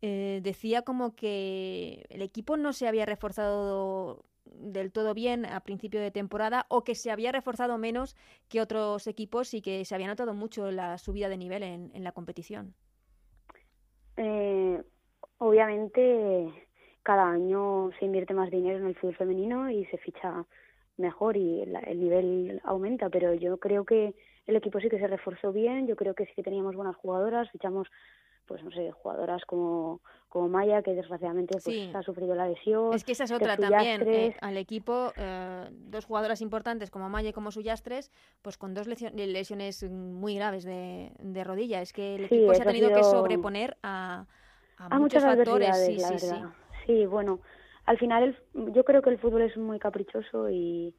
eh, 0.01 0.39
decía 0.43 0.83
como 0.83 1.15
que 1.15 2.05
el 2.09 2.21
equipo 2.21 2.57
no 2.57 2.73
se 2.73 2.87
había 2.87 3.05
reforzado 3.05 4.25
del 4.45 4.91
todo 4.91 5.13
bien 5.13 5.45
a 5.45 5.61
principio 5.61 5.99
de 5.99 6.11
temporada 6.11 6.65
o 6.69 6.83
que 6.83 6.93
se 6.93 7.09
había 7.09 7.31
reforzado 7.31 7.77
menos 7.77 8.15
que 8.47 8.61
otros 8.61 9.07
equipos 9.07 9.53
y 9.53 9.61
que 9.61 9.83
se 9.85 9.95
había 9.95 10.07
notado 10.07 10.33
mucho 10.33 10.69
la 10.71 10.97
subida 10.99 11.29
de 11.29 11.37
nivel 11.37 11.63
en, 11.63 11.91
en 11.95 12.03
la 12.03 12.11
competición. 12.11 12.75
Eh, 14.17 14.83
Obviamente 15.37 16.51
cada 17.03 17.29
año 17.29 17.91
se 17.99 18.05
invierte 18.05 18.33
más 18.33 18.49
dinero 18.49 18.79
en 18.79 18.87
el 18.87 18.95
fútbol 18.95 19.15
femenino 19.15 19.69
y 19.69 19.85
se 19.85 19.97
ficha 19.97 20.45
mejor 20.97 21.37
y 21.37 21.61
el, 21.61 21.99
nivel 21.99 22.61
aumenta, 22.63 23.09
pero 23.09 23.33
yo 23.33 23.57
creo 23.57 23.85
que 23.85 24.15
el 24.47 24.55
equipo 24.55 24.79
sí 24.79 24.89
que 24.89 24.99
se 24.99 25.07
reforzó 25.07 25.51
bien, 25.51 25.87
yo 25.87 25.95
creo 25.95 26.15
que 26.15 26.25
sí 26.25 26.31
que 26.35 26.43
teníamos 26.43 26.75
buenas 26.75 26.95
jugadoras, 26.95 27.49
fichamos 27.51 27.87
pues 28.47 28.63
no 28.63 28.69
sé, 28.69 28.91
jugadoras 28.91 29.43
como, 29.45 30.01
como 30.29 30.47
Maya, 30.49 30.83
que 30.83 30.93
desgraciadamente 30.93 31.57
pues, 31.63 31.95
ha 31.95 32.03
sufrido 32.03 32.35
la 32.35 32.47
lesión. 32.47 32.93
Es 32.93 33.03
que 33.03 33.13
esa 33.13 33.23
es 33.23 33.31
otra 33.31 33.57
también, 33.57 34.07
eh, 34.07 34.35
al 34.39 34.57
equipo, 34.57 35.11
eh, 35.17 35.67
dos 35.71 36.05
jugadoras 36.05 36.41
importantes 36.41 36.91
como 36.91 37.09
Maya 37.09 37.29
y 37.29 37.33
como 37.33 37.49
Suyastres, 37.49 38.11
pues 38.43 38.59
con 38.59 38.75
dos 38.75 38.85
lesiones 38.87 39.83
muy 39.89 40.35
graves 40.35 40.63
de, 40.63 41.11
de 41.17 41.43
rodilla. 41.43 41.81
Es 41.81 41.91
que 41.91 42.15
el 42.15 42.25
equipo 42.25 42.53
se 42.53 42.61
ha 42.61 42.65
tenido 42.65 42.93
que 42.93 43.03
sobreponer 43.03 43.77
a, 43.81 44.27
a, 44.77 44.99
muchas 44.99 45.23
factores, 45.23 45.77
sí, 45.85 45.99
sí, 45.99 46.19
sí. 46.19 46.35
Sí, 46.85 47.05
bueno, 47.05 47.39
al 47.85 47.97
final 47.97 48.37
yo 48.53 48.83
creo 48.83 49.01
que 49.01 49.09
el 49.09 49.19
fútbol 49.19 49.43
es 49.43 49.57
muy 49.57 49.79
caprichoso 49.79 50.49
y, 50.49 50.93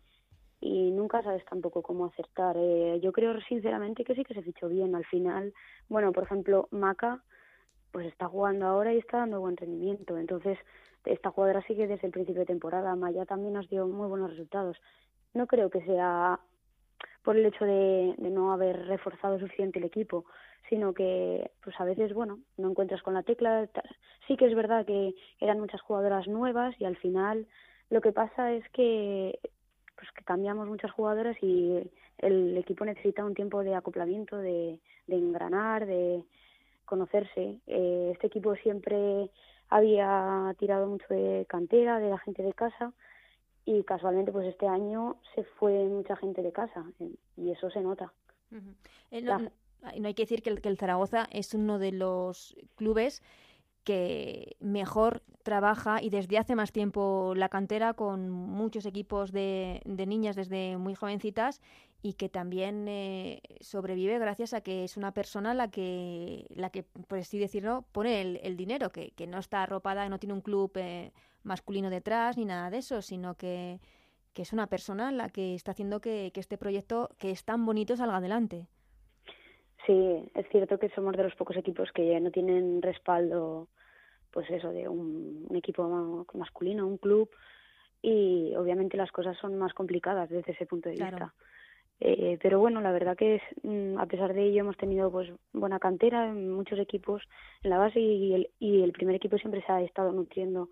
y 0.61 0.91
nunca 0.91 1.23
sabes 1.23 1.45
tampoco 1.45 1.83
cómo 1.83 2.07
acertar. 2.07 2.57
Eh, 2.59 3.01
yo 3.03 3.13
creo 3.13 3.39
sinceramente 3.43 4.05
que 4.05 4.15
sí 4.15 4.25
que 4.25 4.35
se 4.35 4.43
fichó 4.43 4.69
bien. 4.69 4.95
Al 4.95 5.05
final, 5.05 5.53
bueno, 5.89 6.13
por 6.13 6.25
ejemplo, 6.25 6.69
Maca 6.71 7.23
pues 7.93 8.09
está 8.09 8.29
jugando 8.29 8.67
ahora 8.67 8.93
y 8.93 8.99
está 8.99 9.19
dando 9.19 9.41
buen 9.41 9.57
rendimiento. 9.57 10.19
Entonces, 10.19 10.59
esta 11.05 11.31
jugadora 11.31 11.63
sigue 11.63 11.87
desde 11.87 12.07
el 12.07 12.13
principio 12.13 12.41
de 12.41 12.47
temporada. 12.47 12.95
Maya 12.95 13.25
también 13.25 13.55
nos 13.55 13.69
dio 13.71 13.87
muy 13.87 14.09
buenos 14.09 14.31
resultados. 14.31 14.77
No 15.35 15.47
creo 15.47 15.71
que 15.71 15.83
sea 15.83 16.39
por 17.23 17.37
el 17.37 17.47
hecho 17.47 17.65
de, 17.65 18.15
de 18.19 18.31
no 18.31 18.53
haber 18.53 18.87
reforzado 18.87 19.39
suficiente 19.39 19.79
el 19.79 19.85
equipo, 19.85 20.25
sino 20.69 20.93
que 20.93 21.51
pues 21.63 21.79
a 21.81 21.85
veces 21.85 22.13
bueno 22.15 22.39
no 22.57 22.71
encuentras 22.71 23.03
con 23.03 23.15
la 23.15 23.23
tecla 23.23 23.69
sí 24.27 24.37
que 24.37 24.47
es 24.47 24.55
verdad 24.55 24.85
que 24.85 25.15
eran 25.41 25.61
muchas 25.61 25.81
jugadoras 25.81 26.27
nuevas 26.27 26.75
y 26.81 26.85
al 26.85 26.97
final 26.97 27.47
lo 27.91 28.01
que 28.01 28.13
pasa 28.13 28.53
es 28.53 28.69
que 28.71 29.39
pues 29.97 30.11
que 30.13 30.25
cambiamos 30.25 30.69
muchas 30.69 30.91
jugadoras 30.91 31.37
y 31.43 31.91
el 32.19 32.57
equipo 32.57 32.85
necesita 32.85 33.25
un 33.25 33.35
tiempo 33.35 33.63
de 33.63 33.75
acoplamiento 33.75 34.37
de, 34.37 34.79
de 35.07 35.17
engranar 35.17 35.87
de 35.87 36.23
conocerse. 36.85 37.59
Eh, 37.67 38.11
este 38.13 38.27
equipo 38.27 38.55
siempre 38.57 39.31
había 39.69 40.55
tirado 40.59 40.87
mucho 40.87 41.07
de 41.09 41.47
cantera 41.49 41.99
de 41.99 42.11
la 42.11 42.19
gente 42.19 42.43
de 42.43 42.53
casa 42.53 42.93
y 43.65 43.83
casualmente 43.83 44.33
pues 44.33 44.47
este 44.47 44.69
año 44.69 45.17
se 45.35 45.45
fue 45.45 45.85
mucha 45.85 46.17
gente 46.17 46.43
de 46.43 46.53
casa 46.53 46.85
y 47.37 47.51
eso 47.51 47.71
se 47.71 47.81
nota. 47.81 48.13
No 49.11 49.51
hay 49.83 50.15
que 50.15 50.23
decir 50.23 50.43
que 50.43 50.51
el, 50.51 50.79
Zaragoza 50.79 51.29
es 51.31 51.55
uno 51.55 51.79
de 51.79 51.93
los 51.93 52.57
clubes 52.75 53.23
que 53.87 54.57
mejor 54.59 55.23
trabaja 55.45 56.03
y 56.03 56.11
desde 56.11 56.39
hace 56.39 56.57
más 56.57 56.73
tiempo 56.73 57.35
la 57.37 57.49
cantera 57.49 57.95
con 57.95 58.31
muchos 58.31 58.85
equipos 58.85 59.31
de, 59.31 59.81
niñas 59.85 60.35
desde 60.35 60.77
muy 60.77 60.97
jovencitas 60.97 61.63
y 62.03 62.15
que 62.15 62.29
también 62.29 62.89
eh, 62.89 63.41
sobrevive 63.61 64.19
gracias 64.19 64.55
a 64.55 64.61
que 64.61 64.83
es 64.83 64.97
una 64.97 65.13
persona 65.13 65.55
la 65.55 65.71
que, 65.71 66.47
la 66.51 66.71
que 66.71 66.83
por 66.83 67.19
así 67.19 67.39
decirlo, 67.39 67.85
pone 67.93 68.21
el, 68.21 68.57
dinero, 68.57 68.91
que, 68.91 69.13
que, 69.13 69.29
no 69.29 69.39
está 69.39 69.63
arropada, 69.63 70.09
no 70.09 70.19
tiene 70.19 70.35
un 70.35 70.41
club 70.41 70.73
eh, 70.75 71.13
masculino 71.45 71.89
detrás 71.89 72.37
ni 72.37 72.45
nada 72.45 72.71
de 72.71 72.79
eso, 72.79 73.03
sino 73.03 73.37
que, 73.37 73.81
que, 74.33 74.43
es 74.43 74.53
una 74.53 74.67
persona 74.67 75.13
la 75.13 75.29
que 75.29 75.55
está 75.55 75.71
haciendo 75.71 76.01
que, 76.01 76.33
que 76.35 76.41
este 76.41 76.59
proyecto, 76.59 77.11
que 77.19 77.31
es 77.31 77.45
tan 77.45 77.65
bonito, 77.65 77.97
salga 77.97 78.17
adelante. 78.17 78.67
Sí, 79.87 80.29
es 80.35 80.49
cierto 80.51 80.79
que 80.79 80.89
somos 80.91 81.17
de 81.17 81.23
los 81.23 81.35
pocos 81.37 81.57
equipos 81.57 81.93
que 81.93 82.19
no 82.21 82.31
tienen 82.31 82.83
respaldo 82.83 83.69
pues 84.33 84.51
eso, 84.51 84.71
de 84.71 84.87
un, 84.87 85.49
equipo 85.55 86.27
masculino, 86.35 86.87
un 86.87 86.99
club, 86.99 87.31
y 88.03 88.53
obviamente 88.55 88.97
las 88.97 89.11
cosas 89.11 89.35
son 89.39 89.57
más 89.57 89.73
complicadas 89.73 90.29
desde 90.29 90.53
ese 90.53 90.67
punto 90.67 90.91
de 90.91 90.97
vista. 90.97 91.33
Eh, 92.01 92.39
pero 92.43 92.59
bueno, 92.59 92.83
la 92.83 92.93
verdad 92.93 93.17
que 93.17 93.37
es, 93.37 93.43
mm, 93.63 93.97
a 93.99 94.05
pesar 94.05 94.35
de 94.35 94.45
ello 94.45 94.61
hemos 94.61 94.77
tenido 94.77 95.11
pues 95.11 95.31
buena 95.55 95.79
cantera 95.79 96.29
en 96.29 96.51
muchos 96.51 96.79
equipos 96.79 97.23
en 97.63 97.71
la 97.71 97.79
base 97.79 97.99
y 97.99 98.35
el, 98.35 98.51
y 98.59 98.83
el 98.83 98.93
primer 98.93 99.17
equipo 99.17 99.39
siempre 99.39 99.65
se 99.65 99.73
ha 99.73 99.81
estado 99.81 100.13
nutriendo 100.13 100.69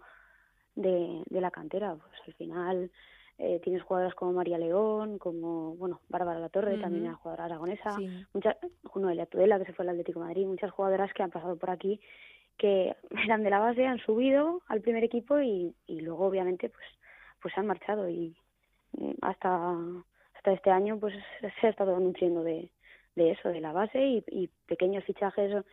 de, 0.75 1.23
de 1.25 1.41
la 1.41 1.51
cantera. 1.51 1.97
Pues 1.97 2.21
al 2.27 2.35
final 2.35 2.91
eh, 3.39 3.61
tienes 3.63 3.83
jugadoras 3.83 4.15
como 4.15 4.33
María 4.33 4.59
León, 4.59 5.19
como 5.19 5.75
bueno 5.77 6.01
Bárbara 6.09 6.39
La 6.39 6.49
Torre, 6.49 6.79
también 6.79 7.05
una 7.05 7.15
jugadora 7.15 7.47
aragonesa, 7.47 7.97
muchas, 8.33 8.57
Junoelia 8.85 9.27
Tudela 9.27 9.59
que 9.59 9.67
se 9.67 9.73
fue 9.73 9.85
al 9.85 9.91
Atlético 9.91 10.21
de 10.21 10.27
Madrid, 10.27 10.47
muchas 10.47 10.71
jugadoras 10.71 11.13
que 11.13 11.23
han 11.23 11.31
pasado 11.31 11.57
por 11.57 11.71
aquí 11.71 12.01
que 12.57 12.95
eran 13.29 13.43
de 13.43 13.51
la 13.51 13.59
base, 13.59 13.87
han 13.87 13.99
subido 13.99 14.63
al 14.69 14.81
primer 14.81 15.03
equipo 15.03 15.41
y, 15.41 15.75
y 15.87 16.01
luego 16.01 16.27
obviamente 16.27 16.69
pues 16.69 16.85
pues 17.43 17.59
han 17.59 17.67
marchado 17.67 18.09
y 18.09 18.37
mm, 18.93 19.13
hasta 19.23 19.75
hasta 20.37 20.53
este 20.53 20.71
año 20.71 20.99
pues 20.99 21.15
se 21.61 21.67
ha 21.67 21.71
estado 21.71 21.99
nutriendo 21.99 22.43
de, 22.43 22.71
de 23.17 23.33
eso, 23.33 23.49
de 23.49 23.61
la 23.61 23.73
base 23.73 24.01
y, 24.01 24.25
y 24.29 24.49
pequeños 24.67 25.05
fichajes 25.05 25.65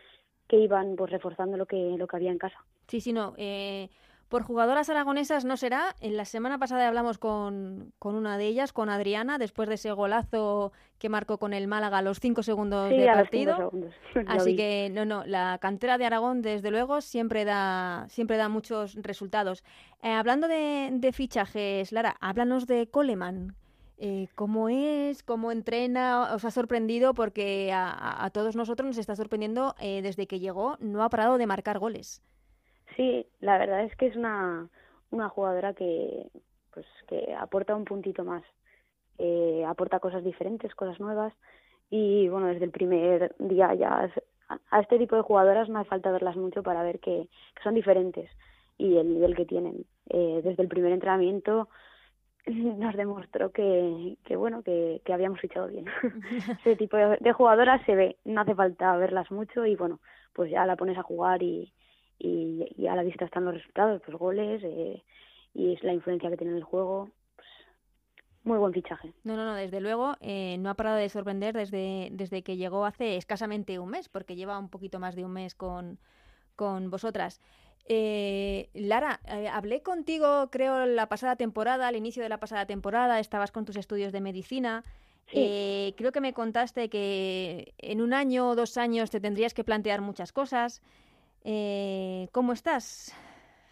que 0.47 0.57
iban 0.57 0.95
pues 0.95 1.11
reforzando 1.11 1.57
lo 1.57 1.65
que 1.65 1.95
lo 1.97 2.07
que 2.07 2.15
había 2.15 2.31
en 2.31 2.39
casa. 2.39 2.57
Sí, 2.87 2.99
sí, 2.99 3.13
no. 3.13 3.33
Eh, 3.37 3.89
por 4.31 4.43
jugadoras 4.43 4.89
aragonesas 4.89 5.43
no 5.43 5.57
será. 5.57 5.93
En 5.99 6.15
la 6.15 6.23
semana 6.23 6.57
pasada 6.57 6.87
hablamos 6.87 7.17
con, 7.17 7.91
con, 7.99 8.15
una 8.15 8.37
de 8.37 8.47
ellas, 8.47 8.71
con 8.71 8.89
Adriana, 8.89 9.37
después 9.37 9.67
de 9.67 9.75
ese 9.75 9.91
golazo 9.91 10.71
que 10.97 11.09
marcó 11.09 11.37
con 11.37 11.51
el 11.53 11.67
Málaga 11.67 11.97
a 11.97 12.01
los 12.01 12.21
cinco 12.21 12.41
segundos 12.41 12.89
de 12.89 13.05
partido. 13.07 13.71
Así 14.27 14.55
que 14.55 14.89
no, 14.89 15.03
no, 15.03 15.25
la 15.25 15.57
cantera 15.61 15.97
de 15.97 16.05
Aragón 16.05 16.41
desde 16.41 16.71
luego 16.71 17.01
siempre 17.01 17.43
da, 17.43 18.05
siempre 18.07 18.37
da 18.37 18.47
muchos 18.47 18.95
resultados. 18.95 19.65
Eh, 20.01 20.13
hablando 20.13 20.47
de, 20.47 20.89
de, 20.93 21.11
fichajes, 21.11 21.91
Lara, 21.91 22.15
háblanos 22.21 22.67
de 22.67 22.87
Coleman. 22.87 23.57
Eh, 23.97 24.29
¿Cómo 24.35 24.69
es? 24.69 25.23
¿Cómo 25.23 25.51
entrena? 25.51 26.33
¿Os 26.33 26.45
ha 26.45 26.51
sorprendido? 26.51 27.13
Porque 27.13 27.73
a, 27.73 28.23
a 28.23 28.29
todos 28.29 28.55
nosotros 28.55 28.87
nos 28.87 28.97
está 28.97 29.13
sorprendiendo 29.17 29.75
eh, 29.81 30.01
desde 30.01 30.25
que 30.25 30.39
llegó, 30.39 30.77
no 30.79 31.03
ha 31.03 31.09
parado 31.09 31.37
de 31.37 31.47
marcar 31.47 31.79
goles. 31.79 32.21
Sí, 32.95 33.25
la 33.39 33.57
verdad 33.57 33.83
es 33.83 33.95
que 33.95 34.07
es 34.07 34.15
una, 34.15 34.67
una 35.11 35.29
jugadora 35.29 35.73
que, 35.73 36.27
pues, 36.73 36.85
que 37.07 37.33
aporta 37.35 37.75
un 37.75 37.85
puntito 37.85 38.23
más, 38.23 38.43
eh, 39.17 39.63
aporta 39.67 39.99
cosas 39.99 40.23
diferentes, 40.23 40.73
cosas 40.75 40.99
nuevas 40.99 41.33
y 41.89 42.27
bueno, 42.29 42.47
desde 42.47 42.65
el 42.65 42.71
primer 42.71 43.35
día 43.37 43.73
ya 43.75 44.09
a 44.69 44.79
este 44.81 44.97
tipo 44.97 45.15
de 45.15 45.21
jugadoras 45.21 45.69
no 45.69 45.79
hace 45.79 45.89
falta 45.89 46.11
verlas 46.11 46.35
mucho 46.35 46.63
para 46.63 46.83
ver 46.83 46.99
que, 46.99 47.27
que 47.55 47.63
son 47.63 47.75
diferentes 47.75 48.29
y 48.77 48.97
el 48.97 49.13
nivel 49.13 49.35
que 49.35 49.45
tienen. 49.45 49.85
Eh, 50.09 50.41
desde 50.43 50.63
el 50.63 50.69
primer 50.69 50.91
entrenamiento 50.91 51.69
nos 52.47 52.95
demostró 52.95 53.51
que, 53.51 54.17
que 54.25 54.35
bueno, 54.35 54.63
que, 54.63 55.01
habíamos 55.11 55.39
fichado 55.39 55.67
bien. 55.67 55.85
Ese 56.61 56.75
tipo 56.75 56.97
de 56.97 57.33
jugadoras 57.33 57.81
se 57.85 57.95
ve, 57.95 58.17
no 58.25 58.41
hace 58.41 58.55
falta 58.55 58.95
verlas 58.97 59.29
mucho 59.31 59.65
y 59.65 59.75
bueno, 59.75 59.99
pues 60.33 60.49
ya 60.49 60.65
la 60.65 60.75
pones 60.75 60.97
a 60.97 61.03
jugar 61.03 61.43
y, 61.43 61.71
y, 62.23 62.87
a 62.87 62.95
la 62.95 63.03
vista 63.03 63.25
están 63.25 63.45
los 63.45 63.55
resultados, 63.55 64.01
pues 64.05 64.17
goles 64.17 64.61
eh, 64.63 65.01
y 65.53 65.73
es 65.73 65.83
la 65.83 65.93
influencia 65.93 66.29
que 66.29 66.37
tiene 66.37 66.51
en 66.51 66.57
el 66.57 66.63
juego. 66.63 67.09
Pues, 67.35 67.47
muy 68.43 68.57
buen 68.57 68.73
fichaje. 68.73 69.13
No, 69.23 69.35
no, 69.35 69.45
no, 69.45 69.55
desde 69.55 69.81
luego 69.81 70.15
eh, 70.21 70.57
no 70.59 70.69
ha 70.69 70.75
parado 70.75 70.97
de 70.97 71.09
sorprender 71.09 71.55
desde, 71.55 72.09
desde 72.11 72.43
que 72.43 72.57
llegó 72.57 72.85
hace 72.85 73.17
escasamente 73.17 73.79
un 73.79 73.89
mes, 73.89 74.07
porque 74.09 74.35
lleva 74.35 74.59
un 74.59 74.69
poquito 74.69 74.99
más 74.99 75.15
de 75.15 75.25
un 75.25 75.33
mes 75.33 75.55
con, 75.55 75.99
con 76.55 76.89
vosotras. 76.89 77.41
Eh, 77.87 78.69
Lara, 78.73 79.19
hablé 79.51 79.81
contigo, 79.81 80.49
creo, 80.51 80.85
la 80.85 81.09
pasada 81.09 81.35
temporada, 81.35 81.87
al 81.87 81.95
inicio 81.95 82.21
de 82.21 82.29
la 82.29 82.39
pasada 82.39 82.67
temporada, 82.67 83.19
estabas 83.19 83.51
con 83.51 83.65
tus 83.65 83.75
estudios 83.75 84.11
de 84.11 84.21
medicina. 84.21 84.83
creo 85.27 86.11
que 86.11 86.21
me 86.21 86.33
contaste 86.33 86.89
que 86.89 87.73
en 87.79 88.01
un 88.01 88.13
año 88.13 88.49
o 88.49 88.55
dos 88.55 88.77
años 88.77 89.09
te 89.09 89.19
tendrías 89.19 89.55
que 89.55 89.63
plantear 89.63 90.01
muchas 90.01 90.31
cosas. 90.31 90.83
Eh, 91.43 92.27
¿Cómo 92.31 92.53
estás? 92.53 93.15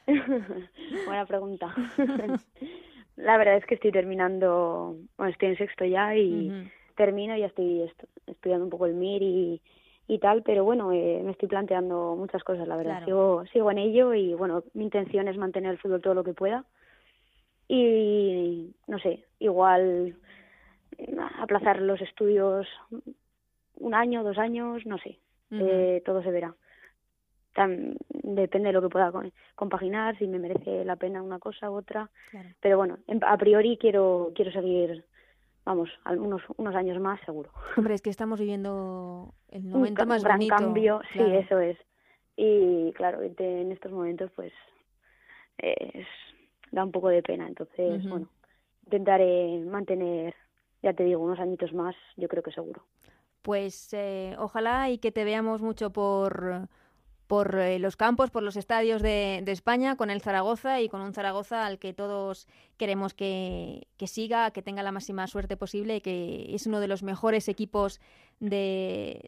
Buena 1.06 1.26
pregunta. 1.26 1.74
la 3.16 3.38
verdad 3.38 3.58
es 3.58 3.66
que 3.66 3.76
estoy 3.76 3.92
terminando, 3.92 4.96
bueno, 5.18 5.32
estoy 5.32 5.50
en 5.50 5.58
sexto 5.58 5.86
ya 5.86 6.16
y 6.16 6.52
termino, 6.96 7.38
ya 7.38 7.48
estoy 7.48 7.90
estudiando 8.28 8.66
un 8.66 8.72
poco 8.72 8.86
el 8.86 8.94
MIR 8.94 9.22
y, 9.22 9.62
y 10.08 10.20
tal, 10.20 10.42
pero 10.44 10.64
bueno, 10.64 10.92
eh, 10.92 11.22
me 11.24 11.32
estoy 11.32 11.48
planteando 11.48 12.16
muchas 12.16 12.44
cosas, 12.44 12.68
la 12.68 12.76
verdad. 12.76 13.06
Sigo, 13.06 13.46
sigo 13.54 13.72
en 13.72 13.78
ello 13.78 14.14
y 14.14 14.34
bueno, 14.34 14.64
mi 14.74 14.86
intención 14.86 15.28
es 15.28 15.38
mantener 15.38 15.72
el 15.72 15.78
fútbol 15.78 16.02
todo 16.02 16.16
lo 16.16 16.24
que 16.24 16.34
pueda. 16.34 16.66
Y 17.68 18.74
no 18.88 18.98
sé, 18.98 19.26
igual 19.38 20.16
aplazar 21.40 21.82
los 21.82 22.02
estudios 22.02 22.68
un 23.76 23.94
año, 23.94 24.24
dos 24.24 24.40
años, 24.40 24.86
no 24.88 24.98
sé, 24.98 25.20
eh, 25.52 26.02
todo 26.04 26.24
se 26.24 26.32
verá 26.32 26.56
depende 27.56 28.70
de 28.70 28.74
lo 28.74 28.82
que 28.82 28.90
pueda 28.90 29.12
compaginar, 29.56 30.18
si 30.18 30.28
me 30.28 30.40
merece 30.40 30.86
la 30.86 30.96
pena 30.96 31.22
una 31.22 31.40
cosa 31.40 31.70
u 31.70 31.76
otra. 31.76 32.10
Pero 32.60 32.78
bueno, 32.78 33.00
a 33.22 33.38
priori 33.38 33.78
quiero, 33.78 34.32
quiero 34.36 34.52
seguir, 34.52 35.06
vamos, 35.66 35.90
unos, 36.06 36.42
unos 36.58 36.76
años 36.76 37.00
más 37.00 37.20
seguro. 37.26 37.52
Hombre, 37.78 37.96
es 37.96 38.02
que 38.02 38.10
estamos 38.10 38.40
viviendo 38.40 39.34
el 39.50 39.64
momento 39.64 40.06
más 40.06 40.24
gran 40.24 40.48
cambio, 40.48 41.02
sí, 41.14 41.20
eso 41.20 41.60
es. 41.60 41.78
Y 42.36 42.94
claro, 42.94 43.22
en 43.22 43.72
estos 43.72 43.92
momentos 43.92 44.32
pues 44.36 44.54
es, 45.58 46.08
da 46.72 46.84
un 46.86 46.92
poco 46.92 47.10
de 47.10 47.22
pena. 47.22 47.48
Entonces, 47.48 48.08
bueno, 48.08 48.30
intentaré 48.86 49.60
mantener, 49.66 50.36
ya 50.82 50.94
te 50.94 51.04
digo, 51.04 51.22
unos 51.22 51.40
añitos 51.40 51.74
más, 51.74 51.96
yo 52.16 52.28
creo 52.28 52.44
que 52.44 52.52
seguro. 52.52 52.84
Pues 53.42 53.94
eh, 53.94 54.36
ojalá 54.38 54.90
y 54.90 54.98
que 54.98 55.12
te 55.12 55.24
veamos 55.24 55.62
mucho 55.62 55.92
por 55.92 56.70
por 57.30 57.60
eh, 57.60 57.78
los 57.78 57.96
campos, 57.96 58.32
por 58.32 58.42
los 58.42 58.58
estadios 58.58 59.04
de, 59.04 59.44
España, 59.46 59.96
con 59.96 60.10
el 60.10 60.20
Zaragoza 60.20 60.82
y 60.82 60.90
con 60.90 61.00
un 61.00 61.14
Zaragoza 61.14 61.68
al 61.68 61.78
que 61.78 61.94
todos 61.94 62.48
queremos 62.76 63.14
que, 63.14 63.88
siga, 64.08 64.50
que 64.50 64.64
tenga 64.64 64.82
la 64.82 64.92
máxima 64.92 65.28
suerte 65.28 65.56
posible 65.56 66.02
que 66.02 66.48
es 66.56 66.66
uno 66.66 66.80
de 66.80 66.88
los 66.88 67.04
mejores 67.04 67.48
equipos 67.48 68.02
de, 68.40 69.22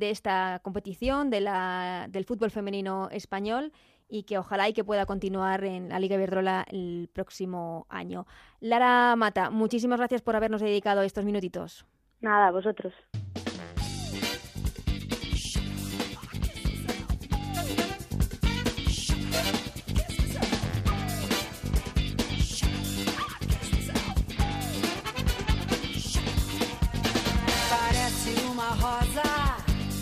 esta 0.00 0.60
competición, 0.62 1.30
de 1.30 1.40
la, 1.40 2.08
del 2.10 2.26
fútbol 2.26 2.50
femenino 2.50 3.08
español 3.10 3.72
y 4.06 4.24
que 4.24 4.36
ojalá 4.36 4.68
y 4.68 4.74
que 4.74 4.84
pueda 4.84 5.06
continuar 5.06 5.64
en 5.64 5.88
la 5.88 6.00
Liga 6.00 6.16
Iberdrola 6.16 6.66
el 6.70 7.08
próximo 7.10 7.86
año. 7.88 8.26
Lara 8.60 9.16
Mata, 9.16 9.48
muchísimas 9.48 9.98
gracias 9.98 10.20
por 10.20 10.36
habernos 10.36 10.60
dedicado 10.60 11.00
estos 11.00 11.24
minutitos. 11.24 11.86
Nada, 12.20 12.50
vosotros. 12.50 12.92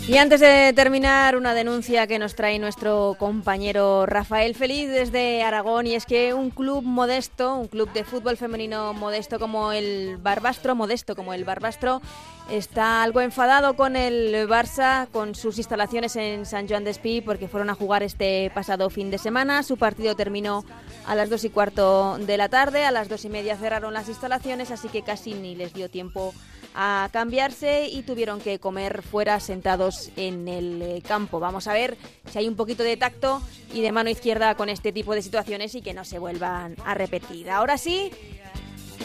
Y 0.05 0.17
antes 0.17 0.41
de 0.41 0.73
terminar, 0.75 1.37
una 1.37 1.53
denuncia 1.53 2.07
que 2.07 2.19
nos 2.19 2.35
trae 2.35 2.59
nuestro 2.59 3.15
compañero 3.17 4.05
Rafael 4.05 4.53
Feliz 4.53 4.89
desde 4.89 5.43
Aragón, 5.43 5.87
y 5.87 5.95
es 5.95 6.05
que 6.05 6.33
un 6.33 6.49
club 6.49 6.83
modesto, 6.83 7.55
un 7.55 7.69
club 7.69 7.89
de 7.93 8.03
fútbol 8.03 8.35
femenino 8.35 8.93
modesto 8.93 9.39
como 9.39 9.71
el 9.71 10.17
Barbastro, 10.17 10.75
modesto 10.75 11.15
como 11.15 11.33
el 11.33 11.45
Barbastro, 11.45 12.01
está 12.51 13.01
algo 13.01 13.21
enfadado 13.21 13.77
con 13.77 13.95
el 13.95 14.45
Barça, 14.49 15.07
con 15.07 15.35
sus 15.35 15.57
instalaciones 15.57 16.17
en 16.17 16.45
San 16.45 16.67
Joan 16.67 16.83
de 16.83 16.91
Espí, 16.91 17.21
porque 17.21 17.47
fueron 17.47 17.69
a 17.69 17.75
jugar 17.75 18.03
este 18.03 18.51
pasado 18.53 18.89
fin 18.89 19.09
de 19.09 19.17
semana. 19.17 19.63
Su 19.63 19.77
partido 19.77 20.17
terminó 20.17 20.65
a 21.07 21.15
las 21.15 21.29
dos 21.29 21.45
y 21.45 21.49
cuarto 21.49 22.17
de 22.17 22.35
la 22.35 22.49
tarde, 22.49 22.83
a 22.83 22.91
las 22.91 23.07
dos 23.07 23.23
y 23.23 23.29
media 23.29 23.55
cerraron 23.55 23.93
las 23.93 24.09
instalaciones, 24.09 24.69
así 24.69 24.89
que 24.89 25.01
casi 25.01 25.33
ni 25.33 25.55
les 25.55 25.73
dio 25.73 25.89
tiempo 25.89 26.33
cambiarse 27.11 27.87
y 27.87 28.03
tuvieron 28.03 28.39
que 28.39 28.59
comer 28.59 29.01
fuera 29.03 29.39
sentados 29.39 30.09
en 30.15 30.47
el 30.47 30.81
eh, 30.81 31.01
campo. 31.05 31.39
Vamos 31.39 31.67
a 31.67 31.73
ver 31.73 31.97
si 32.31 32.39
hay 32.39 32.47
un 32.47 32.55
poquito 32.55 32.83
de 32.83 32.97
tacto 32.97 33.41
y 33.73 33.81
de 33.81 33.91
mano 33.91 34.09
izquierda 34.09 34.55
con 34.55 34.69
este 34.69 34.91
tipo 34.91 35.13
de 35.13 35.21
situaciones 35.21 35.75
y 35.75 35.81
que 35.81 35.93
no 35.93 36.05
se 36.05 36.19
vuelvan 36.19 36.75
a 36.85 36.93
repetir. 36.93 37.49
Ahora 37.49 37.77
sí, 37.77 38.11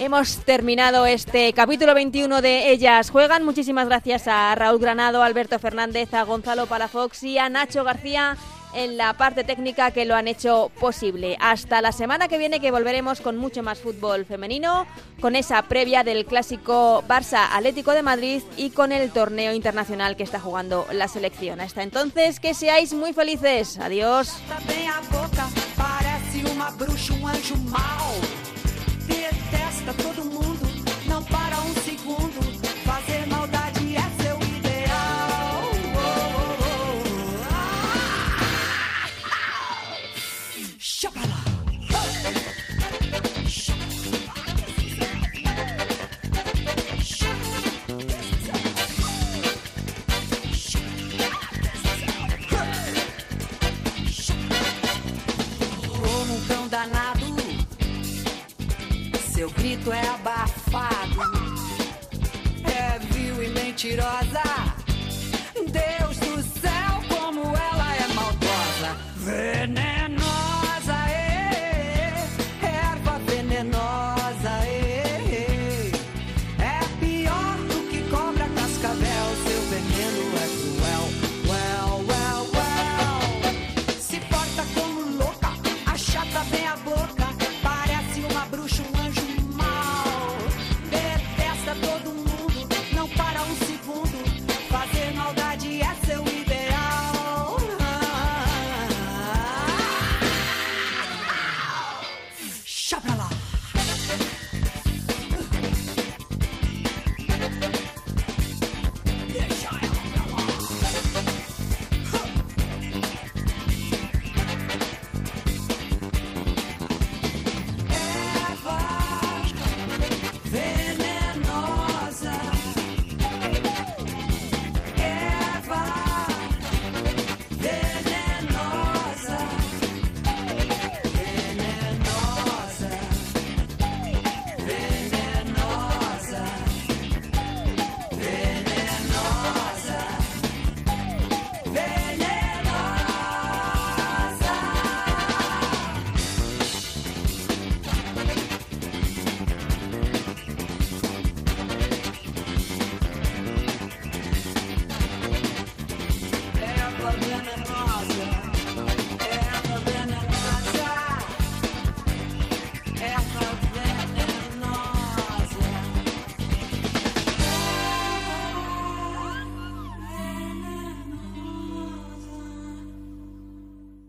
Hemos 0.00 0.44
terminado 0.44 1.06
este 1.06 1.52
capítulo 1.52 1.92
21 1.92 2.40
de 2.40 2.70
Ellas 2.70 3.10
Juegan. 3.10 3.44
Muchísimas 3.44 3.88
gracias 3.88 4.28
a 4.28 4.54
Raúl 4.54 4.78
Granado, 4.78 5.24
a 5.24 5.26
Alberto 5.26 5.58
Fernández, 5.58 6.14
a 6.14 6.22
Gonzalo 6.22 6.66
Palafox 6.66 7.24
y 7.24 7.38
a 7.38 7.48
Nacho 7.48 7.82
García 7.82 8.36
en 8.74 8.96
la 8.96 9.14
parte 9.14 9.44
técnica 9.44 9.90
que 9.90 10.04
lo 10.04 10.14
han 10.14 10.28
hecho 10.28 10.70
posible. 10.80 11.36
Hasta 11.40 11.80
la 11.80 11.92
semana 11.92 12.28
que 12.28 12.38
viene 12.38 12.60
que 12.60 12.70
volveremos 12.70 13.20
con 13.20 13.36
mucho 13.36 13.62
más 13.62 13.78
fútbol 13.78 14.24
femenino, 14.24 14.86
con 15.20 15.36
esa 15.36 15.62
previa 15.62 16.04
del 16.04 16.26
clásico 16.26 17.02
Barça 17.08 17.48
Atlético 17.52 17.92
de 17.92 18.02
Madrid 18.02 18.42
y 18.56 18.70
con 18.70 18.92
el 18.92 19.10
torneo 19.10 19.52
internacional 19.52 20.16
que 20.16 20.22
está 20.22 20.40
jugando 20.40 20.86
la 20.92 21.08
selección. 21.08 21.60
Hasta 21.60 21.82
entonces, 21.82 22.40
que 22.40 22.54
seáis 22.54 22.92
muy 22.92 23.12
felices. 23.12 23.78
Adiós. 23.78 24.34